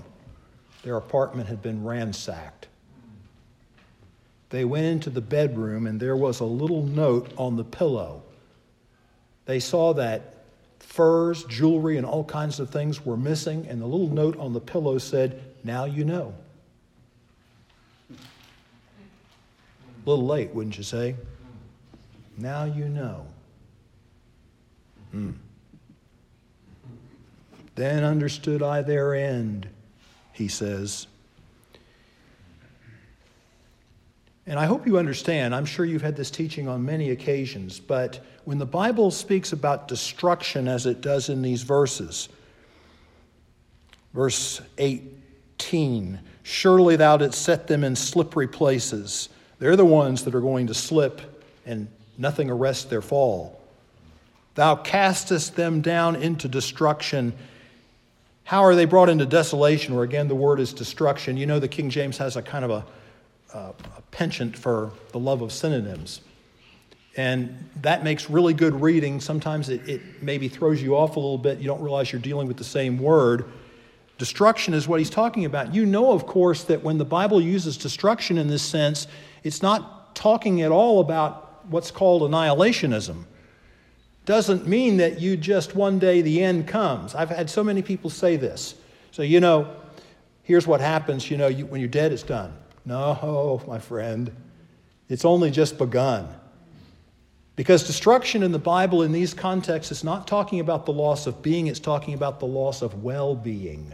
Their 0.84 0.97
apartment 0.97 1.47
had 1.47 1.61
been 1.61 1.84
ransacked. 1.84 2.68
They 4.49 4.66
went 4.66 4.86
into 4.86 5.09
the 5.09 5.22
bedroom, 5.22 5.88
and 5.88 5.99
there 5.99 6.16
was 6.16 6.39
a 6.39 6.45
little 6.45 6.84
note 6.84 7.32
on 7.38 7.55
the 7.55 7.64
pillow. 7.64 8.24
They 9.45 9.59
saw 9.59 9.93
that 9.93 10.33
furs, 10.84 11.44
jewelry, 11.46 11.98
and 11.98 12.06
all 12.06 12.24
kinds 12.24 12.60
of 12.60 12.70
things 12.70 13.06
were 13.06 13.18
missing, 13.18 13.66
and 13.68 13.82
the 13.82 13.86
little 13.86 14.14
note 14.14 14.38
on 14.38 14.54
the 14.54 14.60
pillow 14.60 14.98
said, 14.98 15.42
Now 15.64 15.86
you 15.86 16.06
know. 16.06 16.34
A 18.12 18.16
little 20.10 20.26
late, 20.26 20.54
wouldn't 20.54 20.78
you 20.78 20.84
say? 20.84 21.16
Now 22.38 22.66
you 22.66 22.90
know. 22.90 23.26
Hmm. 25.12 25.32
Then 27.76 28.04
understood 28.04 28.62
I 28.62 28.82
their 28.82 29.16
end, 29.16 29.68
he 30.32 30.48
says. 30.48 31.08
And 34.46 34.60
I 34.60 34.66
hope 34.66 34.86
you 34.86 34.98
understand, 34.98 35.56
I'm 35.56 35.66
sure 35.66 35.86
you've 35.86 36.02
had 36.02 36.18
this 36.18 36.30
teaching 36.30 36.68
on 36.68 36.84
many 36.84 37.12
occasions, 37.12 37.80
but 37.80 38.20
when 38.44 38.58
the 38.58 38.66
Bible 38.66 39.10
speaks 39.10 39.54
about 39.54 39.88
destruction 39.88 40.68
as 40.68 40.86
it 40.86 41.00
does 41.00 41.30
in 41.30 41.41
these 41.41 41.62
verses, 41.64 42.28
verse 44.14 44.62
18, 44.78 46.20
surely 46.44 46.98
thou 46.98 47.16
didst 47.16 47.41
set 47.41 47.68
them 47.68 47.86
in 47.86 47.96
slippery 47.96 48.48
places. 48.48 49.30
They're 49.60 49.78
the 49.78 49.86
ones 49.86 50.26
that 50.26 50.36
are 50.36 50.41
going 50.41 50.68
to 50.68 50.74
slip 50.74 51.22
and 51.66 51.88
nothing 52.18 52.50
arrests 52.50 52.84
their 52.86 53.02
fall. 53.02 53.62
Thou 54.56 54.76
castest 54.76 55.56
them 55.56 55.80
down 55.80 56.18
into 56.18 56.50
destruction. 56.50 57.34
How 58.44 58.64
are 58.64 58.76
they 58.76 58.86
brought 58.86 59.08
into 59.08 59.26
desolation? 59.26 59.96
Where 59.96 60.04
again, 60.04 60.28
the 60.28 60.36
word 60.36 60.60
is 60.60 60.74
destruction. 60.74 61.38
You 61.38 61.46
know, 61.46 61.60
the 61.60 61.70
King 61.70 61.89
James 61.89 62.18
has 62.18 62.36
a 62.36 62.41
kind 62.41 62.66
of 62.66 62.72
a, 62.72 62.86
a 63.54 64.01
penchant 64.12 64.58
for 64.58 64.91
the 65.12 65.20
love 65.20 65.41
of 65.41 65.51
synonyms. 65.51 66.22
And 67.16 67.70
that 67.82 68.04
makes 68.04 68.30
really 68.30 68.54
good 68.54 68.82
reading. 68.82 69.22
Sometimes 69.22 69.70
it, 69.70 69.88
it 69.88 70.24
maybe 70.24 70.47
throws 70.47 70.82
you 70.82 70.95
off 70.95 71.16
a 71.16 71.20
little 71.20 71.38
bit. 71.38 71.60
You 71.60 71.68
don't 71.68 71.82
realize 71.82 72.12
you're 72.12 72.22
dealing 72.22 72.47
with 72.47 72.58
the 72.58 72.64
same 72.64 72.97
word. 72.97 73.45
Destruction 74.18 74.74
is 74.74 74.88
what 74.88 74.99
he's 74.99 75.10
talking 75.10 75.45
about. 75.45 75.76
You 75.76 75.86
know, 75.86 76.12
of 76.12 76.26
course, 76.26 76.64
that 76.66 76.84
when 76.84 76.97
the 76.97 77.06
Bible 77.06 77.39
uses 77.39 77.78
destruction 77.78 78.38
in 78.38 78.47
this 78.47 78.64
sense, 78.64 79.08
it's 79.43 79.62
not 79.62 80.16
talking 80.16 80.62
at 80.62 80.72
all 80.72 80.99
about 80.99 81.66
what's 81.70 81.91
called 81.91 82.24
annihilationism. 82.24 83.26
Doesn't 84.26 84.68
mean 84.68 84.97
that 84.97 85.20
you 85.20 85.36
just 85.38 85.76
one 85.76 85.99
day 85.99 86.22
the 86.22 86.41
end 86.41 86.68
comes. 86.68 87.14
I've 87.14 87.30
had 87.30 87.49
so 87.49 87.64
many 87.64 87.82
people 87.82 88.10
say 88.10 88.38
this. 88.38 88.76
So, 89.12 89.22
you 89.22 89.39
know, 89.39 89.76
here's 90.43 90.66
what 90.66 90.82
happens, 90.82 91.30
you 91.30 91.38
know, 91.38 91.47
you, 91.47 91.66
when 91.66 91.82
you're 91.82 91.89
dead, 91.89 92.12
it's 92.12 92.24
done. 92.24 92.54
No, 92.86 93.62
my 93.68 93.80
friend, 93.80 94.32
it's 95.10 95.26
only 95.26 95.52
just 95.52 95.78
begun. 95.78 96.28
Because 97.56 97.86
destruction 97.86 98.44
in 98.44 98.52
the 98.52 98.60
Bible 98.60 99.04
in 99.04 99.12
these 99.12 99.34
contexts 99.34 99.92
is 99.92 100.04
not 100.04 100.28
talking 100.28 100.60
about 100.60 100.86
the 100.86 100.94
loss 100.94 101.28
of 101.28 101.42
being, 101.42 101.68
it's 101.68 101.80
talking 101.80 102.14
about 102.14 102.40
the 102.40 102.48
loss 102.48 102.82
of 102.82 103.04
well 103.04 103.36
being. 103.36 103.94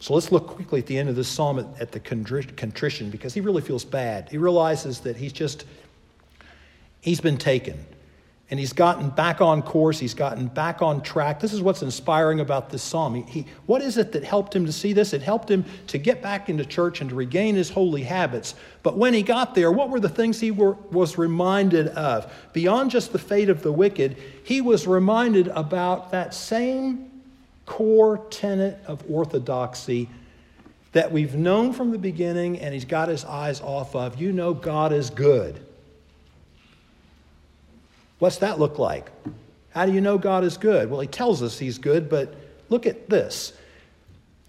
So 0.00 0.14
let's 0.14 0.32
look 0.32 0.46
quickly 0.46 0.80
at 0.80 0.86
the 0.86 0.96
end 0.96 1.10
of 1.10 1.16
this 1.16 1.28
psalm 1.28 1.58
at, 1.58 1.66
at 1.78 1.92
the 1.92 2.00
contrition 2.00 3.10
because 3.10 3.34
he 3.34 3.42
really 3.42 3.60
feels 3.60 3.84
bad. 3.84 4.30
He 4.30 4.38
realizes 4.38 5.00
that 5.00 5.16
he's 5.16 5.32
just, 5.32 5.66
he's 7.02 7.20
been 7.20 7.36
taken 7.36 7.84
and 8.50 8.58
he's 8.58 8.72
gotten 8.72 9.10
back 9.10 9.40
on 9.40 9.62
course. 9.62 10.00
He's 10.00 10.14
gotten 10.14 10.48
back 10.48 10.82
on 10.82 11.02
track. 11.02 11.38
This 11.38 11.52
is 11.52 11.62
what's 11.62 11.82
inspiring 11.82 12.40
about 12.40 12.68
this 12.68 12.82
psalm. 12.82 13.14
He, 13.14 13.22
he, 13.22 13.46
what 13.66 13.80
is 13.80 13.96
it 13.96 14.10
that 14.12 14.24
helped 14.24 14.54
him 14.54 14.66
to 14.66 14.72
see 14.72 14.92
this? 14.92 15.12
It 15.12 15.22
helped 15.22 15.48
him 15.48 15.64
to 15.86 15.98
get 15.98 16.20
back 16.20 16.48
into 16.48 16.64
church 16.64 17.00
and 17.00 17.10
to 17.10 17.16
regain 17.16 17.54
his 17.54 17.70
holy 17.70 18.02
habits. 18.02 18.56
But 18.82 18.98
when 18.98 19.14
he 19.14 19.22
got 19.22 19.54
there, 19.54 19.70
what 19.70 19.88
were 19.88 20.00
the 20.00 20.08
things 20.08 20.40
he 20.40 20.50
were, 20.50 20.72
was 20.90 21.16
reminded 21.16 21.88
of? 21.88 22.32
Beyond 22.52 22.90
just 22.90 23.12
the 23.12 23.20
fate 23.20 23.50
of 23.50 23.62
the 23.62 23.72
wicked, 23.72 24.16
he 24.42 24.60
was 24.60 24.84
reminded 24.84 25.46
about 25.48 26.10
that 26.10 26.34
same 26.34 27.22
core 27.66 28.26
tenet 28.30 28.80
of 28.88 29.04
orthodoxy 29.08 30.08
that 30.90 31.12
we've 31.12 31.36
known 31.36 31.72
from 31.72 31.92
the 31.92 31.98
beginning 31.98 32.58
and 32.58 32.74
he's 32.74 32.84
got 32.84 33.08
his 33.08 33.24
eyes 33.24 33.60
off 33.60 33.94
of. 33.94 34.20
You 34.20 34.32
know, 34.32 34.54
God 34.54 34.92
is 34.92 35.08
good. 35.08 35.64
What's 38.20 38.36
that 38.38 38.60
look 38.60 38.78
like? 38.78 39.10
How 39.70 39.86
do 39.86 39.92
you 39.92 40.00
know 40.00 40.18
God 40.18 40.44
is 40.44 40.56
good? 40.56 40.90
Well, 40.90 41.00
he 41.00 41.08
tells 41.08 41.42
us 41.42 41.58
he's 41.58 41.78
good, 41.78 42.08
but 42.08 42.34
look 42.68 42.86
at 42.86 43.08
this. 43.10 43.52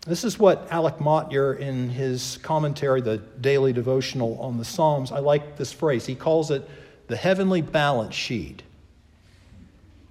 This 0.05 0.23
is 0.23 0.37
what 0.37 0.67
Alec 0.71 0.99
Motyer, 0.99 1.53
in 1.53 1.89
his 1.89 2.37
commentary, 2.41 3.01
the 3.01 3.17
daily 3.17 3.71
devotional 3.71 4.39
on 4.39 4.57
the 4.57 4.65
Psalms, 4.65 5.11
I 5.11 5.19
like 5.19 5.57
this 5.57 5.71
phrase. 5.71 6.05
He 6.05 6.15
calls 6.15 6.51
it 6.51 6.67
the 7.07 7.15
heavenly 7.15 7.61
balance 7.61 8.15
sheet. 8.15 8.63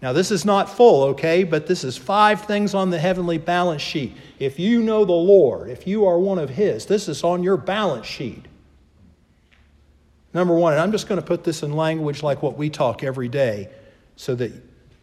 Now, 0.01 0.15
this 0.15 0.31
is 0.31 0.47
not 0.47 0.71
full, 0.75 1.03
okay, 1.09 1.45
but 1.45 1.67
this 1.67 1.85
is 1.85 1.97
five 1.97 2.43
things 2.47 2.73
on 2.73 2.89
the 2.89 2.99
heavenly 2.99 3.37
balance 3.37 3.83
sheet. 3.83 4.17
If 4.39 4.59
you 4.59 4.83
know 4.83 5.05
the 5.05 5.13
Lord, 5.13 5.69
if 5.69 5.87
you 5.87 6.07
are 6.07 6.19
one 6.19 6.39
of 6.39 6.49
His, 6.49 6.87
this 6.87 7.09
is 7.09 7.23
on 7.23 7.43
your 7.43 7.59
balance 7.59 8.07
sheet. 8.07 8.47
Number 10.33 10.55
one, 10.55 10.75
and 10.75 10.81
I'm 10.81 10.93
just 10.93 11.09
going 11.09 11.21
to 11.21 11.27
put 11.27 11.45
this 11.45 11.63
in 11.63 11.73
language 11.73 12.23
like 12.23 12.43
what 12.43 12.57
we 12.57 12.71
talk 12.71 13.03
every 13.03 13.29
day 13.29 13.69
so 14.17 14.35
that 14.37 14.53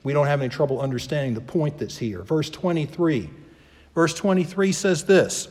we 0.03 0.13
don't 0.13 0.27
have 0.27 0.41
any 0.41 0.49
trouble 0.49 0.79
understanding 0.79 1.33
the 1.33 1.41
point 1.41 1.79
that's 1.79 1.97
here. 1.97 2.23
Verse 2.23 2.49
23. 2.49 3.29
Verse 3.93 4.13
23 4.13 4.71
says 4.71 5.05
this 5.05 5.49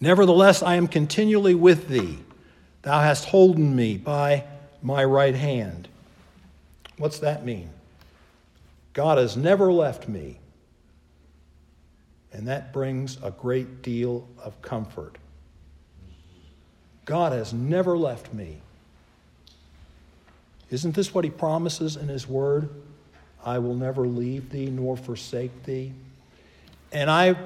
Nevertheless, 0.00 0.62
I 0.62 0.76
am 0.76 0.88
continually 0.88 1.54
with 1.54 1.88
thee. 1.88 2.18
Thou 2.82 3.00
hast 3.00 3.26
holden 3.26 3.74
me 3.74 3.96
by 3.96 4.44
my 4.82 5.04
right 5.04 5.34
hand. 5.34 5.88
What's 6.96 7.18
that 7.20 7.44
mean? 7.44 7.70
God 8.92 9.18
has 9.18 9.36
never 9.36 9.72
left 9.72 10.08
me. 10.08 10.38
And 12.32 12.48
that 12.48 12.72
brings 12.72 13.18
a 13.22 13.30
great 13.30 13.82
deal 13.82 14.28
of 14.42 14.60
comfort. 14.60 15.18
God 17.04 17.32
has 17.32 17.52
never 17.52 17.96
left 17.96 18.32
me. 18.32 18.58
Isn't 20.70 20.94
this 20.94 21.14
what 21.14 21.24
he 21.24 21.30
promises 21.30 21.96
in 21.96 22.08
his 22.08 22.26
word? 22.26 22.70
I 23.44 23.58
will 23.58 23.74
never 23.74 24.06
leave 24.06 24.50
thee 24.50 24.70
nor 24.70 24.96
forsake 24.96 25.64
thee. 25.64 25.92
And 26.92 27.10
I 27.10 27.36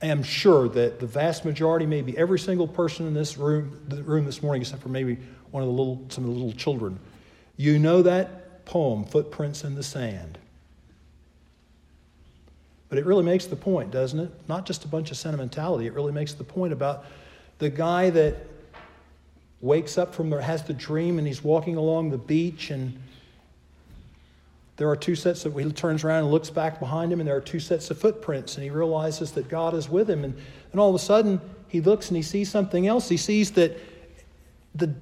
am 0.00 0.22
sure 0.22 0.68
that 0.68 0.98
the 0.98 1.06
vast 1.06 1.44
majority, 1.44 1.86
maybe 1.86 2.16
every 2.18 2.38
single 2.38 2.66
person 2.66 3.06
in 3.06 3.14
this 3.14 3.36
room, 3.36 3.80
room 3.88 4.24
this 4.24 4.42
morning, 4.42 4.62
except 4.62 4.82
for 4.82 4.88
maybe 4.88 5.18
one 5.50 5.62
of 5.62 5.68
the 5.68 5.74
little, 5.74 6.04
some 6.08 6.24
of 6.24 6.30
the 6.30 6.36
little 6.36 6.52
children, 6.52 6.98
you 7.56 7.78
know 7.78 8.02
that 8.02 8.64
poem, 8.64 9.04
Footprints 9.04 9.64
in 9.64 9.74
the 9.74 9.82
Sand. 9.82 10.38
But 12.88 12.98
it 12.98 13.06
really 13.06 13.24
makes 13.24 13.46
the 13.46 13.56
point, 13.56 13.90
doesn't 13.90 14.18
it? 14.18 14.30
Not 14.48 14.66
just 14.66 14.84
a 14.84 14.88
bunch 14.88 15.10
of 15.10 15.16
sentimentality. 15.16 15.86
It 15.86 15.94
really 15.94 16.12
makes 16.12 16.34
the 16.34 16.44
point 16.44 16.72
about 16.72 17.06
the 17.58 17.70
guy 17.70 18.10
that 18.10 18.36
wakes 19.62 19.96
up 19.96 20.14
from 20.14 20.28
the, 20.28 20.42
has 20.42 20.64
the 20.64 20.74
dream, 20.74 21.18
and 21.18 21.26
he's 21.26 21.42
walking 21.42 21.76
along 21.76 22.10
the 22.10 22.18
beach, 22.18 22.70
and 22.70 23.00
there 24.76 24.90
are 24.90 24.96
two 24.96 25.14
sets 25.14 25.46
of, 25.46 25.56
he 25.56 25.70
turns 25.70 26.02
around 26.02 26.24
and 26.24 26.30
looks 26.32 26.50
back 26.50 26.80
behind 26.80 27.12
him, 27.12 27.20
and 27.20 27.28
there 27.28 27.36
are 27.36 27.40
two 27.40 27.60
sets 27.60 27.90
of 27.90 27.98
footprints, 27.98 28.56
and 28.56 28.64
he 28.64 28.70
realizes 28.70 29.32
that 29.32 29.48
God 29.48 29.74
is 29.74 29.88
with 29.88 30.10
him. 30.10 30.24
And, 30.24 30.34
and 30.72 30.80
all 30.80 30.88
of 30.88 30.94
a 30.94 30.98
sudden, 30.98 31.40
he 31.68 31.80
looks 31.80 32.08
and 32.08 32.16
he 32.16 32.22
sees 32.22 32.50
something 32.50 32.86
else. 32.86 33.08
He 33.08 33.16
sees 33.16 33.52
that 33.52 33.78
the 34.74 34.92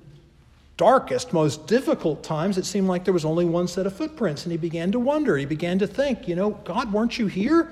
darkest, 0.76 1.32
most 1.32 1.66
difficult 1.66 2.22
times, 2.22 2.58
it 2.58 2.64
seemed 2.64 2.88
like 2.88 3.04
there 3.04 3.14
was 3.14 3.24
only 3.24 3.44
one 3.44 3.66
set 3.66 3.86
of 3.86 3.92
footprints. 3.94 4.44
And 4.44 4.52
he 4.52 4.58
began 4.58 4.92
to 4.92 5.00
wonder. 5.00 5.36
He 5.36 5.46
began 5.46 5.78
to 5.78 5.86
think, 5.86 6.28
you 6.28 6.36
know, 6.36 6.50
God, 6.50 6.92
weren't 6.92 7.18
you 7.18 7.26
here? 7.26 7.70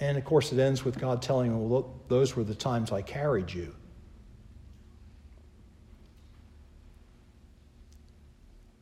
And 0.00 0.18
of 0.18 0.24
course, 0.24 0.52
it 0.52 0.58
ends 0.58 0.84
with 0.84 0.98
God 0.98 1.22
telling 1.22 1.50
him, 1.50 1.68
well, 1.68 1.92
those 2.08 2.36
were 2.36 2.44
the 2.44 2.54
times 2.54 2.92
I 2.92 3.02
carried 3.02 3.52
you. 3.52 3.74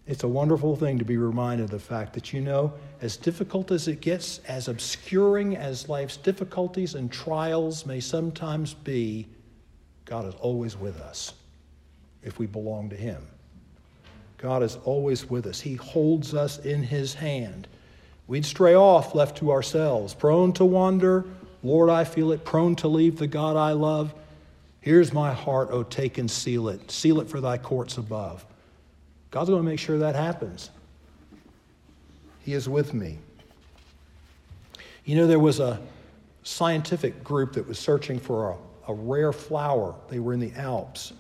It's 0.07 0.25
a 0.25 0.29
wonderful 0.29 0.75
thing 0.75 0.99
to 0.99 1.05
be 1.05 1.17
reminded 1.17 1.65
of 1.65 1.71
the 1.71 1.79
fact 1.79 2.13
that, 2.15 2.33
you 2.33 2.41
know, 2.41 2.73
as 3.01 3.17
difficult 3.17 3.71
as 3.71 3.87
it 3.87 4.01
gets, 4.01 4.41
as 4.49 4.67
obscuring 4.67 5.57
as 5.57 5.89
life's 5.89 6.17
difficulties 6.17 6.97
and 6.97 7.11
trials 7.11 7.87
may 7.87 8.01
sometimes 8.01 8.75
be, 8.75 9.29
God 10.05 10.27
is 10.27 10.35
always 10.35 10.77
with 10.77 11.01
us 11.01 11.35
if 12.23 12.39
we 12.39 12.47
belong 12.47 12.91
to 12.91 12.97
Him. 12.97 13.25
God 14.39 14.65
is 14.65 14.77
always 14.85 15.31
with 15.31 15.47
us, 15.47 15.61
He 15.61 15.77
holds 15.77 16.35
us 16.35 16.59
in 16.59 16.83
His 16.83 17.15
hand. 17.15 17.69
We'd 18.27 18.45
stray 18.45 18.75
off 18.75 19.15
left 19.15 19.37
to 19.39 19.53
ourselves, 19.53 20.15
prone 20.15 20.53
to 20.55 20.65
wander. 20.65 21.25
Lord, 21.63 21.91
I 21.91 22.03
feel 22.03 22.33
it, 22.33 22.45
prone 22.45 22.75
to 22.77 22.89
leave 22.89 23.19
the 23.19 23.29
God 23.29 23.57
I 23.57 23.73
love. 23.73 24.13
Here's 24.81 25.13
my 25.13 25.33
heart, 25.33 25.69
O 25.71 25.85
take 25.85 26.19
and 26.19 26.29
seal 26.29 26.69
it. 26.69 26.91
Seal 26.91 27.21
it 27.21 27.29
for 27.29 27.41
thy 27.41 27.57
courts 27.57 27.99
above. 27.99 28.45
God's 29.33 29.49
going 29.49 29.63
to 29.63 29.69
make 29.69 29.81
sure 29.81 29.99
that 29.99 30.15
happens. 30.15 30.71
He 32.45 32.53
is 32.53 32.69
with 32.69 32.95
me. 32.95 33.19
You 35.05 35.17
know, 35.17 35.27
there 35.27 35.41
was 35.41 35.59
a 35.59 35.81
scientific 36.45 37.25
group 37.25 37.55
that 37.55 37.67
was 37.67 37.79
searching 37.79 38.21
for 38.21 38.51
a, 38.51 38.57
a 38.93 38.95
rare 38.95 39.33
flower. 39.33 39.95
They 40.11 40.19
were 40.19 40.35
in 40.35 40.41
the 40.41 40.53
Alps. 40.53 41.15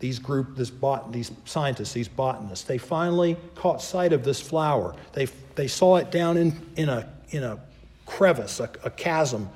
These 0.00 0.18
group, 0.18 0.56
this 0.56 0.70
bot, 0.70 1.12
these 1.12 1.30
scientists, 1.44 1.92
these 1.92 2.08
botanists, 2.08 2.64
they 2.64 2.78
finally 2.78 3.36
caught 3.56 3.82
sight 3.82 4.12
of 4.12 4.24
this 4.24 4.40
flower. 4.40 4.94
They, 5.12 5.26
they 5.54 5.68
saw 5.68 5.96
it 5.96 6.10
down 6.10 6.38
in, 6.38 6.58
in, 6.76 6.88
a, 6.88 7.08
in 7.30 7.44
a 7.44 7.60
crevice, 8.06 8.58
a, 8.58 8.70
a 8.84 8.90
chasm. 8.90 9.50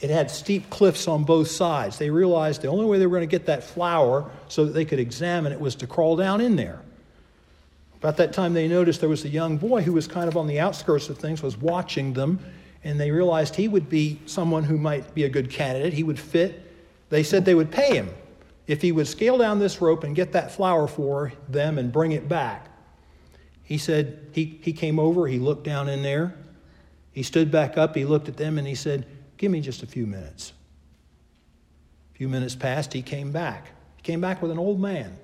It 0.00 0.10
had 0.10 0.30
steep 0.30 0.68
cliffs 0.68 1.08
on 1.08 1.24
both 1.24 1.48
sides. 1.48 1.96
They 1.96 2.10
realized 2.10 2.60
the 2.60 2.68
only 2.68 2.84
way 2.84 2.98
they 2.98 3.06
were 3.06 3.16
going 3.16 3.26
to 3.26 3.30
get 3.30 3.46
that 3.46 3.64
flower 3.64 4.30
so 4.48 4.66
that 4.66 4.72
they 4.72 4.84
could 4.84 5.00
examine 5.00 5.52
it 5.52 5.60
was 5.60 5.76
to 5.76 5.86
crawl 5.86 6.16
down 6.16 6.42
in 6.42 6.56
there. 6.56 6.82
About 7.98 8.18
that 8.18 8.32
time, 8.32 8.52
they 8.52 8.68
noticed 8.68 9.00
there 9.00 9.08
was 9.08 9.24
a 9.24 9.28
young 9.28 9.56
boy 9.56 9.82
who 9.82 9.92
was 9.92 10.06
kind 10.06 10.28
of 10.28 10.36
on 10.36 10.46
the 10.46 10.60
outskirts 10.60 11.08
of 11.08 11.18
things, 11.18 11.42
was 11.42 11.56
watching 11.56 12.12
them, 12.12 12.38
and 12.84 13.00
they 13.00 13.10
realized 13.10 13.56
he 13.56 13.68
would 13.68 13.88
be 13.88 14.20
someone 14.26 14.64
who 14.64 14.78
might 14.78 15.14
be 15.14 15.24
a 15.24 15.28
good 15.28 15.50
candidate. 15.50 15.92
He 15.92 16.02
would 16.02 16.20
fit. 16.20 16.62
They 17.08 17.22
said 17.22 17.44
they 17.44 17.54
would 17.54 17.70
pay 17.70 17.96
him 17.96 18.10
if 18.66 18.82
he 18.82 18.92
would 18.92 19.08
scale 19.08 19.38
down 19.38 19.58
this 19.58 19.80
rope 19.80 20.04
and 20.04 20.14
get 20.14 20.32
that 20.32 20.52
flower 20.52 20.86
for 20.86 21.32
them 21.48 21.78
and 21.78 21.92
bring 21.92 22.12
it 22.12 22.28
back. 22.28 22.68
He 23.62 23.78
said 23.78 24.28
he, 24.32 24.60
he 24.62 24.72
came 24.72 24.98
over, 24.98 25.26
he 25.26 25.38
looked 25.38 25.64
down 25.64 25.88
in 25.88 26.02
there, 26.02 26.36
he 27.12 27.22
stood 27.22 27.50
back 27.50 27.78
up, 27.78 27.96
he 27.96 28.04
looked 28.04 28.28
at 28.28 28.36
them, 28.36 28.58
and 28.58 28.66
he 28.66 28.74
said, 28.74 29.06
Give 29.36 29.50
me 29.50 29.60
just 29.60 29.82
a 29.82 29.86
few 29.86 30.06
minutes. 30.06 30.52
A 32.14 32.18
few 32.18 32.28
minutes 32.28 32.54
passed, 32.54 32.92
he 32.92 33.02
came 33.02 33.32
back. 33.32 33.72
He 33.96 34.02
came 34.02 34.20
back 34.20 34.40
with 34.40 34.50
an 34.50 34.58
old 34.58 34.80
man. 34.80 35.18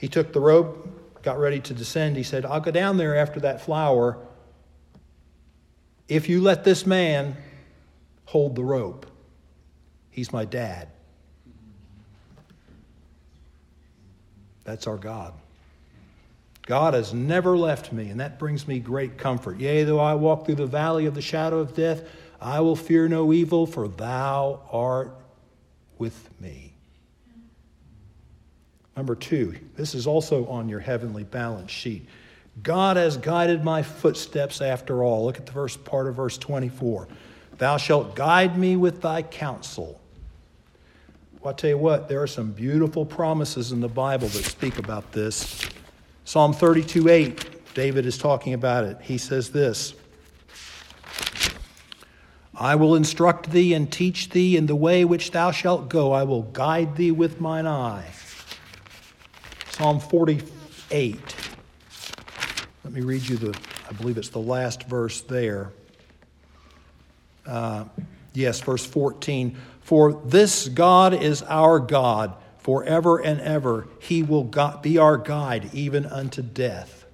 He 0.00 0.08
took 0.08 0.32
the 0.32 0.40
rope, 0.40 1.22
got 1.22 1.38
ready 1.38 1.60
to 1.60 1.74
descend. 1.74 2.16
He 2.16 2.22
said, 2.22 2.46
I'll 2.46 2.60
go 2.60 2.70
down 2.70 2.96
there 2.96 3.14
after 3.14 3.38
that 3.40 3.60
flower 3.60 4.16
if 6.08 6.26
you 6.26 6.40
let 6.40 6.64
this 6.64 6.86
man 6.86 7.36
hold 8.24 8.56
the 8.56 8.64
rope. 8.64 9.04
He's 10.08 10.32
my 10.32 10.46
dad. 10.46 10.88
That's 14.64 14.86
our 14.86 14.96
God. 14.96 15.34
God 16.62 16.94
has 16.94 17.12
never 17.12 17.54
left 17.54 17.92
me, 17.92 18.08
and 18.08 18.20
that 18.20 18.38
brings 18.38 18.66
me 18.66 18.78
great 18.78 19.18
comfort. 19.18 19.60
Yea, 19.60 19.84
though 19.84 20.00
I 20.00 20.14
walk 20.14 20.46
through 20.46 20.54
the 20.54 20.66
valley 20.66 21.04
of 21.04 21.14
the 21.14 21.20
shadow 21.20 21.58
of 21.58 21.74
death, 21.74 22.08
I 22.40 22.60
will 22.60 22.76
fear 22.76 23.06
no 23.06 23.34
evil, 23.34 23.66
for 23.66 23.86
thou 23.86 24.62
art 24.72 25.14
with 25.98 26.30
me. 26.40 26.69
Number 29.00 29.14
two, 29.14 29.54
this 29.76 29.94
is 29.94 30.06
also 30.06 30.46
on 30.48 30.68
your 30.68 30.78
heavenly 30.78 31.24
balance 31.24 31.70
sheet. 31.70 32.06
God 32.62 32.98
has 32.98 33.16
guided 33.16 33.64
my 33.64 33.82
footsteps 33.82 34.60
after 34.60 35.02
all. 35.02 35.24
Look 35.24 35.38
at 35.38 35.46
the 35.46 35.52
first 35.52 35.86
part 35.86 36.06
of 36.06 36.16
verse 36.16 36.36
24. 36.36 37.08
Thou 37.56 37.78
shalt 37.78 38.14
guide 38.14 38.58
me 38.58 38.76
with 38.76 39.00
thy 39.00 39.22
counsel. 39.22 39.98
Well, 41.40 41.54
I 41.54 41.56
tell 41.56 41.70
you 41.70 41.78
what, 41.78 42.10
there 42.10 42.20
are 42.20 42.26
some 42.26 42.52
beautiful 42.52 43.06
promises 43.06 43.72
in 43.72 43.80
the 43.80 43.88
Bible 43.88 44.28
that 44.28 44.44
speak 44.44 44.76
about 44.76 45.12
this. 45.12 45.66
Psalm 46.26 46.52
32 46.52 47.08
8, 47.08 47.72
David 47.72 48.04
is 48.04 48.18
talking 48.18 48.52
about 48.52 48.84
it. 48.84 48.98
He 49.00 49.16
says 49.16 49.48
this 49.48 49.94
I 52.54 52.74
will 52.74 52.94
instruct 52.96 53.50
thee 53.50 53.72
and 53.72 53.90
teach 53.90 54.28
thee 54.28 54.58
in 54.58 54.66
the 54.66 54.76
way 54.76 55.06
which 55.06 55.30
thou 55.30 55.52
shalt 55.52 55.88
go. 55.88 56.12
I 56.12 56.24
will 56.24 56.42
guide 56.42 56.96
thee 56.96 57.12
with 57.12 57.40
mine 57.40 57.66
eye. 57.66 58.04
Psalm 59.80 59.98
48. 59.98 61.16
Let 62.84 62.92
me 62.92 63.00
read 63.00 63.26
you 63.26 63.38
the, 63.38 63.58
I 63.88 63.92
believe 63.94 64.18
it's 64.18 64.28
the 64.28 64.38
last 64.38 64.82
verse 64.82 65.22
there. 65.22 65.72
Uh, 67.46 67.84
yes, 68.34 68.60
verse 68.60 68.84
14. 68.84 69.56
For 69.80 70.20
this 70.26 70.68
God 70.68 71.14
is 71.14 71.42
our 71.44 71.78
God 71.78 72.34
forever 72.58 73.22
and 73.22 73.40
ever. 73.40 73.88
He 74.00 74.22
will 74.22 74.44
be 74.82 74.98
our 74.98 75.16
guide 75.16 75.70
even 75.72 76.04
unto 76.04 76.42
death. 76.42 77.06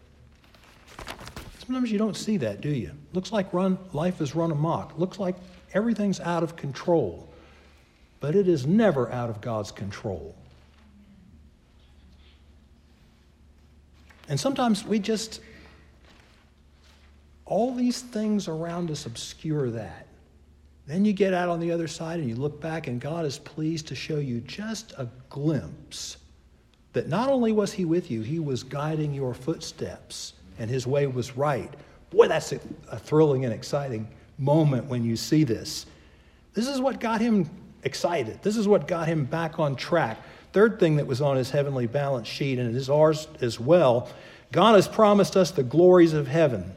Sometimes 1.64 1.92
you 1.92 1.98
don't 1.98 2.16
see 2.16 2.38
that, 2.38 2.60
do 2.60 2.70
you? 2.70 2.90
Looks 3.12 3.30
like 3.30 3.54
run, 3.54 3.78
life 3.92 4.20
is 4.20 4.34
run 4.34 4.50
amok. 4.50 4.98
Looks 4.98 5.20
like 5.20 5.36
everything's 5.72 6.18
out 6.18 6.42
of 6.42 6.56
control. 6.56 7.32
But 8.18 8.34
it 8.34 8.48
is 8.48 8.66
never 8.66 9.08
out 9.12 9.30
of 9.30 9.40
God's 9.40 9.70
control. 9.70 10.34
And 14.29 14.39
sometimes 14.39 14.85
we 14.85 14.99
just, 14.99 15.41
all 17.45 17.74
these 17.74 18.01
things 18.01 18.49
around 18.49 18.91
us 18.91 19.07
obscure 19.07 19.70
that. 19.70 20.07
Then 20.87 21.05
you 21.05 21.12
get 21.12 21.35
out 21.35 21.49
on 21.49 21.59
the 21.61 21.72
other 21.72 21.89
side 21.89 22.20
and 22.20 22.29
you 22.29 22.37
look 22.37 22.61
back, 22.61 22.87
and 22.87 23.01
God 23.01 23.24
is 23.24 23.39
pleased 23.39 23.89
to 23.89 23.95
show 23.95 24.18
you 24.18 24.41
just 24.41 24.93
a 24.99 25.09
glimpse 25.29 26.16
that 26.93 27.09
not 27.09 27.29
only 27.29 27.53
was 27.53 27.72
He 27.72 27.85
with 27.85 28.11
you, 28.11 28.22
He 28.22 28.39
was 28.39 28.62
guiding 28.62 29.12
your 29.12 29.35
footsteps, 29.35 30.35
and 30.59 30.70
His 30.70 30.87
way 30.87 31.07
was 31.07 31.37
right. 31.37 31.72
Boy, 32.11 32.29
that's 32.29 32.53
a, 32.53 32.61
a 32.91 32.99
thrilling 32.99 33.45
and 33.45 33.53
exciting 33.53 34.09
moment 34.39 34.87
when 34.87 35.05
you 35.05 35.16
see 35.16 35.45
this. 35.45 35.87
This 36.55 36.68
is 36.68 36.81
what 36.81 37.01
got 37.01 37.20
him 37.20 37.49
excited. 37.83 38.43
This 38.43 38.57
is 38.57 38.66
what 38.66 38.89
got 38.89 39.07
him 39.07 39.24
back 39.24 39.59
on 39.59 39.77
track. 39.77 40.18
Third 40.57 40.80
thing 40.80 40.96
that 40.96 41.07
was 41.07 41.20
on 41.20 41.36
his 41.36 41.50
heavenly 41.50 41.86
balance 41.86 42.26
sheet, 42.26 42.59
and 42.59 42.74
it 42.74 42.78
is 42.78 42.88
ours 42.88 43.28
as 43.42 43.61
well 43.61 44.09
God 44.52 44.74
has 44.76 44.88
promised 44.88 45.36
us 45.36 45.50
the 45.50 45.62
glories 45.62 46.14
of 46.14 46.28
heaven, 46.28 46.72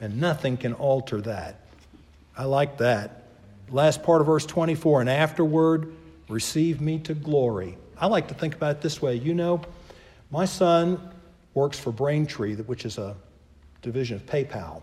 and 0.00 0.20
nothing 0.20 0.56
can 0.56 0.72
alter 0.72 1.20
that. 1.20 1.60
I 2.36 2.46
like 2.46 2.78
that. 2.78 3.22
Last 3.70 4.02
part 4.02 4.22
of 4.22 4.26
verse 4.26 4.44
24, 4.44 5.02
and 5.02 5.08
afterward, 5.08 5.94
receive 6.28 6.80
me 6.80 6.98
to 6.98 7.14
glory. 7.14 7.78
I 7.96 8.08
like 8.08 8.26
to 8.26 8.34
think 8.34 8.56
about 8.56 8.72
it 8.72 8.80
this 8.80 9.00
way. 9.00 9.14
You 9.14 9.34
know, 9.34 9.60
my 10.32 10.44
son 10.44 10.98
works 11.54 11.78
for 11.78 11.92
Braintree, 11.92 12.56
which 12.56 12.84
is 12.84 12.98
a 12.98 13.14
division 13.82 14.16
of 14.16 14.26
PayPal. 14.26 14.82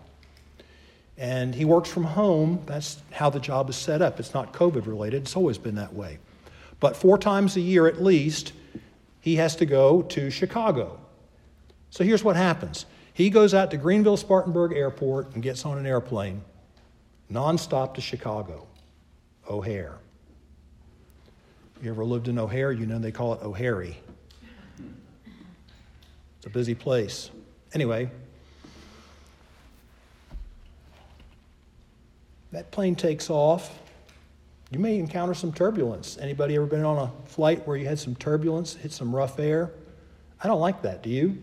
And 1.18 1.54
he 1.54 1.66
works 1.66 1.90
from 1.90 2.04
home. 2.04 2.62
That's 2.64 3.02
how 3.10 3.28
the 3.28 3.40
job 3.40 3.68
is 3.68 3.76
set 3.76 4.00
up. 4.00 4.18
It's 4.18 4.32
not 4.32 4.54
COVID 4.54 4.86
related, 4.86 5.24
it's 5.24 5.36
always 5.36 5.58
been 5.58 5.74
that 5.74 5.92
way. 5.92 6.20
But 6.84 6.96
four 6.96 7.16
times 7.16 7.56
a 7.56 7.62
year 7.62 7.86
at 7.86 8.02
least, 8.02 8.52
he 9.22 9.36
has 9.36 9.56
to 9.56 9.64
go 9.64 10.02
to 10.02 10.28
Chicago. 10.30 11.00
So 11.88 12.04
here's 12.04 12.22
what 12.22 12.36
happens 12.36 12.84
he 13.14 13.30
goes 13.30 13.54
out 13.54 13.70
to 13.70 13.78
Greenville 13.78 14.18
Spartanburg 14.18 14.76
Airport 14.76 15.32
and 15.32 15.42
gets 15.42 15.64
on 15.64 15.78
an 15.78 15.86
airplane 15.86 16.42
nonstop 17.32 17.94
to 17.94 18.02
Chicago, 18.02 18.66
O'Hare. 19.48 19.96
You 21.82 21.88
ever 21.88 22.04
lived 22.04 22.28
in 22.28 22.38
O'Hare? 22.38 22.70
You 22.70 22.84
know 22.84 22.98
they 22.98 23.12
call 23.12 23.32
it 23.32 23.42
O'Hare. 23.42 23.80
It's 23.80 23.96
a 26.44 26.50
busy 26.50 26.74
place. 26.74 27.30
Anyway, 27.72 28.10
that 32.52 32.70
plane 32.70 32.94
takes 32.94 33.30
off 33.30 33.74
You 34.70 34.78
may 34.78 34.98
encounter 34.98 35.34
some 35.34 35.52
turbulence. 35.52 36.18
Anybody 36.18 36.56
ever 36.56 36.66
been 36.66 36.84
on 36.84 36.98
a 36.98 37.28
flight 37.28 37.66
where 37.66 37.76
you 37.76 37.86
had 37.86 37.98
some 37.98 38.14
turbulence, 38.16 38.74
hit 38.74 38.92
some 38.92 39.14
rough 39.14 39.38
air? 39.38 39.70
I 40.42 40.48
don't 40.48 40.60
like 40.60 40.82
that, 40.82 41.02
do 41.02 41.10
you? 41.10 41.38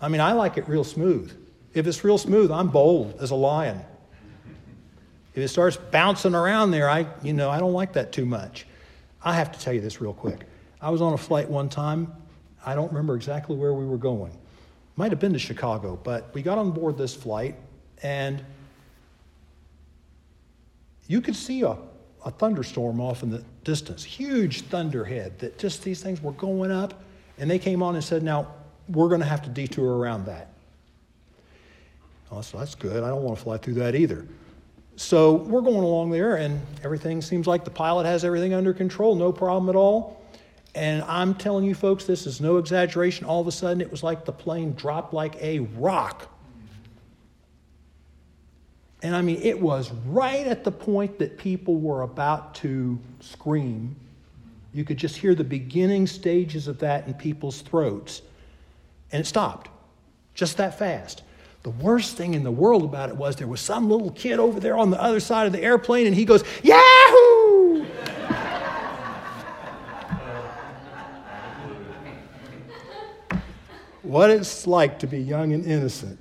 I 0.00 0.08
mean, 0.08 0.20
I 0.20 0.32
like 0.32 0.56
it 0.56 0.68
real 0.68 0.84
smooth. 0.84 1.32
If 1.72 1.86
it's 1.86 2.02
real 2.04 2.18
smooth, 2.18 2.50
I'm 2.50 2.68
bold 2.68 3.16
as 3.20 3.30
a 3.30 3.34
lion. 3.34 3.80
If 5.34 5.42
it 5.42 5.48
starts 5.48 5.76
bouncing 5.76 6.34
around 6.34 6.72
there, 6.72 6.90
I, 6.90 7.06
you 7.22 7.32
know, 7.32 7.48
I 7.50 7.58
don't 7.58 7.72
like 7.72 7.92
that 7.92 8.12
too 8.12 8.26
much. 8.26 8.66
I 9.22 9.34
have 9.34 9.52
to 9.52 9.60
tell 9.60 9.72
you 9.72 9.80
this 9.80 10.00
real 10.00 10.14
quick. 10.14 10.46
I 10.80 10.90
was 10.90 11.00
on 11.00 11.12
a 11.12 11.18
flight 11.18 11.48
one 11.48 11.68
time. 11.68 12.12
I 12.64 12.74
don't 12.74 12.88
remember 12.88 13.14
exactly 13.14 13.56
where 13.56 13.72
we 13.72 13.86
were 13.86 13.98
going. 13.98 14.36
Might 14.96 15.12
have 15.12 15.20
been 15.20 15.32
to 15.32 15.38
Chicago, 15.38 15.98
but 16.02 16.34
we 16.34 16.42
got 16.42 16.58
on 16.58 16.72
board 16.72 16.98
this 16.98 17.14
flight 17.14 17.54
and 18.02 18.44
you 21.06 21.20
could 21.20 21.36
see 21.36 21.62
a, 21.62 21.76
a 22.24 22.30
thunderstorm 22.30 23.00
off 23.00 23.22
in 23.22 23.30
the 23.30 23.42
distance, 23.64 24.04
huge 24.04 24.62
thunderhead 24.62 25.38
that 25.38 25.58
just 25.58 25.82
these 25.82 26.02
things 26.02 26.22
were 26.22 26.32
going 26.32 26.70
up. 26.70 27.02
And 27.38 27.50
they 27.50 27.58
came 27.58 27.82
on 27.82 27.94
and 27.94 28.04
said, 28.04 28.22
Now, 28.22 28.48
we're 28.88 29.08
going 29.08 29.20
to 29.20 29.26
have 29.26 29.42
to 29.42 29.50
detour 29.50 29.96
around 29.96 30.26
that. 30.26 30.48
Oh, 32.30 32.42
so 32.42 32.58
that's 32.58 32.74
good. 32.74 33.02
I 33.02 33.08
don't 33.08 33.22
want 33.22 33.38
to 33.38 33.44
fly 33.44 33.56
through 33.56 33.74
that 33.74 33.94
either. 33.94 34.26
So 34.96 35.32
we're 35.32 35.62
going 35.62 35.82
along 35.82 36.10
there, 36.10 36.36
and 36.36 36.60
everything 36.84 37.22
seems 37.22 37.46
like 37.46 37.64
the 37.64 37.70
pilot 37.70 38.04
has 38.04 38.24
everything 38.24 38.52
under 38.52 38.74
control, 38.74 39.14
no 39.14 39.32
problem 39.32 39.70
at 39.70 39.76
all. 39.76 40.22
And 40.74 41.02
I'm 41.04 41.34
telling 41.34 41.64
you, 41.64 41.74
folks, 41.74 42.04
this 42.04 42.26
is 42.26 42.40
no 42.40 42.58
exaggeration. 42.58 43.26
All 43.26 43.40
of 43.40 43.46
a 43.46 43.52
sudden, 43.52 43.80
it 43.80 43.90
was 43.90 44.02
like 44.02 44.24
the 44.24 44.32
plane 44.32 44.74
dropped 44.74 45.12
like 45.12 45.40
a 45.42 45.60
rock. 45.60 46.29
And 49.02 49.16
I 49.16 49.22
mean, 49.22 49.40
it 49.42 49.58
was 49.58 49.90
right 50.06 50.46
at 50.46 50.64
the 50.64 50.72
point 50.72 51.18
that 51.18 51.38
people 51.38 51.76
were 51.76 52.02
about 52.02 52.54
to 52.56 52.98
scream. 53.20 53.96
You 54.72 54.84
could 54.84 54.98
just 54.98 55.16
hear 55.16 55.34
the 55.34 55.42
beginning 55.42 56.06
stages 56.06 56.68
of 56.68 56.78
that 56.80 57.06
in 57.06 57.14
people's 57.14 57.62
throats. 57.62 58.22
And 59.10 59.20
it 59.20 59.26
stopped 59.26 59.70
just 60.34 60.58
that 60.58 60.78
fast. 60.78 61.22
The 61.62 61.70
worst 61.70 62.16
thing 62.16 62.34
in 62.34 62.42
the 62.42 62.50
world 62.50 62.84
about 62.84 63.10
it 63.10 63.16
was 63.16 63.36
there 63.36 63.46
was 63.46 63.60
some 63.60 63.90
little 63.90 64.10
kid 64.12 64.38
over 64.38 64.58
there 64.60 64.76
on 64.78 64.90
the 64.90 65.02
other 65.02 65.20
side 65.20 65.46
of 65.46 65.52
the 65.52 65.62
airplane, 65.62 66.06
and 66.06 66.14
he 66.14 66.24
goes, 66.24 66.42
Yahoo! 66.62 67.84
what 74.02 74.30
it's 74.30 74.66
like 74.66 74.98
to 75.00 75.06
be 75.06 75.20
young 75.20 75.52
and 75.52 75.66
innocent. 75.66 76.18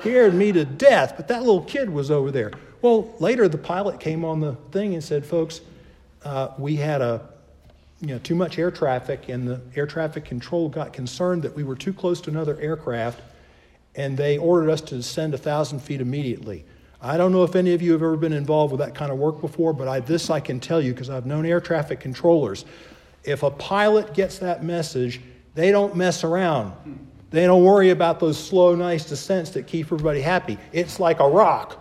Scared 0.00 0.34
me 0.34 0.52
to 0.52 0.64
death, 0.64 1.14
but 1.16 1.28
that 1.28 1.40
little 1.40 1.62
kid 1.62 1.90
was 1.90 2.10
over 2.10 2.30
there. 2.30 2.52
Well, 2.80 3.14
later 3.18 3.48
the 3.48 3.58
pilot 3.58 4.00
came 4.00 4.24
on 4.24 4.40
the 4.40 4.54
thing 4.70 4.94
and 4.94 5.02
said, 5.02 5.24
folks, 5.24 5.60
uh, 6.24 6.48
we 6.58 6.76
had 6.76 7.00
a 7.00 7.28
you 8.00 8.08
know, 8.08 8.18
too 8.18 8.34
much 8.34 8.58
air 8.58 8.72
traffic, 8.72 9.28
and 9.28 9.46
the 9.46 9.60
air 9.76 9.86
traffic 9.86 10.24
control 10.24 10.68
got 10.68 10.92
concerned 10.92 11.42
that 11.42 11.54
we 11.54 11.62
were 11.62 11.76
too 11.76 11.92
close 11.92 12.20
to 12.22 12.30
another 12.30 12.58
aircraft 12.60 13.20
and 13.94 14.16
they 14.16 14.38
ordered 14.38 14.70
us 14.70 14.80
to 14.80 14.96
descend 14.96 15.34
a 15.34 15.38
thousand 15.38 15.80
feet 15.80 16.00
immediately. 16.00 16.64
I 17.00 17.16
don't 17.16 17.32
know 17.32 17.42
if 17.42 17.56
any 17.56 17.74
of 17.74 17.82
you 17.82 17.92
have 17.92 18.02
ever 18.02 18.16
been 18.16 18.32
involved 18.32 18.72
with 18.72 18.80
that 18.80 18.94
kind 18.94 19.10
of 19.10 19.18
work 19.18 19.40
before, 19.40 19.72
but 19.72 19.88
I, 19.88 20.00
this 20.00 20.30
I 20.30 20.40
can 20.40 20.60
tell 20.60 20.80
you 20.80 20.92
because 20.92 21.10
I've 21.10 21.26
known 21.26 21.44
air 21.44 21.60
traffic 21.60 22.00
controllers. 22.00 22.64
If 23.24 23.42
a 23.42 23.50
pilot 23.50 24.14
gets 24.14 24.38
that 24.38 24.62
message, 24.64 25.20
they 25.54 25.70
don't 25.70 25.96
mess 25.96 26.24
around. 26.24 26.72
They 27.32 27.46
don't 27.46 27.64
worry 27.64 27.90
about 27.90 28.20
those 28.20 28.38
slow, 28.38 28.74
nice 28.74 29.04
descents 29.04 29.50
that 29.50 29.66
keep 29.66 29.86
everybody 29.86 30.20
happy. 30.20 30.58
It's 30.72 31.00
like 31.00 31.18
a 31.18 31.28
rock. 31.28 31.78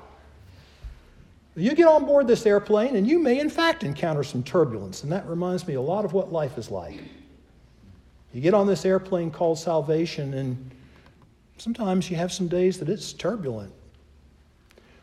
You 1.56 1.76
get 1.76 1.88
on 1.88 2.06
board 2.06 2.26
this 2.28 2.46
airplane, 2.46 2.96
and 2.96 3.06
you 3.06 3.20
may, 3.20 3.40
in 3.40 3.50
fact, 3.50 3.84
encounter 3.84 4.24
some 4.24 4.42
turbulence. 4.42 5.04
And 5.04 5.12
that 5.12 5.28
reminds 5.28 5.68
me 5.68 5.74
a 5.74 5.82
lot 5.82 6.06
of 6.06 6.14
what 6.14 6.32
life 6.32 6.58
is 6.58 6.72
like. 6.72 6.98
You 8.34 8.42
get 8.42 8.54
on 8.54 8.66
this 8.66 8.86
airplane 8.86 9.30
called 9.30 9.60
salvation, 9.60 10.34
and 10.34 10.72
Sometimes 11.62 12.10
you 12.10 12.18
have 12.18 12.32
some 12.32 12.48
days 12.48 12.80
that 12.80 12.90
it's 12.90 13.14
turbulent. 13.14 13.72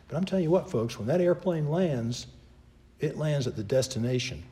But 0.08 0.16
I'm 0.16 0.24
telling 0.24 0.42
you 0.42 0.50
what, 0.50 0.68
folks, 0.68 0.98
when 0.98 1.06
that 1.06 1.20
airplane 1.20 1.68
lands, 1.68 2.26
it 2.98 3.16
lands 3.16 3.46
at 3.46 3.54
the 3.54 3.62
destination. 3.62 4.42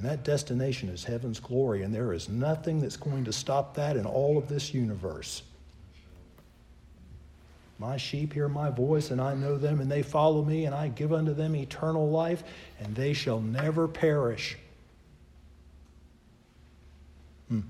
And 0.00 0.08
that 0.08 0.24
destination 0.24 0.88
is 0.88 1.04
heaven's 1.04 1.38
glory, 1.38 1.82
and 1.82 1.94
there 1.94 2.14
is 2.14 2.30
nothing 2.30 2.80
that's 2.80 2.96
going 2.96 3.24
to 3.26 3.34
stop 3.34 3.74
that 3.74 3.98
in 3.98 4.06
all 4.06 4.38
of 4.38 4.48
this 4.48 4.72
universe. 4.72 5.42
My 7.78 7.98
sheep 7.98 8.32
hear 8.32 8.48
my 8.48 8.70
voice, 8.70 9.10
and 9.10 9.20
I 9.20 9.34
know 9.34 9.58
them, 9.58 9.78
and 9.78 9.92
they 9.92 10.02
follow 10.02 10.42
me, 10.42 10.64
and 10.64 10.74
I 10.74 10.88
give 10.88 11.12
unto 11.12 11.34
them 11.34 11.54
eternal 11.54 12.08
life, 12.08 12.42
and 12.78 12.94
they 12.94 13.12
shall 13.12 13.40
never 13.40 13.86
perish. 13.86 14.56
Hmm 17.48 17.60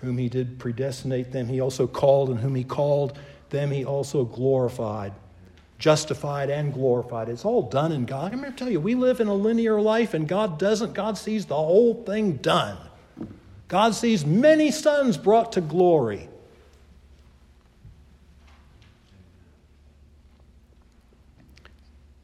whom 0.00 0.18
he 0.18 0.28
did 0.28 0.58
predestinate 0.58 1.32
them, 1.32 1.46
he 1.46 1.60
also 1.60 1.86
called, 1.86 2.30
and 2.30 2.40
whom 2.40 2.54
he 2.54 2.64
called, 2.64 3.18
them 3.50 3.70
he 3.70 3.84
also 3.84 4.24
glorified. 4.24 5.12
Justified 5.78 6.48
and 6.48 6.72
glorified. 6.72 7.28
It's 7.28 7.44
all 7.44 7.62
done 7.62 7.92
in 7.92 8.06
God. 8.06 8.32
I'm 8.32 8.40
going 8.40 8.52
to 8.52 8.58
tell 8.58 8.70
you, 8.70 8.80
we 8.80 8.94
live 8.94 9.20
in 9.20 9.28
a 9.28 9.34
linear 9.34 9.80
life, 9.80 10.14
and 10.14 10.26
God 10.26 10.58
doesn't. 10.58 10.94
God 10.94 11.18
sees 11.18 11.46
the 11.46 11.54
whole 11.54 12.02
thing 12.04 12.36
done. 12.36 12.78
God 13.68 13.94
sees 13.94 14.24
many 14.24 14.70
sons 14.70 15.16
brought 15.16 15.52
to 15.52 15.60
glory. 15.60 16.28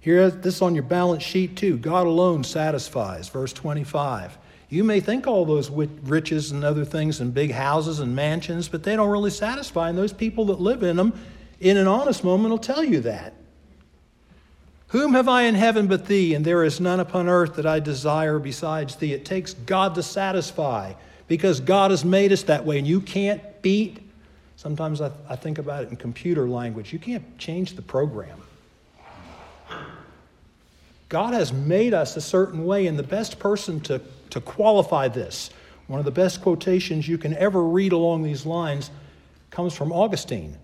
Here, 0.01 0.31
this 0.31 0.63
on 0.63 0.75
your 0.75 0.83
balance 0.83 1.23
sheet 1.23 1.57
too. 1.57 1.77
God 1.77 2.07
alone 2.07 2.43
satisfies. 2.43 3.29
Verse 3.29 3.53
25. 3.53 4.37
You 4.69 4.83
may 4.83 5.01
think 5.01 5.27
all 5.27 5.45
those 5.45 5.71
riches 5.71 6.51
and 6.51 6.65
other 6.65 6.85
things 6.85 7.21
and 7.21 7.35
big 7.35 7.53
houses 7.53 8.01
and 8.01 8.17
mansions, 8.17 8.69
but 8.69 8.83
they 8.83 8.97
don't 8.97 9.11
really 9.11 9.31
satisfy. 9.31 9.91
And 9.91 9.99
those 9.99 10.13
people 10.13 10.47
that 10.47 10.61
live 10.61 10.83
in 10.83 10.97
them, 10.97 11.13
in 11.61 11.77
an 11.77 11.87
honest 11.87 12.25
moment, 12.25 12.51
will 12.51 12.59
tell 12.59 12.83
you 12.83 13.01
that. 13.01 13.35
Whom 14.93 15.15
have 15.15 15.29
I 15.29 15.43
in 15.43 15.55
heaven 15.55 15.87
but 15.87 16.07
thee? 16.07 16.35
And 16.35 16.45
there 16.45 16.65
is 16.65 16.81
none 16.81 17.01
upon 17.01 17.29
earth 17.29 17.55
that 17.57 17.67
I 17.67 17.81
desire 17.81 18.39
besides 18.39 18.97
thee. 18.97 19.13
It 19.13 19.25
takes 19.25 19.55
God 19.55 19.95
to 19.97 20.03
satisfy 20.03 20.93
because 21.29 21.61
God 21.61 21.91
has 21.91 22.05
made 22.05 22.31
us 22.31 22.45
that 22.45 22.65
way, 22.65 22.79
and 22.79 22.87
you 22.87 23.01
can't 23.01 23.43
beat. 23.63 23.99
Sometimes 24.57 25.01
I, 25.01 25.11
I 25.29 25.37
think 25.37 25.59
about 25.59 25.85
it 25.85 25.91
in 25.91 25.97
computer 25.97 26.49
language. 26.49 26.93
You 26.93 26.99
can't 26.99 27.39
change 27.39 27.75
the 27.75 27.83
program. 27.83 28.41
God 31.09 31.35
has 31.35 31.53
made 31.53 31.95
us 31.95 32.17
a 32.17 32.21
certain 32.21 32.65
way, 32.65 32.87
and 32.87 32.99
the 32.99 33.03
best 33.03 33.39
person 33.39 33.81
to 33.81 34.01
to 34.33 34.41
qualify 34.41 35.09
this. 35.09 35.51
One 35.87 35.99
of 35.99 36.07
the 36.07 36.11
best 36.11 36.41
quotations 36.41 37.07
you 37.07 37.19
can 37.19 37.35
ever 37.35 37.63
read 37.63 37.93
along 37.93 38.23
these 38.23 38.47
lines 38.47 38.91
comes 39.51 39.75
from 39.75 39.93
Augustine. 39.93 40.57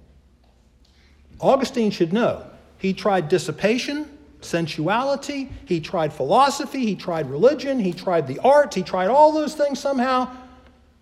Augustine 1.38 1.90
should 1.90 2.12
know. 2.14 2.46
He 2.78 2.94
tried 2.94 3.28
dissipation, 3.28 4.17
sensuality, 4.40 5.50
he 5.64 5.80
tried 5.80 6.12
philosophy, 6.12 6.84
he 6.84 6.94
tried 6.94 7.28
religion, 7.30 7.78
he 7.78 7.92
tried 7.92 8.26
the 8.26 8.38
arts, 8.40 8.76
he 8.76 8.82
tried 8.82 9.08
all 9.08 9.32
those 9.32 9.54
things 9.54 9.80
somehow, 9.80 10.30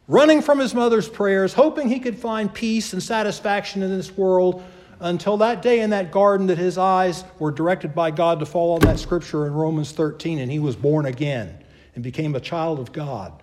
running 0.08 0.40
from 0.40 0.58
his 0.58 0.74
mother's 0.74 1.08
prayers, 1.08 1.52
hoping 1.52 1.88
he 1.88 2.00
could 2.00 2.18
find 2.18 2.52
peace 2.52 2.92
and 2.92 3.02
satisfaction 3.02 3.82
in 3.82 3.90
this 3.90 4.16
world 4.16 4.62
until 5.00 5.36
that 5.36 5.62
day 5.62 5.80
in 5.80 5.90
that 5.90 6.10
garden 6.10 6.46
that 6.46 6.58
his 6.58 6.78
eyes 6.78 7.24
were 7.38 7.50
directed 7.50 7.94
by 7.94 8.10
God 8.10 8.40
to 8.40 8.46
fall 8.46 8.74
on 8.74 8.80
that 8.80 8.98
scripture 8.98 9.46
in 9.46 9.52
Romans 9.52 9.92
13 9.92 10.38
and 10.38 10.50
he 10.50 10.58
was 10.58 10.74
born 10.74 11.06
again 11.06 11.62
and 11.94 12.02
became 12.02 12.34
a 12.34 12.40
child 12.40 12.78
of 12.78 12.92
God. 12.92 13.42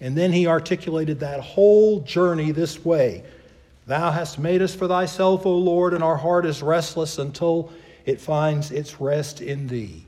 And 0.00 0.16
then 0.16 0.32
he 0.32 0.46
articulated 0.46 1.20
that 1.20 1.40
whole 1.40 2.00
journey 2.00 2.50
this 2.50 2.84
way. 2.84 3.24
Thou 3.86 4.10
hast 4.10 4.38
made 4.38 4.60
us 4.60 4.74
for 4.74 4.88
thyself, 4.88 5.46
O 5.46 5.56
Lord, 5.56 5.94
and 5.94 6.02
our 6.02 6.16
heart 6.16 6.44
is 6.44 6.62
restless 6.62 7.18
until 7.18 7.72
it 8.04 8.20
finds 8.20 8.70
its 8.70 9.00
rest 9.00 9.40
in 9.40 9.66
thee. 9.66 10.04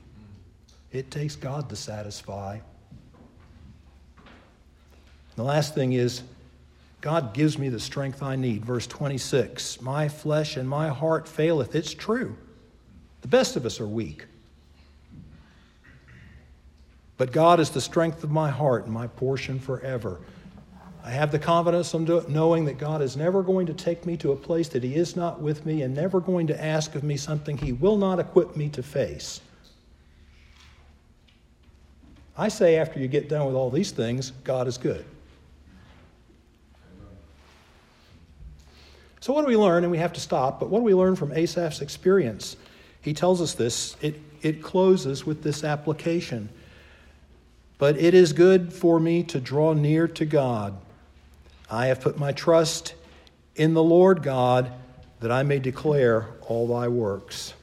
It 0.91 1.11
takes 1.11 1.35
God 1.35 1.69
to 1.69 1.75
satisfy. 1.75 2.59
The 5.35 5.43
last 5.43 5.75
thing 5.75 5.93
is, 5.93 6.23
God 7.01 7.33
gives 7.33 7.59
me 7.59 7.69
the 7.69 7.79
strength 7.79 8.23
I 8.23 8.35
need. 8.35 8.65
Verse 8.65 8.87
26 8.87 9.81
My 9.81 10.07
flesh 10.07 10.57
and 10.57 10.67
my 10.67 10.89
heart 10.89 11.27
faileth. 11.27 11.75
It's 11.75 11.93
true. 11.93 12.35
The 13.21 13.27
best 13.27 13.55
of 13.55 13.65
us 13.65 13.79
are 13.79 13.87
weak. 13.87 14.25
But 17.17 17.31
God 17.31 17.59
is 17.59 17.69
the 17.69 17.81
strength 17.81 18.23
of 18.23 18.31
my 18.31 18.49
heart 18.49 18.85
and 18.85 18.93
my 18.93 19.07
portion 19.07 19.59
forever. 19.59 20.19
I 21.05 21.11
have 21.11 21.31
the 21.31 21.37
confidence 21.37 21.93
of 21.93 22.29
knowing 22.29 22.65
that 22.65 22.79
God 22.79 23.03
is 23.03 23.15
never 23.15 23.43
going 23.43 23.67
to 23.67 23.75
take 23.75 24.07
me 24.07 24.17
to 24.17 24.31
a 24.31 24.35
place 24.35 24.69
that 24.69 24.83
He 24.83 24.95
is 24.95 25.15
not 25.15 25.39
with 25.39 25.63
me 25.63 25.83
and 25.83 25.93
never 25.93 26.19
going 26.19 26.47
to 26.47 26.63
ask 26.63 26.95
of 26.95 27.03
me 27.03 27.15
something 27.15 27.59
He 27.59 27.73
will 27.73 27.95
not 27.95 28.19
equip 28.19 28.57
me 28.57 28.69
to 28.69 28.81
face. 28.81 29.39
I 32.35 32.47
say, 32.47 32.77
after 32.77 32.99
you 32.99 33.07
get 33.07 33.29
done 33.29 33.45
with 33.45 33.53
all 33.53 33.69
these 33.69 33.91
things, 33.91 34.31
God 34.43 34.67
is 34.67 34.79
good. 34.79 35.05
So, 39.19 39.31
what 39.31 39.43
do 39.43 39.47
we 39.47 39.57
learn? 39.57 39.83
And 39.83 39.91
we 39.91 39.99
have 39.99 40.13
to 40.13 40.19
stop, 40.19 40.59
but 40.59 40.69
what 40.69 40.79
do 40.79 40.85
we 40.85 40.95
learn 40.95 41.15
from 41.15 41.31
Asaph's 41.33 41.81
experience? 41.81 42.57
He 43.01 43.13
tells 43.13 43.41
us 43.41 43.53
this. 43.53 43.95
It, 44.01 44.19
it 44.41 44.63
closes 44.63 45.23
with 45.23 45.43
this 45.43 45.63
application. 45.63 46.49
But 47.77 47.95
it 47.97 48.15
is 48.15 48.33
good 48.33 48.73
for 48.73 48.99
me 48.99 49.21
to 49.25 49.39
draw 49.39 49.73
near 49.73 50.07
to 50.07 50.25
God. 50.25 50.75
I 51.69 51.87
have 51.87 52.01
put 52.01 52.17
my 52.17 52.31
trust 52.31 52.93
in 53.55 53.73
the 53.73 53.83
Lord 53.83 54.21
God 54.21 54.71
that 55.19 55.31
I 55.31 55.43
may 55.43 55.59
declare 55.59 56.27
all 56.41 56.67
thy 56.67 56.87
works. 56.87 57.53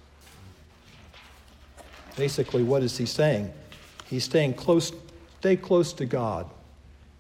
Basically, 2.17 2.63
what 2.63 2.83
is 2.83 2.99
he 2.99 3.07
saying? 3.07 3.53
He's 4.07 4.25
staying 4.25 4.55
close, 4.55 4.93
stay 5.39 5.57
close 5.57 5.93
to 5.95 6.07
God. 6.07 6.51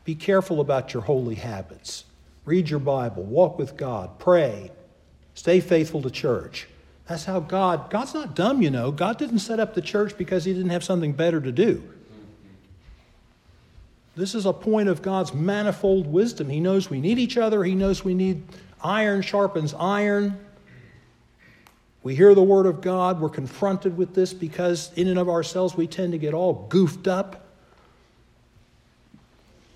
Be 0.04 0.14
careful 0.14 0.60
about 0.60 0.92
your 0.92 1.02
holy 1.02 1.36
habits. 1.36 2.04
Read 2.44 2.68
your 2.68 2.80
Bible, 2.80 3.22
walk 3.22 3.58
with 3.58 3.76
God, 3.76 4.18
pray, 4.18 4.72
stay 5.34 5.60
faithful 5.60 6.02
to 6.02 6.10
church. 6.10 6.66
That's 7.06 7.24
how 7.24 7.40
God, 7.40 7.90
God's 7.90 8.14
not 8.14 8.34
dumb, 8.34 8.62
you 8.62 8.70
know. 8.70 8.90
God 8.90 9.18
didn't 9.18 9.40
set 9.40 9.60
up 9.60 9.74
the 9.74 9.82
church 9.82 10.16
because 10.18 10.44
he 10.44 10.52
didn't 10.52 10.70
have 10.70 10.84
something 10.84 11.12
better 11.12 11.40
to 11.40 11.52
do. 11.52 11.82
This 14.14 14.34
is 14.34 14.44
a 14.44 14.52
point 14.52 14.88
of 14.88 15.00
God's 15.00 15.32
manifold 15.32 16.06
wisdom. 16.06 16.48
He 16.48 16.60
knows 16.60 16.90
we 16.90 17.00
need 17.00 17.18
each 17.18 17.38
other, 17.38 17.64
He 17.64 17.74
knows 17.74 18.04
we 18.04 18.14
need 18.14 18.42
iron 18.82 19.22
sharpens 19.22 19.74
iron. 19.78 20.38
We 22.02 22.16
hear 22.16 22.34
the 22.34 22.42
word 22.42 22.66
of 22.66 22.80
God, 22.80 23.20
we're 23.20 23.28
confronted 23.28 23.96
with 23.96 24.12
this 24.12 24.34
because, 24.34 24.92
in 24.94 25.06
and 25.06 25.18
of 25.18 25.28
ourselves, 25.28 25.76
we 25.76 25.86
tend 25.86 26.12
to 26.12 26.18
get 26.18 26.34
all 26.34 26.66
goofed 26.68 27.06
up. 27.06 27.46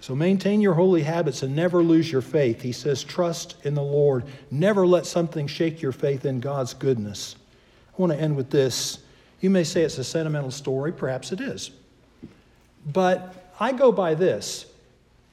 So 0.01 0.15
maintain 0.15 0.61
your 0.61 0.75
holy 0.75 1.03
habits 1.03 1.43
and 1.43 1.55
never 1.55 1.83
lose 1.83 2.11
your 2.11 2.23
faith. 2.23 2.63
He 2.63 2.73
says, 2.73 3.03
trust 3.03 3.57
in 3.65 3.75
the 3.75 3.83
Lord. 3.83 4.25
Never 4.51 4.87
let 4.87 5.07
something 5.07 5.47
shake 5.47 5.83
your 5.83 5.93
faith 5.93 6.25
in 6.25 6.41
God's 6.41 6.75
goodness. 6.75 7.37
I 7.97 8.01
want 8.01 8.13
to 8.13 8.21
end 8.21 8.37
with 8.37 8.51
this. 8.51 8.99
You 9.41 9.51
may 9.51 9.65
say 9.65 9.83
it's 9.83 9.99
a 9.99 10.05
sentimental 10.05 10.51
story, 10.51 10.93
perhaps 10.93 11.33
it 11.33 11.41
is. 11.41 11.71
But 12.93 13.46
I 13.59 13.73
go 13.73 13.93
by 13.93 14.15
this. 14.15 14.67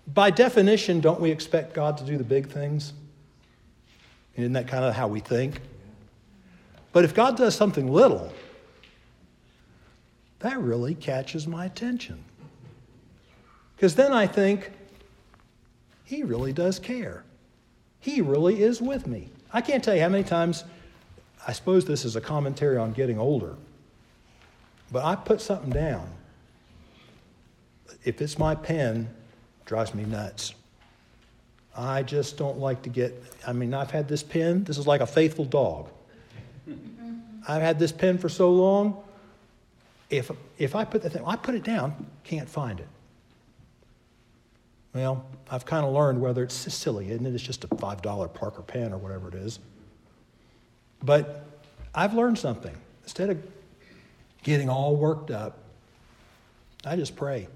By 0.07 0.31
definition, 0.31 1.01
don't 1.01 1.19
we 1.19 1.31
expect 1.31 1.73
God 1.73 1.97
to 1.97 2.03
do 2.03 2.17
the 2.17 2.23
big 2.23 2.49
things? 2.49 2.93
Isn't 4.35 4.53
that 4.53 4.67
kind 4.67 4.83
of 4.83 4.93
how 4.93 5.07
we 5.07 5.19
think? 5.19 5.61
But 6.91 7.03
if 7.03 7.13
God 7.13 7.37
does 7.37 7.55
something 7.55 7.91
little, 7.91 8.31
that 10.39 10.59
really 10.59 10.95
catches 10.95 11.47
my 11.47 11.65
attention. 11.65 12.23
Because 13.75 13.95
then 13.95 14.11
I 14.13 14.27
think, 14.27 14.71
he 16.03 16.23
really 16.23 16.53
does 16.53 16.79
care. 16.79 17.23
He 17.99 18.21
really 18.21 18.61
is 18.61 18.81
with 18.81 19.07
me. 19.07 19.29
I 19.51 19.61
can't 19.61 19.83
tell 19.83 19.95
you 19.95 20.01
how 20.01 20.09
many 20.09 20.23
times, 20.23 20.63
I 21.47 21.53
suppose 21.53 21.85
this 21.85 22.05
is 22.05 22.15
a 22.15 22.21
commentary 22.21 22.77
on 22.77 22.91
getting 22.91 23.17
older, 23.17 23.55
but 24.91 25.03
I 25.05 25.15
put 25.15 25.41
something 25.41 25.69
down. 25.69 26.09
If 28.03 28.21
it's 28.21 28.37
my 28.37 28.55
pen, 28.55 29.09
drives 29.65 29.93
me 29.93 30.03
nuts. 30.03 30.53
I 31.75 32.03
just 32.03 32.37
don't 32.37 32.59
like 32.59 32.83
to 32.83 32.89
get, 32.89 33.23
I 33.47 33.53
mean, 33.53 33.73
I've 33.73 33.91
had 33.91 34.07
this 34.07 34.21
pen, 34.21 34.63
this 34.63 34.77
is 34.77 34.85
like 34.85 35.01
a 35.01 35.07
faithful 35.07 35.45
dog. 35.45 35.89
I've 37.47 37.61
had 37.61 37.79
this 37.79 37.91
pen 37.91 38.17
for 38.17 38.29
so 38.29 38.51
long. 38.51 39.03
If, 40.09 40.31
if 40.57 40.75
I 40.75 40.85
put 40.85 41.01
the 41.01 41.09
thing, 41.09 41.23
I 41.25 41.35
put 41.35 41.55
it 41.55 41.63
down, 41.63 42.05
can't 42.23 42.47
find 42.47 42.79
it. 42.79 42.87
Well, 44.93 45.25
I've 45.49 45.65
kind 45.65 45.85
of 45.85 45.93
learned 45.93 46.21
whether 46.21 46.43
it's 46.43 46.53
silly, 46.53 47.09
isn't 47.09 47.25
it? 47.25 47.33
It's 47.33 47.43
just 47.43 47.63
a 47.63 47.67
$5 47.67 48.33
Parker 48.33 48.61
pen 48.61 48.93
or 48.93 48.97
whatever 48.97 49.27
it 49.27 49.33
is. 49.33 49.59
But 51.01 51.45
I've 51.95 52.13
learned 52.13 52.37
something. 52.37 52.75
Instead 53.03 53.31
of 53.31 53.43
getting 54.43 54.69
all 54.69 54.95
worked 54.95 55.31
up, 55.31 55.57
I 56.85 56.95
just 56.95 57.15
pray. 57.15 57.47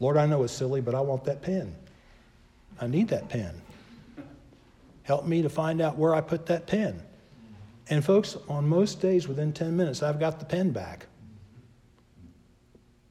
Lord, 0.00 0.16
I 0.16 0.26
know 0.26 0.44
it's 0.44 0.52
silly, 0.52 0.80
but 0.80 0.94
I 0.94 1.00
want 1.00 1.24
that 1.24 1.42
pen. 1.42 1.74
I 2.80 2.86
need 2.86 3.08
that 3.08 3.28
pen. 3.28 3.60
Help 5.02 5.26
me 5.26 5.42
to 5.42 5.48
find 5.48 5.80
out 5.80 5.96
where 5.96 6.14
I 6.14 6.20
put 6.20 6.46
that 6.46 6.66
pen. 6.66 7.02
And, 7.90 8.04
folks, 8.04 8.36
on 8.48 8.68
most 8.68 9.00
days 9.00 9.26
within 9.26 9.52
10 9.52 9.76
minutes, 9.76 10.02
I've 10.02 10.20
got 10.20 10.38
the 10.38 10.44
pen 10.44 10.70
back. 10.70 11.06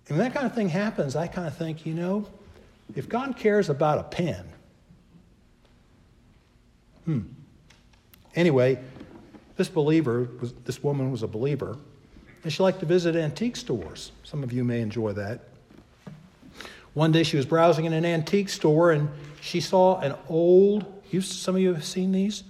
And 0.07 0.17
when 0.17 0.25
that 0.25 0.33
kind 0.33 0.45
of 0.45 0.53
thing 0.53 0.69
happens, 0.69 1.15
I 1.15 1.27
kind 1.27 1.47
of 1.47 1.57
think, 1.57 1.85
you 1.85 1.93
know, 1.93 2.27
if 2.95 3.09
God 3.09 3.35
cares 3.35 3.69
about 3.69 3.97
a 3.97 4.03
pen, 4.03 4.45
hmm. 7.05 7.21
Anyway, 8.35 8.77
this 9.57 9.67
believer, 9.67 10.29
was, 10.39 10.53
this 10.63 10.83
woman 10.83 11.11
was 11.11 11.23
a 11.23 11.27
believer, 11.27 11.75
and 12.43 12.53
she 12.53 12.61
liked 12.61 12.79
to 12.81 12.85
visit 12.85 13.15
antique 13.15 13.55
stores. 13.55 14.11
Some 14.23 14.43
of 14.43 14.53
you 14.53 14.63
may 14.63 14.81
enjoy 14.81 15.13
that. 15.13 15.41
One 16.97 17.11
day 17.11 17.21
she 17.21 17.37
was 17.37 17.45
browsing 17.45 17.85
in 17.85 17.93
an 17.93 18.05
antique 18.05 18.49
store 18.49 18.91
and 18.91 19.07
she 19.39 19.61
saw 19.61 19.99
an 19.99 20.15
old, 20.29 20.83
you, 21.11 21.21
some 21.21 21.53
of 21.53 21.61
you 21.61 21.71
have 21.75 21.85
seen 21.85 22.11
these? 22.11 22.43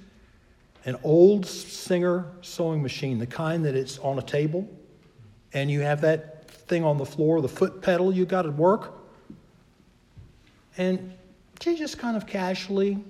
An 0.85 0.95
old 1.03 1.45
Singer 1.45 2.31
sewing 2.41 2.81
machine, 2.81 3.19
the 3.19 3.27
kind 3.27 3.65
that 3.65 3.75
it's 3.75 3.99
on 3.99 4.17
a 4.17 4.21
table 4.21 4.65
and 5.51 5.69
you 5.69 5.81
have 5.81 5.99
that 5.99 6.49
thing 6.49 6.85
on 6.85 6.97
the 6.97 7.05
floor, 7.05 7.41
the 7.41 7.49
foot 7.49 7.81
pedal 7.81 8.13
you 8.13 8.25
got 8.25 8.43
to 8.43 8.51
work. 8.51 8.93
And 10.77 11.13
she 11.59 11.75
just 11.75 11.97
kind 11.97 12.15
of 12.15 12.25
casually, 12.25 13.03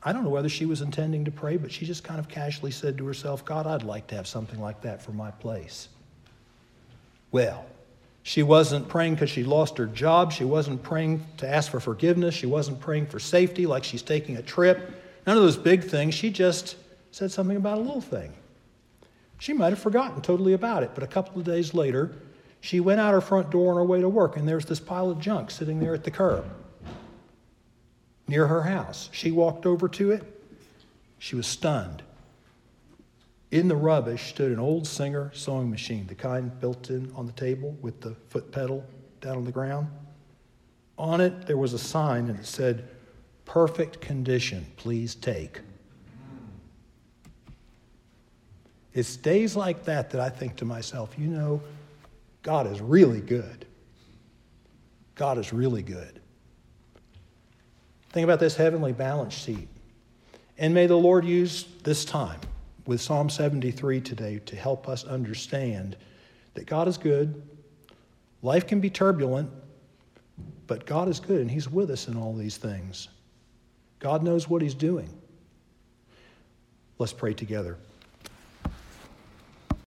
I 0.00 0.12
don't 0.12 0.22
know 0.22 0.30
whether 0.30 0.48
she 0.48 0.64
was 0.64 0.80
intending 0.80 1.24
to 1.24 1.32
pray, 1.32 1.56
but 1.56 1.72
she 1.72 1.84
just 1.86 2.04
kind 2.04 2.20
of 2.20 2.28
casually 2.28 2.70
said 2.70 2.96
to 2.98 3.06
herself, 3.06 3.44
God, 3.44 3.66
I'd 3.66 3.82
like 3.82 4.06
to 4.06 4.14
have 4.14 4.28
something 4.28 4.60
like 4.60 4.80
that 4.82 5.02
for 5.02 5.10
my 5.10 5.32
place. 5.32 5.88
Well, 7.32 7.66
she 8.26 8.42
wasn't 8.42 8.88
praying 8.88 9.14
because 9.14 9.30
she 9.30 9.44
lost 9.44 9.78
her 9.78 9.86
job. 9.86 10.32
She 10.32 10.42
wasn't 10.42 10.82
praying 10.82 11.24
to 11.36 11.48
ask 11.48 11.70
for 11.70 11.78
forgiveness. 11.78 12.34
She 12.34 12.46
wasn't 12.46 12.80
praying 12.80 13.06
for 13.06 13.20
safety 13.20 13.66
like 13.66 13.84
she's 13.84 14.02
taking 14.02 14.36
a 14.36 14.42
trip. 14.42 15.00
None 15.28 15.36
of 15.36 15.44
those 15.44 15.56
big 15.56 15.84
things. 15.84 16.12
She 16.12 16.30
just 16.30 16.74
said 17.12 17.30
something 17.30 17.56
about 17.56 17.78
a 17.78 17.82
little 17.82 18.00
thing. 18.00 18.32
She 19.38 19.52
might 19.52 19.68
have 19.68 19.78
forgotten 19.78 20.22
totally 20.22 20.54
about 20.54 20.82
it, 20.82 20.90
but 20.92 21.04
a 21.04 21.06
couple 21.06 21.38
of 21.38 21.46
days 21.46 21.72
later, 21.72 22.16
she 22.60 22.80
went 22.80 22.98
out 22.98 23.14
her 23.14 23.20
front 23.20 23.50
door 23.50 23.70
on 23.70 23.76
her 23.76 23.84
way 23.84 24.00
to 24.00 24.08
work, 24.08 24.36
and 24.36 24.48
there's 24.48 24.66
this 24.66 24.80
pile 24.80 25.08
of 25.08 25.20
junk 25.20 25.52
sitting 25.52 25.78
there 25.78 25.94
at 25.94 26.02
the 26.02 26.10
curb 26.10 26.44
near 28.26 28.48
her 28.48 28.62
house. 28.62 29.08
She 29.12 29.30
walked 29.30 29.66
over 29.66 29.88
to 29.90 30.10
it. 30.10 30.24
She 31.20 31.36
was 31.36 31.46
stunned. 31.46 32.02
In 33.56 33.68
the 33.68 33.76
rubbish 33.76 34.28
stood 34.28 34.52
an 34.52 34.58
old 34.58 34.86
Singer 34.86 35.30
sewing 35.32 35.70
machine, 35.70 36.06
the 36.06 36.14
kind 36.14 36.60
built 36.60 36.90
in 36.90 37.10
on 37.16 37.24
the 37.24 37.32
table 37.32 37.74
with 37.80 38.02
the 38.02 38.14
foot 38.28 38.52
pedal 38.52 38.84
down 39.22 39.38
on 39.38 39.46
the 39.46 39.50
ground. 39.50 39.88
On 40.98 41.22
it, 41.22 41.46
there 41.46 41.56
was 41.56 41.72
a 41.72 41.78
sign 41.78 42.28
and 42.28 42.38
it 42.38 42.44
said, 42.44 42.86
Perfect 43.46 44.02
condition, 44.02 44.66
please 44.76 45.14
take. 45.14 45.62
It's 48.92 49.16
days 49.16 49.56
like 49.56 49.86
that 49.86 50.10
that 50.10 50.20
I 50.20 50.28
think 50.28 50.56
to 50.56 50.66
myself, 50.66 51.14
you 51.16 51.28
know, 51.28 51.62
God 52.42 52.70
is 52.70 52.82
really 52.82 53.22
good. 53.22 53.64
God 55.14 55.38
is 55.38 55.50
really 55.54 55.82
good. 55.82 56.20
Think 58.10 58.24
about 58.24 58.38
this 58.38 58.54
heavenly 58.54 58.92
balance 58.92 59.32
sheet. 59.32 59.68
And 60.58 60.74
may 60.74 60.86
the 60.86 60.98
Lord 60.98 61.24
use 61.24 61.64
this 61.82 62.04
time 62.04 62.40
with 62.86 63.00
Psalm 63.00 63.28
73 63.28 64.00
today 64.00 64.40
to 64.46 64.56
help 64.56 64.88
us 64.88 65.04
understand 65.04 65.96
that 66.54 66.66
God 66.66 66.88
is 66.88 66.96
good. 66.96 67.42
Life 68.42 68.66
can 68.66 68.80
be 68.80 68.90
turbulent, 68.90 69.50
but 70.66 70.86
God 70.86 71.08
is 71.08 71.20
good 71.20 71.40
and 71.40 71.50
He's 71.50 71.68
with 71.68 71.90
us 71.90 72.08
in 72.08 72.16
all 72.16 72.34
these 72.34 72.56
things. 72.56 73.08
God 73.98 74.22
knows 74.22 74.48
what 74.48 74.62
He's 74.62 74.74
doing. 74.74 75.08
Let's 76.98 77.12
pray 77.12 77.34
together. 77.34 77.76